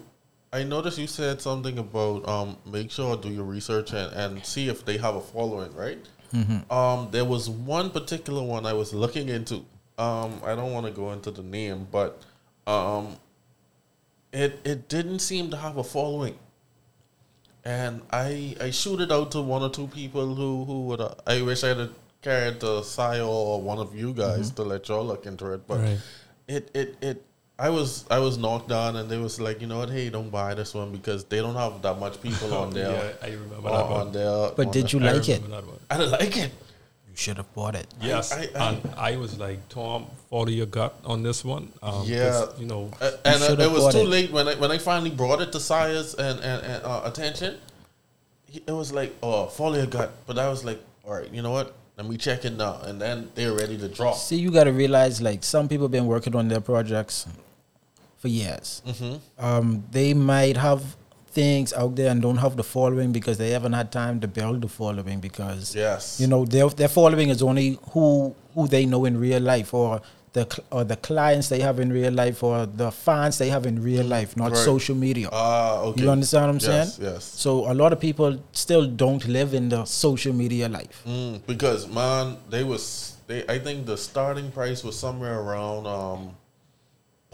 I 0.52 0.64
noticed 0.64 0.98
you 0.98 1.06
said 1.06 1.40
something 1.40 1.78
about 1.78 2.28
um. 2.28 2.56
Make 2.66 2.90
sure 2.90 3.16
do 3.16 3.30
your 3.30 3.44
research 3.44 3.92
and 3.92 4.12
and 4.12 4.44
see 4.44 4.68
if 4.68 4.84
they 4.84 4.98
have 4.98 5.14
a 5.16 5.20
following, 5.20 5.74
right? 5.74 5.98
Um. 6.70 7.08
There 7.10 7.24
was 7.24 7.48
one 7.48 7.90
particular 7.90 8.42
one 8.42 8.66
I 8.66 8.72
was 8.72 8.92
looking 8.92 9.28
into. 9.28 9.64
Um. 9.98 10.40
I 10.44 10.54
don't 10.54 10.72
want 10.72 10.86
to 10.86 10.92
go 10.92 11.12
into 11.12 11.30
the 11.30 11.42
name, 11.42 11.86
but 11.90 12.22
um. 12.66 13.16
It 14.32 14.60
it 14.64 14.88
didn't 14.88 15.18
seem 15.20 15.50
to 15.50 15.56
have 15.56 15.76
a 15.76 15.84
following. 15.84 16.38
And 17.64 18.02
I 18.10 18.56
I 18.60 18.70
shoot 18.70 19.00
it 19.00 19.12
out 19.12 19.30
to 19.32 19.40
one 19.40 19.62
or 19.62 19.70
two 19.70 19.86
people 19.88 20.34
who 20.34 20.64
who 20.64 20.86
would 20.86 21.00
uh, 21.00 21.14
I 21.26 21.42
wish 21.42 21.62
I 21.64 21.68
had 21.68 21.90
carried 22.22 22.60
the 22.60 22.80
Sio 22.80 23.28
or 23.28 23.60
one 23.62 23.78
of 23.78 23.94
you 23.94 24.12
guys 24.14 24.50
to 24.52 24.62
let 24.62 24.88
y'all 24.88 25.04
look 25.04 25.26
into 25.26 25.52
it, 25.52 25.66
but 25.66 25.80
Right. 25.80 25.98
it 26.48 26.70
it 26.74 26.96
it 27.00 27.24
I 27.58 27.70
was 27.70 28.04
I 28.10 28.18
was 28.18 28.38
knocked 28.38 28.68
down 28.68 28.96
and 28.96 29.08
they 29.10 29.18
was 29.18 29.40
like 29.40 29.60
you 29.60 29.66
know 29.66 29.78
what 29.78 29.90
hey 29.90 30.10
don't 30.10 30.30
buy 30.30 30.54
this 30.54 30.74
one 30.74 30.90
because 30.90 31.24
they 31.24 31.38
don't 31.38 31.54
have 31.54 31.82
that 31.82 31.98
much 31.98 32.20
people 32.20 32.52
on 32.62 32.70
there 32.72 32.90
Yeah, 32.90 33.26
I 33.28 33.32
remember 33.32 33.68
on, 33.68 33.74
that 33.74 33.84
on 33.84 33.90
one. 33.90 34.12
their 34.12 34.50
But 34.56 34.66
on 34.66 34.72
did 34.72 34.86
the- 34.88 34.98
you 34.98 35.06
I 35.06 35.12
like 35.12 35.28
it? 35.28 35.42
remember 35.42 35.56
that 35.60 35.66
one. 35.66 35.78
I 35.90 35.96
didn't 35.98 36.12
like 36.12 36.36
it 36.38 36.50
You 37.10 37.16
should 37.16 37.36
have 37.36 37.52
bought 37.54 37.74
it. 37.74 37.86
Yes, 38.00 38.32
I- 38.32 38.48
I- 38.56 38.68
and 38.70 38.90
I 38.96 39.16
was 39.16 39.38
like, 39.38 39.60
Tom, 39.68 40.06
follow 40.30 40.48
your 40.48 40.64
gut 40.66 40.94
on 41.04 41.22
this 41.22 41.44
one. 41.44 41.64
Um, 41.82 41.92
'cause, 41.92 42.08
Yeah. 42.08 42.46
you 42.58 42.64
know, 42.66 42.90
Uh, 43.02 43.10
and 43.26 43.42
uh, 43.42 43.62
it 43.62 43.70
was 43.70 43.92
too 43.94 44.00
it. 44.00 44.08
late 44.08 44.32
when 44.32 44.48
I 44.48 44.54
when 44.54 44.70
I 44.72 44.78
finally 44.78 45.10
brought 45.10 45.42
it 45.42 45.52
to 45.52 45.60
Sire's 45.60 46.14
and 46.14 46.40
and, 46.40 46.64
and 46.64 46.80
uh, 46.84 47.02
attention. 47.04 47.58
It 48.66 48.72
was 48.72 48.92
like 48.92 49.14
oh 49.22 49.46
follow 49.46 49.76
your 49.76 49.86
gut, 49.98 50.10
but 50.26 50.38
I 50.38 50.48
was 50.48 50.64
like 50.64 50.80
all 51.04 51.12
right 51.14 51.30
you 51.32 51.42
know 51.42 51.52
what 51.52 51.74
let 52.02 52.10
me 52.10 52.16
check 52.16 52.44
it 52.44 52.56
now 52.56 52.80
and 52.84 53.00
then 53.00 53.30
they're 53.36 53.52
ready 53.52 53.78
to 53.78 53.88
drop. 53.88 54.16
See, 54.16 54.36
you 54.36 54.50
got 54.50 54.64
to 54.64 54.72
realize 54.72 55.22
like 55.22 55.44
some 55.44 55.68
people 55.68 55.88
been 55.88 56.06
working 56.06 56.34
on 56.34 56.48
their 56.48 56.60
projects 56.60 57.26
for 58.18 58.28
years. 58.28 58.82
Mm-hmm. 58.86 59.44
Um, 59.44 59.84
they 59.90 60.12
might 60.14 60.56
have 60.56 60.96
things 61.28 61.72
out 61.72 61.94
there 61.96 62.10
and 62.10 62.20
don't 62.20 62.36
have 62.38 62.56
the 62.56 62.64
following 62.64 63.12
because 63.12 63.38
they 63.38 63.50
haven't 63.50 63.72
had 63.72 63.90
time 63.92 64.20
to 64.20 64.28
build 64.28 64.60
the 64.62 64.68
following 64.68 65.20
because 65.20 65.74
Yes. 65.74 66.20
you 66.20 66.26
know 66.26 66.44
their 66.44 66.68
their 66.68 66.88
following 66.88 67.30
is 67.30 67.42
only 67.42 67.78
who 67.92 68.34
who 68.54 68.66
they 68.68 68.84
know 68.84 69.04
in 69.06 69.18
real 69.18 69.40
life 69.40 69.72
or 69.72 70.02
the 70.34 70.46
or 70.70 70.82
the 70.84 70.96
clients 70.96 71.48
they 71.50 71.60
have 71.60 71.78
in 71.78 71.92
real 71.92 72.12
life 72.12 72.42
or 72.42 72.64
the 72.64 72.90
fans 72.90 73.36
they 73.38 73.48
have 73.50 73.66
in 73.66 73.82
real 73.82 74.06
life, 74.06 74.34
not 74.36 74.52
Right. 74.52 74.64
social 74.64 74.94
media. 74.94 75.28
Ah, 75.30 75.80
okay. 75.80 76.02
You 76.02 76.10
understand 76.10 76.44
what 76.46 76.50
I'm 76.50 76.60
Yes, 76.74 76.94
saying? 76.96 77.12
yes. 77.12 77.24
So 77.24 77.70
a 77.70 77.74
lot 77.74 77.92
of 77.92 78.00
people 78.00 78.38
still 78.52 78.86
don't 78.86 79.26
live 79.28 79.52
in 79.52 79.68
the 79.68 79.84
social 79.84 80.32
media 80.32 80.68
life. 80.68 81.02
Mm, 81.06 81.40
because 81.46 81.86
man, 81.86 82.38
they 82.48 82.64
was 82.64 83.16
they. 83.26 83.44
I 83.46 83.58
think 83.58 83.84
the 83.86 83.96
starting 83.98 84.50
price 84.50 84.82
was 84.82 84.98
somewhere 84.98 85.38
around 85.38 85.86
um, 85.86 86.34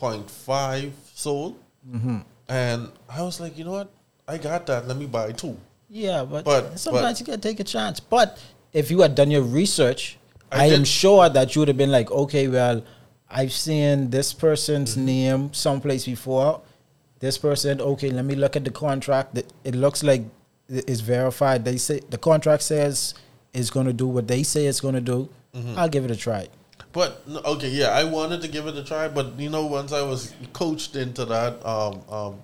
0.5 0.00 0.92
SOL, 1.14 1.56
Mm-hmm. 1.88 2.18
and 2.48 2.88
I 3.08 3.22
was 3.22 3.40
like, 3.40 3.56
you 3.56 3.64
know 3.64 3.72
what, 3.72 3.90
I 4.26 4.36
got 4.38 4.66
that. 4.66 4.86
Let 4.88 4.96
me 4.96 5.06
buy 5.06 5.32
two. 5.32 5.56
Yeah, 5.88 6.24
but, 6.24 6.44
But- 6.44 6.78
sometimes 6.78 7.18
but- 7.18 7.20
you 7.20 7.26
gotta 7.26 7.40
take 7.40 7.60
a 7.60 7.64
chance. 7.64 8.00
But 8.00 8.38
if 8.72 8.90
you 8.90 9.00
had 9.00 9.14
done 9.14 9.30
your 9.30 9.42
research, 9.42 10.18
I 10.50 10.64
I, 10.64 10.66
am 10.68 10.84
sure 10.84 11.28
that 11.28 11.54
you 11.54 11.60
would 11.60 11.68
have 11.68 11.76
been 11.76 11.90
like, 11.92 12.10
okay, 12.10 12.48
well, 12.48 12.82
I've 13.30 13.52
seen 13.52 14.10
this 14.10 14.32
person's 14.32 14.92
Mm-hmm. 14.96 15.04
name 15.04 15.52
someplace 15.52 16.04
before. 16.06 16.62
This 17.20 17.36
person, 17.36 17.80
okay, 17.80 18.10
let 18.10 18.24
me 18.24 18.34
look 18.34 18.56
at 18.56 18.64
the 18.64 18.70
contract. 18.70 19.36
It- 19.64 19.74
looks 19.74 20.02
like 20.02 20.22
it's 20.68 21.00
verified. 21.00 21.64
They 21.64 21.76
say 21.78 22.00
the 22.10 22.18
contract 22.18 22.62
says 22.62 23.14
it's 23.52 23.70
gonna 23.70 23.92
do 23.92 24.06
what 24.06 24.28
they 24.28 24.42
say 24.42 24.66
it's 24.66 24.80
gonna 24.80 25.00
do. 25.00 25.28
Mm-hmm. 25.54 25.78
I'll 25.78 25.88
give 25.88 26.04
it 26.04 26.10
a 26.10 26.16
try. 26.16 26.48
But 26.92 27.22
okay, 27.44 27.68
yeah, 27.68 27.88
I 27.88 28.04
wanted 28.04 28.40
to 28.42 28.48
give 28.48 28.66
it 28.66 28.76
a 28.76 28.84
try, 28.84 29.08
but 29.08 29.38
you 29.38 29.50
know, 29.50 29.66
once 29.66 29.92
I 29.92 30.02
was 30.02 30.32
coached 30.52 30.96
into 30.96 31.24
that, 31.26 31.64
um, 31.66 32.00
um, 32.10 32.34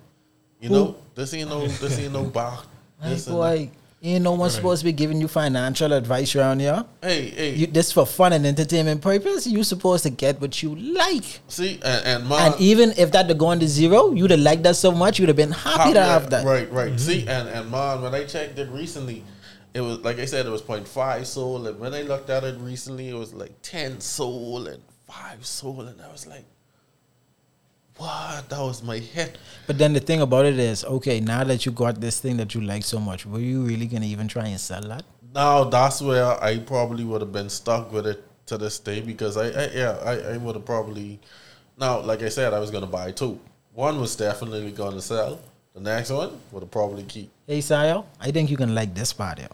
you 0.59 0.69
Who- 0.69 0.75
know, 0.75 0.95
this 1.15 1.33
ain't 1.33 1.49
no, 1.49 1.67
this 1.67 1.97
ain't 1.99 2.13
no 2.13 2.23
bar. 2.39 2.59
And 3.01 3.25
boy, 3.25 3.69
ain't 4.05 4.23
no 4.23 4.31
one 4.31 4.41
Right. 4.41 4.51
supposed 4.51 4.81
to 4.81 4.85
be 4.85 4.91
giving 4.93 5.19
you 5.19 5.27
financial 5.27 5.91
advice 5.93 6.35
around 6.35 6.59
here. 6.59 6.85
Hey, 7.01 7.29
hey, 7.29 7.55
You, 7.55 7.67
this 7.67 7.91
for 7.91 8.05
fun 8.05 8.33
and 8.33 8.45
entertainment 8.45 9.01
purpose. 9.01 9.47
You 9.47 9.63
supposed 9.63 10.03
to 10.03 10.09
get 10.09 10.39
what 10.41 10.61
you 10.63 10.75
like. 10.75 11.23
see, 11.47 11.79
and, 11.83 12.05
and 12.05 12.29
man, 12.29 12.51
And 12.53 12.61
even 12.61 12.93
if 12.97 13.11
that 13.11 13.27
had 13.27 13.37
gone 13.37 13.59
to 13.59 13.67
zero, 13.67 14.11
you'd 14.11 14.31
have 14.31 14.39
liked 14.39 14.63
that 14.63 14.75
so 14.75 14.91
much, 14.91 15.19
you'd 15.19 15.29
have 15.29 15.35
been 15.37 15.51
happy 15.51 15.93
to 15.93 16.01
have 16.03 16.29
that. 16.29 16.45
Right, 16.45 16.71
right. 16.71 16.89
Mm-hmm. 16.89 16.97
See, 16.97 17.27
and 17.27 17.47
and 17.49 17.71
man, 17.71 18.01
when 18.01 18.13
I 18.15 18.25
checked 18.25 18.57
it 18.59 18.69
recently, 18.69 19.23
it 19.73 19.81
was 19.81 19.99
like 19.99 20.19
I 20.19 20.25
said, 20.25 20.45
it 20.45 20.49
was 20.49 20.61
0.5 20.61 21.25
SOL, 21.25 21.67
and 21.67 21.79
when 21.79 21.93
I 21.93 22.01
looked 22.03 22.29
at 22.29 22.43
it 22.43 22.57
recently, 22.59 23.09
it 23.09 23.13
was 23.15 23.33
like 23.33 23.51
ten 23.61 23.99
SOL 23.99 24.67
and 24.67 24.81
five 25.05 25.45
SOL, 25.45 25.81
and 25.81 26.01
I 26.01 26.11
was 26.11 26.25
like, 26.25 26.45
what? 27.97 28.49
That 28.49 28.59
was 28.59 28.83
my 28.83 28.99
head. 28.99 29.37
But 29.67 29.77
then 29.77 29.93
the 29.93 29.99
thing 29.99 30.21
about 30.21 30.45
it 30.45 30.59
is, 30.59 30.83
okay, 30.83 31.19
now 31.19 31.43
that 31.43 31.65
you 31.65 31.71
got 31.71 32.01
this 32.01 32.19
thing 32.19 32.37
that 32.37 32.53
you 32.53 32.61
like 32.61 32.83
so 32.83 32.99
much, 32.99 33.25
were 33.25 33.39
you 33.39 33.63
really 33.63 33.87
gonna 33.87 34.05
even 34.05 34.27
try 34.27 34.47
and 34.47 34.59
sell 34.59 34.81
that? 34.81 35.03
Now 35.33 35.63
that's 35.65 36.01
where 36.01 36.41
I 36.43 36.59
probably 36.59 37.03
would 37.03 37.21
have 37.21 37.31
been 37.31 37.49
stuck 37.49 37.91
with 37.91 38.07
it 38.07 38.23
to 38.47 38.57
this 38.57 38.79
day 38.79 39.01
because 39.01 39.37
I, 39.37 39.47
I 39.47 39.69
yeah 39.73 39.97
I, 40.05 40.33
I 40.33 40.37
would 40.37 40.55
have 40.55 40.65
probably 40.65 41.19
now 41.79 41.99
like 41.99 42.21
I 42.21 42.29
said 42.29 42.53
I 42.53 42.59
was 42.59 42.71
gonna 42.71 42.87
buy 42.87 43.11
two. 43.11 43.39
One 43.73 43.99
was 43.99 44.15
definitely 44.15 44.71
gonna 44.71 45.01
sell. 45.01 45.39
The 45.73 45.81
next 45.81 46.09
one 46.09 46.39
would 46.51 46.61
have 46.61 46.71
probably 46.71 47.03
keep. 47.03 47.29
Hey, 47.45 47.59
Sayo, 47.59 48.05
I 48.21 48.31
think 48.31 48.49
you 48.49 48.55
can 48.55 48.73
like 48.73 48.95
this 48.95 49.11
part, 49.11 49.39
yo. 49.39 49.47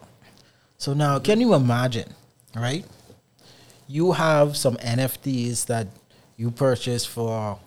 So 0.78 0.94
now, 0.94 1.18
can 1.18 1.40
you 1.40 1.54
imagine, 1.54 2.14
right? 2.54 2.84
You 3.88 4.12
have 4.12 4.56
some 4.56 4.76
NFTs 4.76 5.66
that 5.66 5.88
you 6.36 6.52
purchased 6.52 7.08
for 7.08 7.58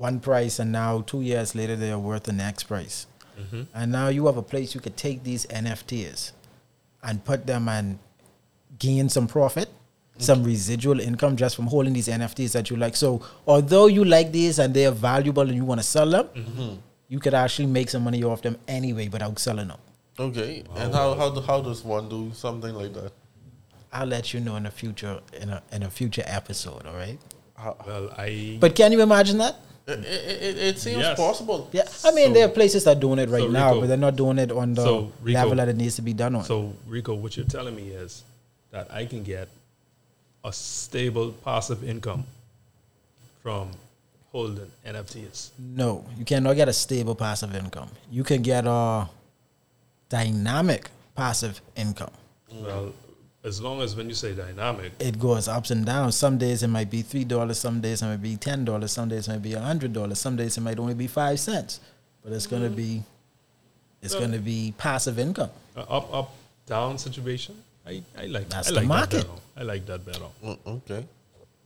one 0.00 0.18
price, 0.18 0.58
and 0.58 0.72
now 0.72 1.02
two 1.02 1.20
years 1.20 1.54
later 1.54 1.76
they 1.76 1.92
are 1.92 1.98
worth 1.98 2.22
the 2.22 2.32
next 2.32 2.64
price. 2.64 3.06
Mm-hmm. 3.38 3.62
And 3.74 3.92
now 3.92 4.08
you 4.08 4.26
have 4.26 4.38
a 4.38 4.42
place 4.42 4.74
you 4.74 4.80
could 4.80 4.96
take 4.96 5.24
these 5.24 5.44
NFTs 5.46 6.32
and 7.02 7.22
put 7.22 7.46
them 7.46 7.68
and 7.68 7.98
gain 8.78 9.10
some 9.10 9.26
profit, 9.26 9.68
mm-hmm. 9.68 10.22
some 10.22 10.42
residual 10.42 11.00
income 11.00 11.36
just 11.36 11.54
from 11.54 11.66
holding 11.66 11.92
these 11.92 12.08
NFTs 12.08 12.52
that 12.52 12.70
you 12.70 12.76
like. 12.76 12.96
So, 12.96 13.20
although 13.46 13.88
you 13.88 14.04
like 14.06 14.32
these 14.32 14.58
and 14.58 14.72
they 14.72 14.86
are 14.86 14.98
valuable 15.10 15.42
and 15.42 15.54
you 15.54 15.66
want 15.66 15.80
to 15.80 15.86
sell 15.86 16.08
them, 16.08 16.28
mm-hmm. 16.28 16.74
you 17.08 17.18
could 17.18 17.34
actually 17.34 17.66
make 17.66 17.90
some 17.90 18.02
money 18.02 18.24
off 18.24 18.40
them 18.40 18.56
anyway 18.66 19.08
without 19.08 19.38
selling 19.38 19.68
them. 19.68 19.78
Okay, 20.18 20.64
and 20.76 20.94
how 20.94 21.14
how 21.14 21.40
how 21.40 21.60
does 21.60 21.84
one 21.84 22.08
do 22.08 22.30
something 22.34 22.74
like 22.74 22.94
that? 22.94 23.12
I'll 23.92 24.06
let 24.06 24.32
you 24.32 24.40
know 24.40 24.56
in 24.56 24.66
a 24.66 24.70
future 24.70 25.20
in 25.34 25.50
a 25.50 25.62
in 25.72 25.82
a 25.82 25.90
future 25.90 26.24
episode. 26.26 26.86
All 26.86 26.94
right. 26.94 27.18
Well, 27.86 28.14
I 28.16 28.56
But 28.60 28.74
can 28.74 28.92
you 28.92 29.02
imagine 29.02 29.36
that? 29.38 29.56
It, 29.90 30.04
it, 30.04 30.42
it, 30.42 30.58
it 30.58 30.78
seems 30.78 30.98
Yes. 30.98 31.16
possible. 31.18 31.68
Yeah, 31.72 31.82
I 32.04 32.12
mean 32.12 32.28
So- 32.28 32.32
there 32.34 32.46
are 32.46 32.50
places 32.52 32.84
that 32.84 32.96
are 32.96 33.00
doing 33.00 33.18
it 33.18 33.28
right 33.28 33.42
so 33.42 33.48
now, 33.48 33.68
Rico- 33.70 33.80
but 33.80 33.86
they're 33.88 33.96
not 34.08 34.16
doing 34.16 34.38
it 34.38 34.50
on 34.52 34.74
the 34.74 34.82
so 34.82 35.12
Rico- 35.22 35.38
level 35.38 35.56
that 35.56 35.68
it 35.68 35.76
needs 35.76 35.96
to 35.96 36.02
be 36.02 36.12
done 36.12 36.34
on. 36.36 36.44
So, 36.44 36.72
Rico, 36.86 37.14
what 37.14 37.36
you're 37.36 37.46
telling 37.46 37.74
me 37.76 37.88
is 37.88 38.22
that 38.70 38.90
I 38.92 39.04
can 39.06 39.22
get 39.22 39.48
a 40.44 40.52
stable 40.52 41.32
passive 41.44 41.82
income 41.84 42.24
from 43.42 43.70
holding 44.32 44.70
NFTs. 44.86 45.50
no, 45.58 46.04
you 46.16 46.24
cannot 46.24 46.54
get 46.54 46.68
a 46.68 46.72
stable 46.72 47.14
passive 47.14 47.54
income. 47.54 47.88
You 48.10 48.22
can 48.24 48.42
get 48.42 48.64
a 48.66 49.08
dynamic 50.08 50.90
passive 51.16 51.60
income. 51.76 52.10
Well, 52.52 52.92
as 53.42 53.60
long 53.60 53.80
as 53.80 53.96
when 53.96 54.08
you 54.08 54.14
say 54.14 54.34
dynamic, 54.34 54.92
It 54.98 55.18
goes 55.18 55.48
ups 55.48 55.70
and 55.70 55.84
downs. 55.86 56.14
Some 56.16 56.36
days 56.38 56.62
it 56.62 56.68
might 56.68 56.90
be 56.90 57.02
three 57.02 57.24
dollars. 57.24 57.58
Some 57.58 57.80
days 57.80 58.02
it 58.02 58.06
might 58.06 58.22
be 58.22 58.36
ten 58.36 58.64
dollars. 58.64 58.92
Some 58.92 59.08
days 59.08 59.28
it 59.28 59.32
might 59.32 59.42
be 59.42 59.54
a 59.54 59.60
hundred 59.60 59.92
dollars. 59.92 60.18
Some 60.18 60.36
days 60.36 60.56
it 60.58 60.60
might 60.60 60.78
only 60.78 60.94
be 60.94 61.06
five 61.06 61.40
cents. 61.40 61.80
But 62.22 62.32
it's 62.32 62.46
gonna 62.46 62.68
be, 62.68 63.02
it's 64.02 64.12
Yeah. 64.14 64.20
gonna 64.20 64.38
be 64.38 64.74
passive 64.76 65.18
income. 65.18 65.50
uh, 65.76 65.80
up, 65.88 66.12
up, 66.14 66.34
down 66.66 66.98
situation, 66.98 67.54
I, 67.86 68.02
I 68.18 68.26
like 68.26 68.48
That's 68.50 68.68
I 68.68 68.72
the 68.72 68.76
like 68.80 68.86
market. 68.88 69.26
That. 69.26 69.60
I 69.60 69.62
like 69.62 69.86
that 69.86 70.04
better. 70.04 70.26
Mm, 70.44 70.58
Okay, 70.66 71.04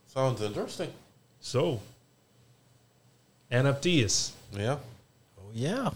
sounds 0.07 0.41
interesting. 0.43 0.93
So, 1.41 1.81
NFTs. 3.51 4.31
Yeah. 4.53 4.79
Oh 5.39 5.51
yeah. 5.53 5.91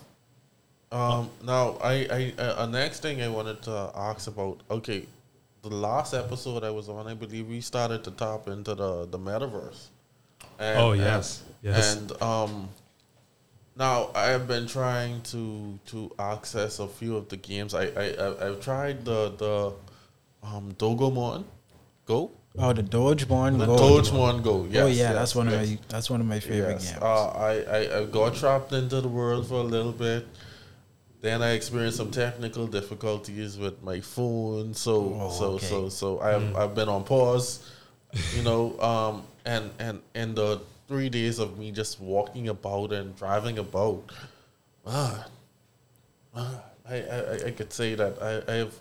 Um. 0.90 1.30
Now, 1.44 1.76
I, 1.82 1.92
I, 2.10 2.34
uh, 2.42 2.62
uh, 2.62 2.66
next 2.66 3.00
thing 3.00 3.22
I 3.22 3.28
wanted 3.28 3.62
to 3.62 3.90
ask 3.94 4.26
about. 4.26 4.58
Okay, 4.70 5.06
the 5.62 5.68
last 5.70 6.14
episode 6.14 6.64
I 6.64 6.70
was 6.70 6.88
on, 6.88 7.06
I 7.06 7.14
believe 7.14 7.48
we 7.48 7.60
started 7.60 8.04
to 8.04 8.10
tap 8.12 8.48
into 8.48 8.74
the 8.74 9.06
the 9.06 9.18
metaverse. 9.18 9.88
And, 10.58 10.78
Oh, 10.78 10.92
yes. 10.92 11.42
and, 11.42 11.54
Yes. 11.74 11.96
And 11.96 12.22
um, 12.22 12.68
now 13.76 14.10
I 14.14 14.26
have 14.26 14.46
been 14.46 14.66
trying 14.66 15.20
to 15.32 15.78
to 15.86 16.10
access 16.18 16.78
a 16.78 16.86
few 16.88 17.16
of 17.16 17.28
the 17.28 17.36
games. 17.36 17.74
I 17.74 17.84
I 18.04 18.06
I- 18.26 18.46
I've 18.46 18.60
tried 18.60 19.04
the 19.04 19.20
the 19.36 19.72
um 20.46 20.72
Dogomon 20.78 21.44
Go. 22.06 22.30
Oh, 22.60 22.72
the 22.72 22.82
Dogeborn 22.82 23.52
go 23.58 23.58
The 23.58 23.66
Gold. 23.66 24.04
Dogomon 24.04 24.42
Go. 24.42 24.64
Yes. 24.70 24.82
oh 24.82 24.86
yeah, 24.86 24.94
yes, 24.94 25.14
that's 25.14 25.34
one 25.34 25.46
yes. 25.50 25.54
of 25.62 25.70
my 25.70 25.78
that's 25.88 26.10
one 26.10 26.20
of 26.20 26.26
my 26.26 26.40
favorite 26.40 26.80
Yes. 26.80 26.90
games. 26.92 27.02
Uh, 27.02 27.28
I, 27.50 27.52
I, 27.78 27.98
I 28.00 28.04
got 28.06 28.34
trapped 28.34 28.72
into 28.72 29.00
the 29.00 29.08
world 29.08 29.46
for 29.46 29.54
a 29.66 29.68
little 29.76 29.92
bit. 29.92 30.26
Then 31.20 31.42
I 31.42 31.50
experienced 31.52 31.96
some 31.96 32.10
technical 32.12 32.66
difficulties 32.68 33.58
with 33.58 33.82
my 33.82 34.00
phone. 34.00 34.72
So 34.74 35.18
Oh, 35.20 35.30
so 35.30 35.44
okay. 35.54 35.66
so 35.66 35.88
so 35.88 36.20
I've 36.20 36.54
I've 36.56 36.74
been 36.74 36.88
on 36.88 37.04
pause. 37.04 37.68
You 38.36 38.42
know, 38.42 38.78
um 38.80 39.24
and 39.44 39.70
and 39.78 40.00
and 40.14 40.36
the 40.36 40.60
three 40.86 41.08
days 41.08 41.38
of 41.38 41.58
me 41.58 41.70
just 41.72 42.00
walking 42.00 42.48
about 42.48 42.92
and 42.92 43.14
driving 43.16 43.58
about, 43.58 44.02
ah, 44.86 45.26
ah, 46.34 46.62
I, 46.88 46.94
I 47.02 47.18
I- 47.32 47.44
I 47.46 47.50
could 47.50 47.72
say 47.72 47.94
that 47.96 48.22
I 48.22 48.52
I 48.52 48.56
have. 48.56 48.74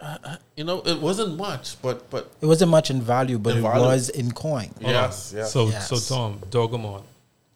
Uh, 0.00 0.36
you 0.56 0.62
know, 0.62 0.80
it 0.86 1.00
wasn't 1.00 1.36
much, 1.36 1.80
but 1.82 2.08
but 2.08 2.30
It 2.40 2.46
wasn't 2.46 2.70
much 2.70 2.88
in 2.88 3.02
value, 3.02 3.36
but 3.36 3.54
The 3.54 3.58
it 3.58 3.62
value- 3.62 3.84
was 3.86 4.08
in 4.10 4.30
coin. 4.30 4.70
Yes, 4.80 5.32
yes. 5.36 5.50
So, 5.52 5.66
Yes. 5.68 5.88
so 5.88 5.98
Tom, 5.98 6.38
Dogomon, 6.50 7.02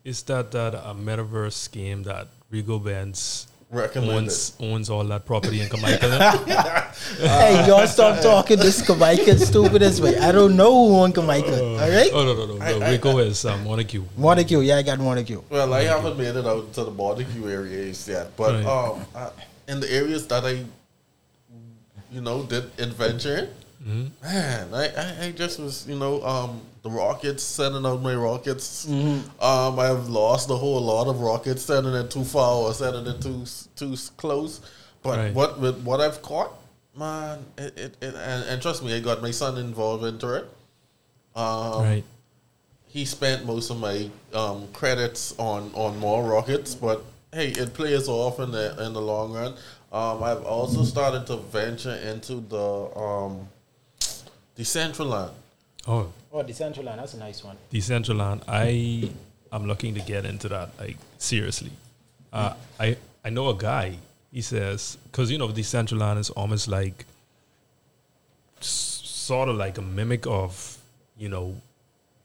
is 0.02 0.22
that 0.24 0.50
that 0.50 0.74
a 0.74 0.92
metaverse 0.92 1.52
scheme 1.52 2.02
that 2.02 2.26
Rigo 2.52 2.82
Benz 2.84 3.46
recommended. 3.70 4.14
owns 4.14 4.52
owns 4.60 4.90
all 4.90 5.04
that 5.04 5.24
property 5.24 5.62
in 5.62 5.68
Jamaica? 5.74 6.92
hey, 7.18 7.64
y'all 7.66 7.86
stop 7.86 8.20
talking 8.20 8.58
this 8.58 8.86
Jamaican 8.86 9.38
stupid 9.38 9.80
this 9.80 10.00
way. 10.00 10.18
I 10.18 10.30
don't 10.32 10.54
know 10.56 10.70
who 10.70 10.92
won 10.92 11.12
Jamaica. 11.14 11.64
All 11.64 11.78
right, 11.78 12.10
oh 12.12 12.24
no 12.24 12.34
no 12.34 12.46
no, 12.46 12.56
no. 12.58 12.64
I- 12.64 12.86
I- 12.86 12.90
Rico 12.90 13.16
is 13.18 13.44
um, 13.46 13.64
Montague. 13.64 14.04
Montague. 14.18 14.60
Yeah, 14.60 14.76
I 14.76 14.82
got 14.82 14.98
Montague. 14.98 15.42
Well, 15.48 15.72
I 15.72 15.84
haven't 15.84 16.18
made 16.18 16.36
it 16.36 16.46
out 16.46 16.72
to 16.74 16.84
the 16.84 16.90
barbecue 16.90 17.48
areas 17.48 18.06
yet, 18.06 18.36
but 18.36 18.52
Right. 18.62 18.66
um, 18.66 19.06
I, 19.16 19.30
in 19.68 19.80
the 19.80 19.90
areas 19.90 20.26
that 20.26 20.44
I, 20.44 20.64
you 22.12 22.20
know, 22.20 22.42
did 22.44 22.64
adventure 22.78 23.36
in, 23.38 23.48
Mm-hmm. 23.82 24.22
man, 24.22 24.68
I, 24.74 24.84
I, 24.94 25.26
I 25.26 25.30
just 25.32 25.58
was, 25.58 25.88
you 25.88 25.98
know, 25.98 26.22
um, 26.22 26.60
the 26.82 26.90
rockets 26.90 27.42
sending 27.42 27.86
out 27.86 28.02
my 28.02 28.14
rockets. 28.14 28.86
Mm-hmm. 28.86 29.42
Um, 29.42 29.78
I've 29.78 30.08
lost 30.08 30.50
a 30.50 30.56
whole 30.56 30.80
lot 30.80 31.06
of 31.06 31.20
rockets 31.20 31.62
sending 31.62 31.94
it 31.94 32.10
too 32.10 32.24
far 32.24 32.54
or 32.56 32.74
sending 32.74 33.06
it 33.06 33.22
too 33.22 33.44
too 33.76 33.96
close. 34.16 34.60
But 35.02 35.18
Right. 35.18 35.34
what 35.34 35.60
with 35.60 35.82
what 35.84 36.00
I've 36.00 36.22
caught, 36.22 36.52
man, 36.96 37.44
it, 37.56 37.78
it, 37.78 37.96
it 38.00 38.14
and, 38.14 38.44
and 38.48 38.62
trust 38.62 38.82
me, 38.84 38.94
I 38.94 39.00
got 39.00 39.22
my 39.22 39.30
son 39.30 39.58
involved 39.58 40.04
into 40.04 40.34
it. 40.34 40.44
Um, 41.34 41.82
right. 41.82 42.04
he 42.88 43.04
spent 43.04 43.46
most 43.46 43.70
of 43.70 43.78
my 43.80 44.10
um, 44.34 44.68
credits 44.72 45.34
on 45.38 45.70
on 45.74 45.98
more 45.98 46.24
rockets, 46.24 46.74
but 46.74 47.04
hey, 47.32 47.48
it 47.50 47.74
plays 47.74 48.08
off 48.08 48.38
in 48.40 48.50
the 48.50 48.80
in 48.84 48.92
the 48.92 49.00
long 49.00 49.32
run. 49.32 49.54
Um, 49.92 50.22
I've 50.22 50.44
also 50.44 50.84
started 50.84 51.26
to 51.28 51.36
venture 51.36 51.94
into 51.94 52.40
the 52.40 52.98
um, 52.98 53.48
Decentraland. 54.56 55.32
Oh, 55.86 56.12
Oh, 56.32 56.42
Decentraland. 56.42 56.96
That's 56.96 57.14
a 57.14 57.18
nice 57.18 57.44
one. 57.44 57.56
Decentraland. 57.72 58.42
I 58.48 59.10
I'm 59.52 59.66
looking 59.66 59.94
to 59.94 60.00
get 60.00 60.24
into 60.24 60.48
that. 60.48 60.70
Like 60.80 60.96
seriously, 61.18 61.70
uh, 62.32 62.54
I 62.80 62.96
I 63.24 63.30
know 63.30 63.48
a 63.50 63.54
guy. 63.54 63.96
He 64.32 64.40
says 64.40 64.96
because 65.10 65.30
you 65.30 65.38
know 65.38 65.48
Decentraland 65.48 66.18
is 66.18 66.30
almost 66.30 66.68
like 66.68 67.04
s- 68.60 69.02
sort 69.04 69.48
of 69.48 69.56
like 69.56 69.76
a 69.78 69.82
mimic 69.82 70.26
of 70.26 70.78
you 71.18 71.28
know 71.28 71.56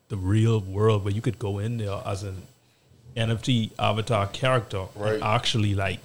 the 0.10 0.18
real 0.18 0.62
world 0.62 1.04
where 1.04 1.14
you 1.14 1.22
could 1.22 1.38
go 1.40 1.60
in 1.60 1.78
there 1.78 2.02
as 2.06 2.24
an 2.24 2.44
NFT 3.18 3.72
avatar 3.78 4.28
character 4.28 4.86
Right. 4.96 5.16
and 5.16 5.24
actually 5.24 5.76
like 5.76 6.00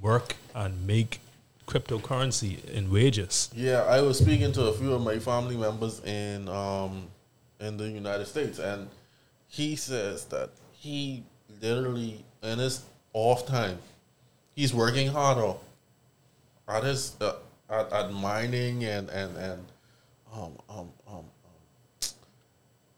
work 0.00 0.36
and 0.54 0.86
make 0.86 1.18
cryptocurrency 1.70 2.64
in 2.68 2.90
wages. 2.90 3.50
Yeah, 3.54 3.82
I 3.82 4.00
was 4.00 4.18
speaking 4.18 4.52
to 4.52 4.64
a 4.64 4.72
few 4.72 4.92
of 4.92 5.02
my 5.02 5.18
family 5.18 5.56
members 5.56 6.00
in 6.04 6.48
um, 6.48 7.06
in 7.60 7.76
the 7.76 7.88
United 7.88 8.26
States, 8.26 8.58
and 8.58 8.88
he 9.48 9.76
says 9.76 10.24
that 10.26 10.50
he 10.72 11.22
literally 11.62 12.24
in 12.42 12.58
his 12.58 12.82
off 13.12 13.46
time, 13.46 13.78
he's 14.54 14.74
working 14.74 15.08
harder 15.08 15.54
at 16.68 16.82
his 16.84 17.16
uh, 17.20 17.34
at, 17.68 17.92
at 17.92 18.12
mining 18.12 18.84
and 18.84 19.08
and 19.10 19.36
and 19.36 19.62
um 20.32 20.52
um 20.68 20.88
um. 21.08 21.14
um 21.14 21.24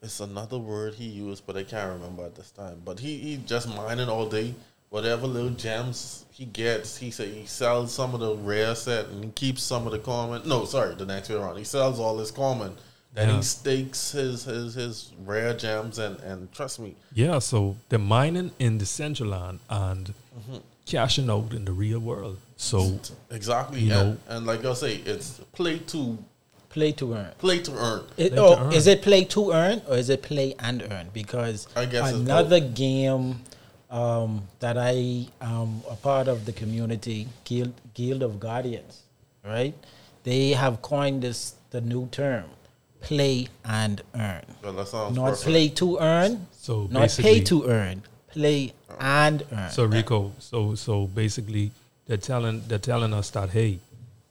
it's 0.02 0.18
another 0.18 0.58
word 0.58 0.94
he 0.94 1.04
used, 1.04 1.46
but 1.46 1.56
I 1.56 1.62
can't 1.62 1.92
remember 1.92 2.24
at 2.24 2.34
this 2.34 2.50
time. 2.50 2.82
But 2.84 2.98
he, 2.98 3.18
he 3.18 3.36
just 3.36 3.68
mining 3.68 4.08
all 4.08 4.28
day. 4.28 4.52
Whatever 4.92 5.26
little 5.26 5.48
gems 5.48 6.26
he 6.30 6.44
gets, 6.44 6.98
he 6.98 7.10
say 7.10 7.30
he 7.30 7.46
sells 7.46 7.94
some 7.94 8.12
of 8.12 8.20
the 8.20 8.36
rare 8.36 8.74
set 8.74 9.06
and 9.06 9.24
he 9.24 9.30
keeps 9.30 9.62
some 9.62 9.86
of 9.86 9.92
the 9.92 9.98
common. 9.98 10.46
No, 10.46 10.66
sorry, 10.66 10.94
the 10.94 11.06
next 11.06 11.30
way 11.30 11.36
around. 11.36 11.56
He 11.56 11.64
sells 11.64 11.98
all 11.98 12.18
his 12.18 12.30
common. 12.30 12.76
Then 13.14 13.30
Yeah. 13.30 13.36
he 13.36 13.42
stakes 13.42 14.12
his, 14.12 14.44
his 14.44 14.74
his 14.74 15.12
rare 15.24 15.54
gems 15.54 15.98
and 15.98 16.20
and 16.20 16.52
trust 16.52 16.78
me, 16.78 16.94
Yeah, 17.14 17.38
so 17.38 17.76
they're 17.88 17.98
mining 18.18 18.50
in 18.58 18.78
Decentraland 18.78 19.60
and 19.70 20.12
mm-hmm. 20.38 20.58
cashing 20.84 21.30
out 21.30 21.54
in 21.54 21.64
the 21.64 21.72
real 21.72 21.98
world. 21.98 22.36
So 22.58 23.00
exactly. 23.30 23.80
You 23.80 23.92
and, 23.94 24.10
know- 24.10 24.16
and 24.28 24.44
like 24.44 24.62
I 24.66 24.74
say, 24.74 24.96
it's 25.06 25.40
play 25.52 25.78
to 25.92 26.18
Play 26.68 26.92
to 26.92 27.14
earn. 27.14 27.32
Play 27.38 27.58
to 27.60 27.72
earn. 27.72 28.04
It, 28.18 28.32
Play 28.32 28.38
oh, 28.38 28.54
to 28.54 28.60
oh, 28.60 28.64
earn. 28.66 28.72
is 28.74 28.86
it 28.86 29.00
play 29.02 29.24
to 29.24 29.52
earn 29.52 29.80
or 29.88 29.96
is 29.96 30.10
it 30.10 30.20
play 30.22 30.54
and 30.58 30.82
earn? 30.90 31.08
Because 31.14 31.66
I 31.76 31.86
guess 31.86 32.12
another 32.12 32.60
game 32.60 33.40
um, 33.92 34.42
that 34.60 34.76
I 34.78 35.26
am 35.40 35.82
a 35.88 35.94
part 35.94 36.26
of 36.26 36.46
the 36.46 36.52
community 36.52 37.28
guild, 37.44 37.74
guild 37.94 38.22
of 38.22 38.40
guardians, 38.40 39.02
right? 39.44 39.74
They 40.24 40.50
have 40.50 40.80
coined 40.82 41.22
this 41.22 41.54
the 41.70 41.80
new 41.80 42.08
term, 42.08 42.44
play 43.00 43.48
and 43.64 44.00
earn. 44.14 44.44
Well, 44.62 44.72
that 44.72 44.88
sounds 44.88 45.14
Not 45.16 45.30
perfect. 45.30 45.44
play 45.44 45.68
to 45.68 45.98
earn, 45.98 46.46
So 46.52 46.88
not 46.90 47.10
pay 47.18 47.40
to 47.44 47.64
earn, 47.68 48.02
play 48.28 48.72
and 48.98 49.44
earn. 49.52 49.70
So 49.70 49.84
Rico, 49.84 50.32
so 50.38 50.74
so 50.74 51.06
basically, 51.06 51.70
they're 52.06 52.16
telling 52.16 52.62
they're 52.68 52.78
telling 52.92 53.12
us 53.12 53.30
that 53.30 53.50
hey, 53.50 53.78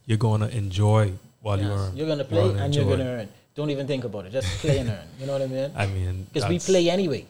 you're 0.08 0.18
gonna 0.18 0.48
enjoy 0.48 1.14
while 1.42 1.60
you 1.60 1.68
Yes, 1.70 1.80
earn. 1.80 1.98
You're 1.98 2.08
gonna 2.08 2.24
play 2.26 2.50
and 2.50 2.74
you're 2.74 2.86
gonna 2.86 3.04
earn. 3.06 3.30
Don't 3.54 3.70
even 3.70 3.86
think 3.86 4.06
about 4.06 4.26
it. 4.26 4.32
Just 4.32 4.48
play 4.62 4.78
and 4.80 4.90
earn. 4.90 5.08
You 5.20 5.28
know 5.28 5.34
what 5.34 5.42
I 5.44 5.48
mean? 5.48 5.72
I 5.76 5.86
mean, 5.86 6.26
Because 6.34 6.50
we 6.50 6.58
play 6.58 6.90
anyway. 6.90 7.26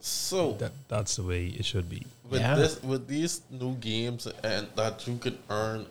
So 0.00 0.52
That 0.54 0.72
that's 0.88 1.16
the 1.16 1.22
way 1.24 1.46
it 1.46 1.64
should 1.64 1.88
be. 1.88 2.06
with 2.30 2.40
Yeah. 2.40 2.54
this 2.54 2.82
with 2.82 3.08
these 3.08 3.40
new 3.50 3.74
games 3.76 4.26
and 4.44 4.68
that 4.76 5.06
you 5.06 5.16
can 5.18 5.38
earn 5.50 5.86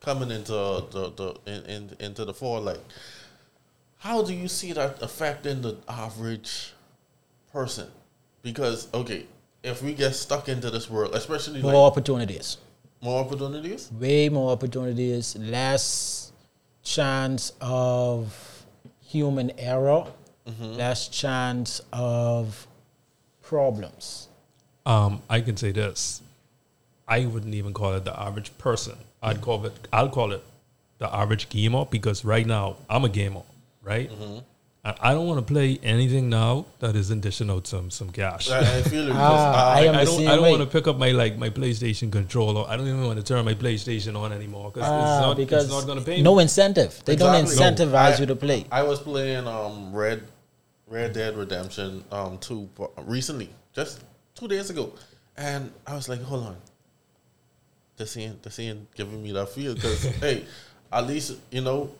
coming 0.00 0.30
into 0.30 0.52
the, 0.52 1.10
the 1.16 1.34
in, 1.46 1.64
in 1.66 1.96
into 2.00 2.24
the 2.24 2.34
fore 2.34 2.60
like 2.60 2.80
how 3.98 4.20
do 4.22 4.34
you 4.34 4.48
see 4.48 4.72
that 4.72 5.00
affecting 5.00 5.62
the 5.62 5.76
average 5.88 6.72
person 7.52 7.88
because 8.42 8.88
okay 8.92 9.26
if 9.62 9.80
we 9.82 9.94
get 9.94 10.12
stuck 10.14 10.48
into 10.48 10.70
this 10.70 10.90
world 10.90 11.14
especially 11.14 11.62
More 11.62 11.72
like 11.72 11.92
opportunities. 11.92 12.56
more 13.00 13.20
opportunities 13.24 13.90
way 13.92 14.28
more 14.28 14.50
opportunities, 14.52 15.36
less 15.36 16.32
chance 16.82 17.52
of 17.60 18.64
human 19.00 19.50
error, 19.58 20.06
mm-hmm. 20.48 20.72
less 20.74 21.08
chance 21.08 21.80
of 21.92 22.66
problems. 23.56 24.28
Um, 24.86 25.22
I 25.28 25.40
can 25.46 25.56
say 25.56 25.72
this. 25.72 26.20
I 27.06 27.18
wouldn't 27.26 27.54
even 27.54 27.72
call 27.80 27.92
it 27.94 28.04
the 28.04 28.16
average 28.28 28.50
person. 28.58 28.96
I'd 29.22 29.40
call 29.46 29.64
it. 29.66 29.74
I'll 29.92 30.08
call 30.18 30.32
it 30.32 30.42
the 30.98 31.08
average 31.22 31.48
gamer 31.48 31.84
because 31.96 32.24
right 32.24 32.46
now 32.46 32.76
I'm 32.88 33.04
a 33.04 33.08
gamer, 33.20 33.42
right? 33.82 34.10
And 34.84 34.96
I 35.00 35.10
don't 35.14 35.28
want 35.28 35.38
to 35.46 35.48
play 35.54 35.78
anything 35.84 36.28
now 36.28 36.66
that 36.80 36.96
isn't 37.02 37.20
dishing 37.26 37.50
out 37.54 37.68
some 37.72 37.88
some 37.98 38.10
cash. 38.10 38.50
I, 38.50 38.58
I 38.78 38.82
feel 38.92 39.04
it 39.04 39.12
because 39.18 39.42
Ah, 39.54 39.74
I, 39.74 39.86
I 39.86 40.00
I 40.00 40.04
don't. 40.04 40.26
I 40.26 40.34
don't 40.36 40.50
want 40.54 40.62
to 40.68 40.72
pick 40.76 40.88
up 40.92 40.96
my 41.04 41.10
like 41.22 41.34
my 41.44 41.50
PlayStation 41.50 42.10
controller. 42.18 42.64
I 42.68 42.76
don't 42.76 42.88
even 42.88 43.04
want 43.10 43.18
to 43.22 43.26
turn 43.30 43.44
my 43.44 43.54
PlayStation 43.64 44.16
on 44.22 44.32
anymore 44.32 44.72
because 44.72 44.88
it's 44.88 45.12
Ah, 45.18 45.20
not. 45.26 45.36
because 45.36 45.64
it's 45.66 45.72
not 45.78 45.86
going 45.86 46.00
to 46.02 46.04
pay 46.10 46.20
no 46.30 46.34
me. 46.36 46.42
incentive. 46.48 46.92
They 47.04 47.14
don't 47.14 47.36
Exactly. 47.42 47.56
No, 47.64 47.70
incentivize 47.70 48.18
you 48.20 48.26
to 48.34 48.38
play. 48.46 48.60
I 48.80 48.82
was 48.90 48.98
playing 49.10 49.46
um 49.46 49.94
Red 50.04 50.20
Red 50.92 51.14
Dead 51.14 51.36
Redemption 51.36 52.04
um 52.12 52.36
two 52.38 52.68
recently, 52.98 53.48
just 53.74 54.04
two 54.34 54.46
days 54.46 54.68
ago, 54.70 54.92
and 55.36 55.72
I 55.86 55.94
was 55.94 56.08
like, 56.08 56.20
hold 56.22 56.44
on, 56.46 56.56
this 57.96 58.16
ain't 58.18 58.42
this 58.42 58.58
ain't 58.58 58.92
giving 58.94 59.22
me 59.22 59.32
that 59.32 59.48
feel 59.48 59.74
because 59.74 60.02
hey, 60.20 60.44
at 60.92 61.06
least 61.06 61.38
you 61.50 61.62
know, 61.62 61.90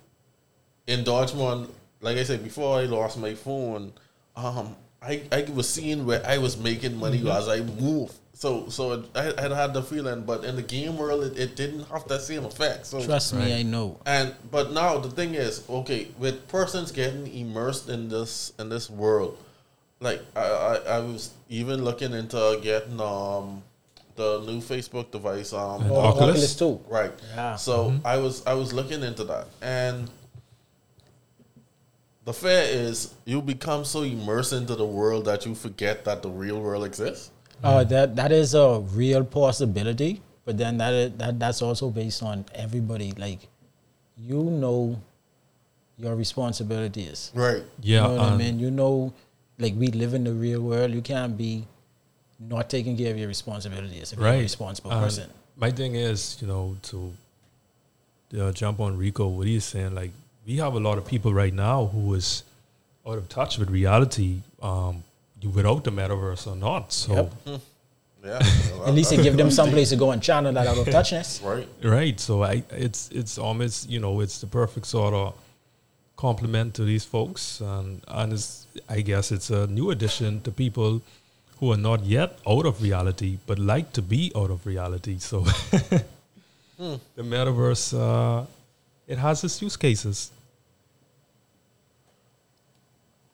in 0.86 1.04
Dodgemont, 1.04 1.70
like 2.00 2.18
I 2.18 2.22
said 2.24 2.44
before, 2.44 2.78
I 2.80 2.84
lost 2.84 3.18
my 3.18 3.34
phone. 3.34 3.92
Um, 4.36 4.76
I 5.00 5.22
I 5.32 5.46
was 5.54 5.68
seeing 5.68 6.04
where 6.06 6.24
I 6.26 6.38
was 6.38 6.56
making 6.58 6.96
money 6.96 7.18
Mm-hmm. 7.18 7.28
as 7.28 7.48
I 7.48 7.60
moved. 7.60 8.14
So 8.42 8.68
so 8.70 9.04
I, 9.14 9.32
I 9.38 9.54
had 9.54 9.72
the 9.72 9.84
feeling, 9.84 10.22
but 10.24 10.42
in 10.42 10.56
the 10.56 10.62
game 10.66 10.98
world, 10.98 11.22
it, 11.22 11.38
it 11.38 11.54
didn't 11.54 11.84
have 11.84 12.08
that 12.08 12.22
same 12.22 12.44
effect. 12.44 12.86
So 12.86 12.98
Trust 13.00 13.34
me, 13.34 13.38
Right. 13.38 13.52
I 13.60 13.62
know. 13.62 14.00
and 14.04 14.34
but 14.50 14.72
now 14.72 14.98
the 14.98 15.10
thing 15.10 15.36
is, 15.36 15.62
okay, 15.70 16.08
with 16.18 16.48
persons 16.48 16.90
getting 16.90 17.28
immersed 17.32 17.88
in 17.88 18.08
this 18.08 18.52
in 18.58 18.68
this 18.68 18.90
world, 18.90 19.38
like 20.00 20.20
I, 20.34 20.42
I, 20.42 20.74
I 20.96 20.98
was 20.98 21.30
even 21.50 21.84
looking 21.84 22.12
into 22.14 22.58
getting 22.60 23.00
um 23.00 23.62
the 24.16 24.40
new 24.40 24.58
Facebook 24.58 25.12
device 25.12 25.52
um 25.52 25.86
Oh, 25.86 26.00
Oculus? 26.10 26.56
too. 26.56 26.80
right. 26.88 27.12
Yeah. 27.36 27.54
So 27.54 27.94
I 28.04 28.16
was 28.18 28.44
I 28.44 28.54
was 28.54 28.72
looking 28.72 29.04
into 29.04 29.22
that 29.22 29.46
and 29.62 30.10
the 32.24 32.32
fear 32.32 32.62
is 32.66 33.14
you 33.24 33.40
become 33.40 33.84
so 33.84 34.02
immersed 34.02 34.52
into 34.52 34.74
the 34.74 34.86
world 34.98 35.26
that 35.26 35.46
you 35.46 35.54
forget 35.54 36.04
that 36.06 36.22
the 36.22 36.28
real 36.30 36.60
world 36.60 36.84
exists. 36.84 37.30
Uh, 37.62 37.84
that 37.84 38.16
that 38.16 38.32
is 38.32 38.54
a 38.54 38.80
real 38.92 39.24
possibility, 39.24 40.20
but 40.44 40.58
then 40.58 40.78
that 40.78 40.92
is, 40.92 41.12
that 41.12 41.38
that's 41.38 41.62
also 41.62 41.90
based 41.90 42.22
on 42.22 42.44
everybody. 42.54 43.12
Like, 43.12 43.38
you 44.18 44.42
know, 44.42 45.00
your 45.96 46.16
responsibilities. 46.16 47.30
Right. 47.34 47.62
Yeah, 47.80 48.02
you 48.02 48.08
know 48.08 48.22
what 48.22 48.32
I 48.32 48.36
mean. 48.36 48.58
You 48.58 48.70
know, 48.70 49.12
like 49.58 49.74
we 49.76 49.88
live 49.88 50.14
in 50.14 50.24
the 50.24 50.32
real 50.32 50.60
world. 50.60 50.90
You 50.92 51.02
can't 51.02 51.36
be 51.36 51.66
not 52.40 52.68
taking 52.68 52.96
care 52.96 53.12
of 53.12 53.18
your 53.18 53.28
responsibilities 53.28 54.12
if 54.12 54.18
you're 54.18 54.28
a 54.28 54.32
right. 54.32 54.40
responsible 54.40 54.90
And 54.90 55.00
person. 55.00 55.30
My 55.56 55.70
thing 55.70 55.94
is, 55.94 56.38
you 56.40 56.48
know, 56.48 56.76
to 56.82 57.12
uh, 58.40 58.52
jump 58.52 58.80
on 58.80 58.96
Rico, 58.96 59.28
what 59.28 59.46
he's 59.46 59.64
saying, 59.64 59.94
like 59.94 60.10
we 60.46 60.56
have 60.56 60.74
a 60.74 60.80
lot 60.80 60.98
of 60.98 61.06
people 61.06 61.32
right 61.32 61.52
now 61.54 61.86
who 61.86 62.14
is 62.14 62.42
out 63.06 63.18
of 63.18 63.28
touch 63.28 63.58
with 63.58 63.70
reality, 63.70 64.40
um, 64.60 65.04
without 65.50 65.84
the 65.84 65.90
metaverse 65.90 66.46
or 66.46 66.56
not. 66.56 66.92
So, 66.92 67.30
Yep. 67.46 67.60
Yeah. 68.24 68.38
At 68.86 68.94
least 68.94 69.12
it 69.12 69.22
give 69.22 69.36
them 69.36 69.50
some 69.50 69.70
place 69.70 69.90
to 69.90 69.96
go 69.96 70.12
and 70.12 70.22
channel 70.22 70.52
that 70.52 70.66
out 70.66 70.78
of 70.78 70.86
touchness. 70.86 71.42
Right. 71.44 71.66
right. 71.82 72.20
So 72.20 72.44
I, 72.44 72.62
it's 72.70 73.10
it's 73.10 73.36
almost, 73.36 73.90
you 73.90 73.98
know, 73.98 74.20
it's 74.20 74.40
the 74.40 74.46
perfect 74.46 74.86
sort 74.86 75.12
of 75.12 75.34
compliment 76.16 76.74
to 76.74 76.84
these 76.84 77.04
folks, 77.04 77.60
and 77.60 78.00
and 78.06 78.32
it's, 78.32 78.66
I 78.88 79.00
guess 79.00 79.32
it's 79.32 79.50
a 79.50 79.66
new 79.66 79.90
addition 79.90 80.40
to 80.42 80.52
people 80.52 81.02
who 81.58 81.72
are 81.72 81.76
not 81.76 82.04
yet 82.04 82.38
out 82.46 82.66
of 82.66 82.82
reality 82.82 83.38
but 83.46 83.56
like 83.58 83.92
to 83.92 84.02
be 84.02 84.32
out 84.36 84.50
of 84.50 84.66
reality. 84.66 85.18
So 85.18 85.40
the 86.78 87.22
metaverse, 87.34 87.94
uh, 87.94 88.46
it 89.06 89.18
has 89.18 89.44
its 89.44 89.62
use 89.62 89.76
cases. 89.76 90.30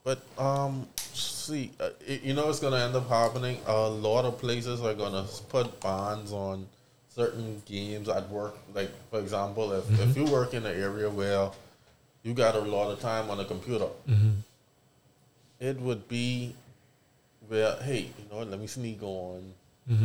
But 0.05 0.23
um, 0.39 0.87
see, 0.97 1.71
uh, 1.81 1.91
it, 2.07 2.23
you 2.23 2.35
know 2.35 2.47
what's 2.47 2.61
gonna 2.61 2.79
end 2.79 2.95
up 2.97 3.09
happening? 3.09 3.59
A 3.67 3.89
lot 3.89 4.25
of 4.25 4.39
places 4.39 4.81
are 4.81 4.95
gonna 4.95 5.25
put 5.49 5.81
bans 5.81 6.33
on 6.33 6.67
certain 7.15 7.61
games 7.67 8.09
at 8.09 8.29
work. 8.31 8.57
Like 8.75 8.91
for 9.11 9.19
example, 9.21 9.73
if 9.73 9.85
if 10.01 10.17
you 10.17 10.25
work 10.25 10.55
in 10.55 10.65
an 10.65 10.81
area 10.81 11.11
where 11.11 11.51
you 12.23 12.33
got 12.35 12.55
a 12.55 12.61
lot 12.61 12.91
of 12.91 13.01
time 13.01 13.29
on 13.31 13.41
a 13.41 13.45
computer, 13.45 13.89
it 15.61 15.79
would 15.81 16.09
be 16.09 16.55
where 17.49 17.77
hey, 17.83 18.03
you 18.19 18.25
know, 18.31 18.39
what, 18.39 18.49
let 18.51 18.61
me 18.61 18.67
sneak 18.67 19.03
on. 19.03 19.53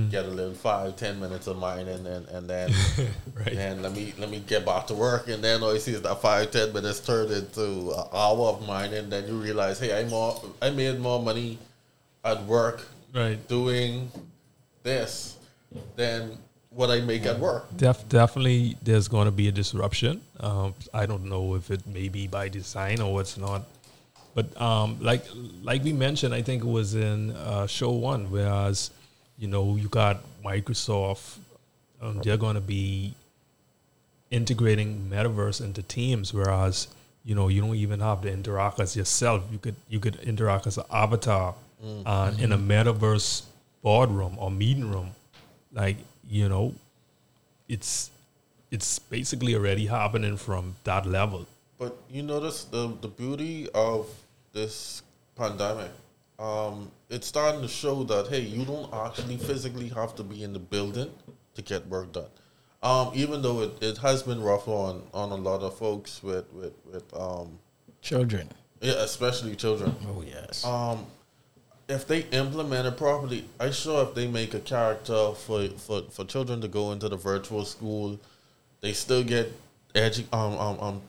Get 0.09 0.23
a 0.23 0.29
little 0.29 0.53
five, 0.53 0.95
ten 0.95 1.19
minutes 1.19 1.47
of 1.47 1.57
mine, 1.57 1.89
and 1.89 2.05
then 2.05 2.25
and 2.31 2.49
then 2.49 2.71
Right. 3.35 3.51
and 3.53 3.81
let 3.83 3.91
me 3.91 4.13
let 4.17 4.29
me 4.29 4.39
get 4.47 4.65
back 4.65 4.87
to 4.87 4.93
work, 4.93 5.27
and 5.27 5.43
then 5.43 5.61
all 5.61 5.73
you 5.73 5.79
see 5.79 5.91
is 5.91 6.01
that 6.03 6.21
five 6.21 6.51
ten 6.51 6.71
minutes 6.71 7.01
turned 7.01 7.31
into 7.31 7.91
an 7.91 8.05
hour 8.13 8.47
of 8.47 8.65
mine, 8.65 8.93
and 8.93 9.11
then 9.11 9.27
you 9.27 9.33
realize, 9.33 9.79
hey, 9.81 9.91
I 9.99 10.07
more 10.07 10.41
I 10.61 10.69
made 10.69 10.99
more 11.01 11.21
money 11.21 11.57
at 12.23 12.41
work 12.45 12.87
Right. 13.13 13.45
doing 13.49 14.09
this 14.83 15.35
than 15.97 16.37
what 16.69 16.89
I 16.89 17.01
make 17.01 17.25
at 17.25 17.37
work. 17.39 17.65
Def, 17.75 18.07
definitely, 18.07 18.77
there's 18.81 19.07
going 19.09 19.25
to 19.25 19.31
be 19.31 19.49
a 19.49 19.51
disruption. 19.51 20.21
Um, 20.39 20.73
I 20.93 21.05
don't 21.05 21.25
know 21.25 21.55
if 21.55 21.69
it 21.69 21.85
may 21.85 22.07
be 22.07 22.27
by 22.27 22.47
design 22.47 23.01
or 23.01 23.13
what's 23.13 23.37
not, 23.37 23.63
but 24.33 24.59
um, 24.61 24.97
like 25.01 25.25
like 25.61 25.83
we 25.83 25.91
mentioned, 25.91 26.33
I 26.33 26.41
think 26.41 26.63
it 26.63 26.67
was 26.69 26.95
in 26.95 27.31
uh, 27.31 27.67
show 27.67 27.91
one, 27.91 28.31
whereas 28.31 28.89
you 29.43 29.49
know 29.49 29.75
you 29.75 29.89
got 29.89 30.21
Microsoft, 30.41 31.37
um, 32.01 32.21
they're 32.23 32.37
going 32.37 32.55
to 32.55 32.61
be 32.61 33.13
integrating 34.31 35.09
metaverse 35.11 35.59
into 35.61 35.81
Teams, 35.83 36.33
whereas 36.33 36.87
you 37.25 37.35
know 37.35 37.49
you 37.49 37.59
don't 37.59 37.75
even 37.75 37.99
have 37.99 38.21
to 38.21 38.31
interact 38.31 38.79
as 38.79 38.95
yourself. 38.95 39.43
You 39.51 39.57
could 39.57 39.75
you 39.89 39.99
could 39.99 40.15
interact 40.21 40.65
as 40.67 40.77
an 40.77 40.85
avatar 40.89 41.55
uh, 42.05 42.31
in 42.39 42.53
a 42.53 42.57
metaverse 42.57 43.43
boardroom 43.81 44.37
or 44.39 44.49
meeting 44.49 44.89
room, 44.89 45.11
like 45.73 45.97
you 46.29 46.47
know, 46.47 46.73
it's 47.67 48.11
it's 48.71 48.97
basically 48.99 49.55
already 49.55 49.87
happening 49.87 50.37
from 50.37 50.75
that 50.85 51.05
level. 51.05 51.45
But 51.77 51.97
you 52.09 52.23
notice 52.23 52.63
the 52.63 52.87
the 53.01 53.09
beauty 53.09 53.67
of 53.75 54.07
this 54.53 55.03
pandemic. 55.35 55.91
Um, 56.43 56.91
it's 57.09 57.25
starting 57.25 57.61
to 57.61 57.69
show 57.69 58.03
that 58.03 58.27
hey, 58.27 58.41
you 58.41 58.65
don't 58.65 58.93
actually 58.93 59.37
physically 59.37 59.87
have 59.89 60.13
to 60.15 60.23
be 60.23 60.43
in 60.43 60.51
the 60.51 60.59
building 60.59 61.09
to 61.55 61.61
get 61.61 61.87
work 61.87 62.11
done. 62.11 62.29
Um, 62.81 63.11
even 63.13 63.41
though 63.41 63.61
it, 63.61 63.81
it 63.81 63.97
has 63.99 64.23
been 64.23 64.41
rough 64.41 64.67
on, 64.67 65.03
on 65.13 65.31
a 65.31 65.35
lot 65.35 65.61
of 65.61 65.77
folks 65.77 66.21
with 66.21 66.51
with, 66.53 66.73
with 66.91 67.05
um, 67.15 67.59
Children. 68.01 68.49
yeah, 68.81 68.95
especially 69.03 69.55
children. 69.55 69.95
Oh 70.05 70.21
yes. 70.27 70.65
Um, 70.65 71.05
if 71.87 72.07
they 72.07 72.21
implement 72.31 72.87
it 72.87 72.97
properly, 72.97 73.45
I 73.59 73.71
sure 73.71 74.03
if 74.03 74.13
they 74.13 74.27
make 74.27 74.53
a 74.53 74.59
character 74.59 75.31
for, 75.33 75.67
for, 75.69 76.01
for 76.09 76.25
children 76.25 76.59
to 76.61 76.67
go 76.67 76.91
into 76.91 77.07
the 77.07 77.17
virtual 77.17 77.63
school, 77.65 78.19
they 78.81 78.93
still 78.93 79.23
get 79.23 79.51
edu- 79.93 80.25
um, 80.33 80.57
um, 80.57 80.79
um, 80.79 81.01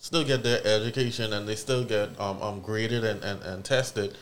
still 0.00 0.24
get 0.24 0.42
their 0.42 0.60
education 0.66 1.32
and 1.34 1.46
they 1.48 1.54
still 1.54 1.84
get 1.84 2.08
um, 2.18 2.40
um 2.42 2.60
graded 2.60 3.04
and, 3.04 3.22
and, 3.22 3.40
and 3.42 3.64
tested. 3.64 4.16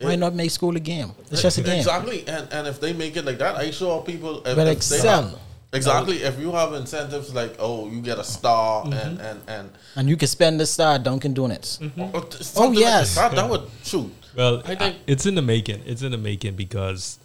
Why 0.00 0.12
it- 0.14 0.16
not 0.18 0.34
make 0.34 0.50
school 0.50 0.74
a 0.76 0.80
game? 0.80 1.12
It's 1.30 1.42
just 1.42 1.58
a 1.58 1.62
game. 1.62 1.78
Exactly, 1.78 2.26
and 2.26 2.48
and 2.52 2.66
if 2.66 2.80
they 2.80 2.92
make 2.92 3.16
it 3.16 3.24
like 3.24 3.38
that, 3.38 3.54
I 3.56 3.70
sure 3.70 4.02
people. 4.02 4.38
If, 4.46 4.56
But 4.56 4.66
if 4.66 4.76
excel. 4.78 5.22
They 5.22 5.28
have, 5.30 5.38
exactly, 5.72 6.16
if 6.22 6.38
you 6.38 6.50
have 6.52 6.72
incentives 6.72 7.34
like, 7.34 7.56
oh, 7.58 7.88
you 7.90 8.00
get 8.00 8.18
a 8.18 8.24
star 8.24 8.84
Mm-hmm. 8.84 8.92
and 8.94 9.20
and 9.20 9.40
and 9.48 9.70
And 9.96 10.08
you 10.08 10.16
can 10.16 10.28
spend 10.28 10.58
the 10.60 10.66
star 10.66 10.94
at 10.94 11.02
Dunkin' 11.02 11.34
Donuts. 11.34 11.78
oh, 11.82 12.20
t- 12.20 12.42
something 12.42 12.74
like 12.74 12.80
yes. 12.80 13.14
that, 13.16 13.32
that 13.36 13.48
would 13.50 13.68
shoot. 13.84 14.10
Well, 14.36 14.62
I 14.64 14.74
think- 14.76 14.96
it's 15.06 15.26
in 15.26 15.34
the 15.34 15.42
making. 15.42 15.82
It's 15.84 16.02
in 16.02 16.12
the 16.12 16.18
making 16.18 16.54
because 16.54 17.18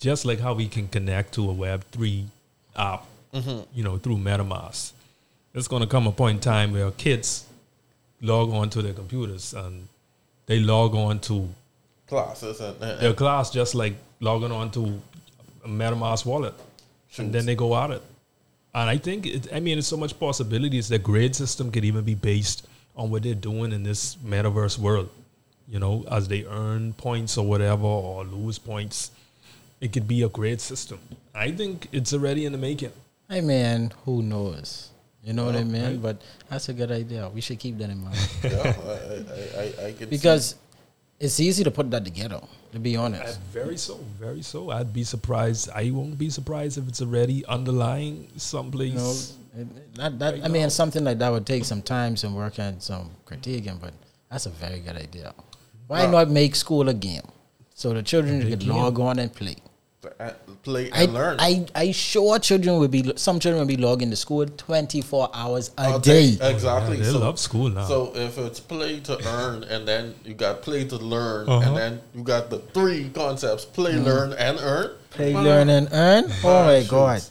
just 0.00 0.24
like 0.24 0.40
how 0.40 0.54
we 0.54 0.66
can 0.68 0.88
connect 0.88 1.34
to 1.34 1.48
a 1.48 1.52
Web 1.52 1.84
three 1.92 2.26
app, 2.74 3.04
you 3.74 3.84
know, 3.84 3.98
through 3.98 4.16
MetaMask, 4.16 4.92
there's 5.56 5.68
going 5.68 5.80
to 5.80 5.88
come 5.88 6.06
a 6.06 6.12
point 6.12 6.34
in 6.34 6.40
time 6.42 6.70
where 6.70 6.90
kids 6.90 7.46
log 8.20 8.50
on 8.50 8.68
to 8.68 8.82
their 8.82 8.92
computers 8.92 9.54
and 9.54 9.88
they 10.44 10.60
log 10.60 10.94
on 10.94 11.18
to 11.18 11.48
Classes 12.06 12.60
and, 12.60 12.76
and, 12.82 13.00
their 13.00 13.14
class 13.14 13.50
just 13.50 13.74
like 13.74 13.94
logging 14.20 14.52
on 14.52 14.70
to 14.72 15.00
a 15.64 15.68
MetaMask 15.68 16.26
wallet, 16.26 16.52
and 17.16 17.32
then 17.32 17.46
they 17.46 17.54
go 17.54 17.74
at 17.74 17.90
it. 17.90 18.02
And 18.74 18.90
I 18.90 18.98
think, 18.98 19.24
it, 19.24 19.48
I 19.50 19.60
mean, 19.60 19.78
it's 19.78 19.86
so 19.86 19.96
much 19.96 20.20
possibilities. 20.20 20.90
The 20.90 20.98
grade 20.98 21.34
system 21.34 21.72
could 21.72 21.86
even 21.86 22.04
be 22.04 22.14
based 22.14 22.66
on 22.94 23.10
what 23.10 23.22
they're 23.22 23.34
doing 23.34 23.72
in 23.72 23.82
this 23.82 24.16
metaverse 24.16 24.78
world. 24.78 25.08
You 25.66 25.78
know, 25.78 26.04
as 26.10 26.28
they 26.28 26.44
earn 26.44 26.92
points 26.92 27.38
or 27.38 27.46
whatever, 27.46 27.86
or 27.86 28.24
lose 28.24 28.58
points, 28.58 29.10
it 29.80 29.90
could 29.94 30.06
be 30.06 30.22
a 30.22 30.28
grade 30.28 30.60
system. 30.60 30.98
I 31.34 31.50
think 31.50 31.88
it's 31.92 32.12
already 32.12 32.44
in 32.44 32.52
the 32.52 32.58
making. 32.58 32.92
Hey 33.30 33.40
man, 33.40 33.92
who 34.04 34.22
knows? 34.22 34.90
You 35.26 35.32
know 35.32 35.44
what 35.44 35.56
I 35.56 35.64
mean? 35.64 35.98
But 35.98 36.22
that's 36.48 36.68
a 36.68 36.72
good 36.72 36.92
idea. 36.92 37.28
We 37.34 37.40
should 37.40 37.58
keep 37.58 37.76
that 37.78 37.90
in 37.90 37.98
mind 37.98 38.16
yeah, 38.44 38.76
I, 39.58 39.60
I, 39.60 39.86
I, 39.86 40.04
because 40.06 40.54
it's 41.18 41.40
easy 41.40 41.64
to 41.64 41.70
put 41.72 41.90
that 41.90 42.04
together. 42.04 42.40
To 42.72 42.78
be 42.78 42.94
honest, 42.94 43.40
very 43.50 43.76
so, 43.76 43.96
very 44.20 44.42
so. 44.42 44.70
I'd 44.70 44.92
be 44.92 45.02
surprised. 45.02 45.70
I 45.74 45.90
won't 45.90 46.16
be 46.18 46.30
surprised 46.30 46.78
if 46.78 46.86
it's 46.86 47.00
already 47.02 47.44
underlying 47.46 48.28
someplace. 48.36 48.92
you 49.56 49.64
know, 49.64 49.70
that, 49.94 50.18
that 50.20 50.44
I 50.44 50.48
mean, 50.48 50.70
something 50.70 51.02
like 51.02 51.18
that 51.18 51.32
would 51.32 51.46
take 51.46 51.64
some 51.64 51.82
time, 51.82 52.16
some 52.16 52.34
work, 52.34 52.58
and 52.58 52.80
some 52.80 53.10
critiquing. 53.26 53.80
But 53.80 53.94
that's 54.30 54.46
a 54.46 54.50
very 54.50 54.78
good 54.80 54.96
idea. 54.96 55.34
Why 55.86 56.04
Wow. 56.04 56.10
not 56.10 56.30
make 56.30 56.54
school 56.54 56.88
a 56.88 56.94
game 56.94 57.26
so 57.74 57.94
the 57.94 58.02
children 58.02 58.42
could 58.48 58.60
can. 58.60 58.68
log 58.68 59.00
on 59.00 59.18
and 59.18 59.32
play? 59.32 59.56
See- 60.06 60.24
uh, 60.24 60.30
play 60.62 60.90
I, 60.92 61.02
and 61.04 61.14
learn. 61.14 61.36
I, 61.40 61.66
I 61.74 61.92
sure 61.92 62.38
children 62.38 62.78
will 62.78 62.88
be 62.88 63.12
some 63.16 63.38
children 63.40 63.60
will 63.60 63.66
be 63.76 63.76
logging 63.76 64.10
to 64.10 64.16
school 64.16 64.46
twenty 64.46 65.00
four 65.00 65.28
hours 65.34 65.70
a 65.78 65.92
All 65.92 65.98
day. 65.98 66.36
exactly. 66.40 66.98
Yeah, 66.98 67.04
they 67.04 67.10
so, 67.12 67.18
love 67.18 67.38
school 67.38 67.68
now. 67.70 67.86
So 67.86 68.12
if 68.14 68.38
it's 68.38 68.60
play 68.60 69.00
to 69.00 69.18
earn, 69.28 69.64
and 69.64 69.86
then 69.86 70.14
you 70.24 70.34
got 70.34 70.62
play 70.62 70.84
to 70.88 70.96
learn, 70.96 71.48
Uh-huh. 71.48 71.66
and 71.68 71.76
then 71.76 72.00
you 72.14 72.22
got 72.22 72.50
the 72.50 72.58
three 72.74 73.10
concepts: 73.10 73.64
play, 73.64 73.96
learn, 73.96 74.32
and 74.34 74.58
earn. 74.60 74.90
Play, 75.10 75.32
Man, 75.32 75.44
learn, 75.44 75.68
and 75.68 75.88
earn. 75.92 76.24
Oh 76.44 76.64
my 76.64 76.78
shoots. 76.80 76.90
god! 76.90 77.22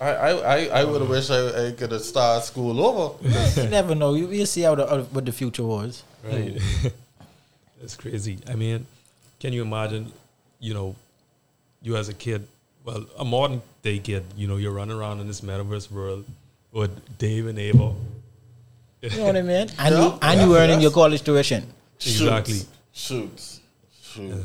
I 0.00 0.08
I 0.10 0.30
I, 0.56 0.80
I 0.80 0.84
would 0.84 1.00
have 1.00 1.08
wished 1.10 1.30
I, 1.30 1.68
I 1.68 1.72
could 1.72 1.92
have 1.92 2.02
started 2.02 2.44
school 2.44 2.80
over. 2.84 3.06
you 3.62 3.68
never 3.68 3.94
know. 3.94 4.14
You 4.14 4.26
will 4.28 4.46
see 4.46 4.62
how 4.62 4.74
the, 4.74 4.86
how- 4.86 5.02
what 5.14 5.24
the 5.24 5.32
future 5.32 5.64
was. 5.64 6.02
Right. 6.24 6.58
That's 7.80 7.94
crazy. 7.96 8.38
I 8.48 8.54
mean, 8.54 8.86
can 9.38 9.52
you 9.52 9.62
imagine, 9.62 10.12
you 10.58 10.74
know, 10.74 10.96
you 11.86 11.96
as 11.96 12.08
a 12.08 12.14
kid, 12.14 12.46
well, 12.84 13.04
a 13.18 13.24
modern 13.24 13.62
day 13.82 13.98
kid, 13.98 14.24
you 14.36 14.46
know, 14.48 14.56
you're 14.62 14.72
running 14.80 14.96
around 14.98 15.20
in 15.20 15.26
this 15.32 15.40
metaverse 15.40 15.90
world 15.90 16.24
with 16.72 16.92
Dave 17.18 17.46
and 17.46 17.58
Ava. 17.58 17.88
You 19.02 19.10
know 19.18 19.24
what 19.26 19.36
I 19.36 19.42
mean? 19.42 19.68
And 19.84 19.94
Yeah, 19.94 20.00
you 20.02 20.18
and 20.28 20.40
yeah, 20.40 20.46
you 20.46 20.56
earning 20.56 20.80
yes. 20.80 20.82
your 20.86 20.90
college 21.00 21.22
tuition. 21.22 21.62
Exactly. 22.00 22.60
Shoots. 22.92 23.60
Shoots. 24.02 24.32
Uh, 24.32 24.42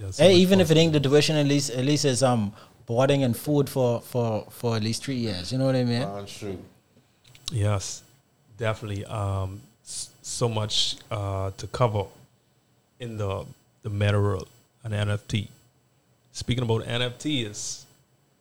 yeah, 0.00 0.10
so 0.12 0.22
Hey, 0.22 0.32
much 0.32 0.40
even 0.44 0.60
if 0.60 0.70
it 0.70 0.76
ain't 0.76 0.92
the 0.92 1.00
tuition, 1.00 1.34
at 1.36 1.46
least 1.46 1.70
at 1.70 1.84
least 1.90 2.04
it's 2.04 2.22
um 2.22 2.52
boarding 2.86 3.24
and 3.24 3.36
food 3.36 3.68
for 3.68 4.00
for 4.12 4.46
for 4.50 4.76
at 4.76 4.82
least 4.88 5.02
three 5.04 5.16
years. 5.26 5.50
You 5.52 5.58
know 5.58 5.66
what 5.66 5.76
I 5.76 5.84
mean? 5.84 6.00
Man, 6.14 6.26
shoot. 6.26 6.60
Yes, 7.50 8.02
definitely. 8.56 9.04
Um, 9.06 9.60
s- 9.84 10.10
so 10.22 10.48
much 10.48 10.96
uh, 11.10 11.50
to 11.56 11.66
cover 11.80 12.04
in 13.00 13.16
the 13.16 13.32
the 13.82 13.90
meta 13.90 14.20
world 14.20 14.48
and 14.84 14.92
NFT. 14.94 15.48
Speaking 16.38 16.62
about 16.62 16.84
NFTs, 16.84 17.82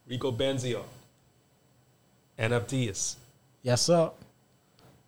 Rico 0.08 0.32
Benzio. 0.32 0.84
NFTs. 2.38 3.16
Yes, 3.64 3.82
sir. 3.82 4.12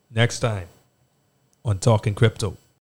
Next 0.10 0.40
time 0.40 0.68
on 1.64 1.78
Talk'N 1.78 2.16
Crypto. 2.16 2.58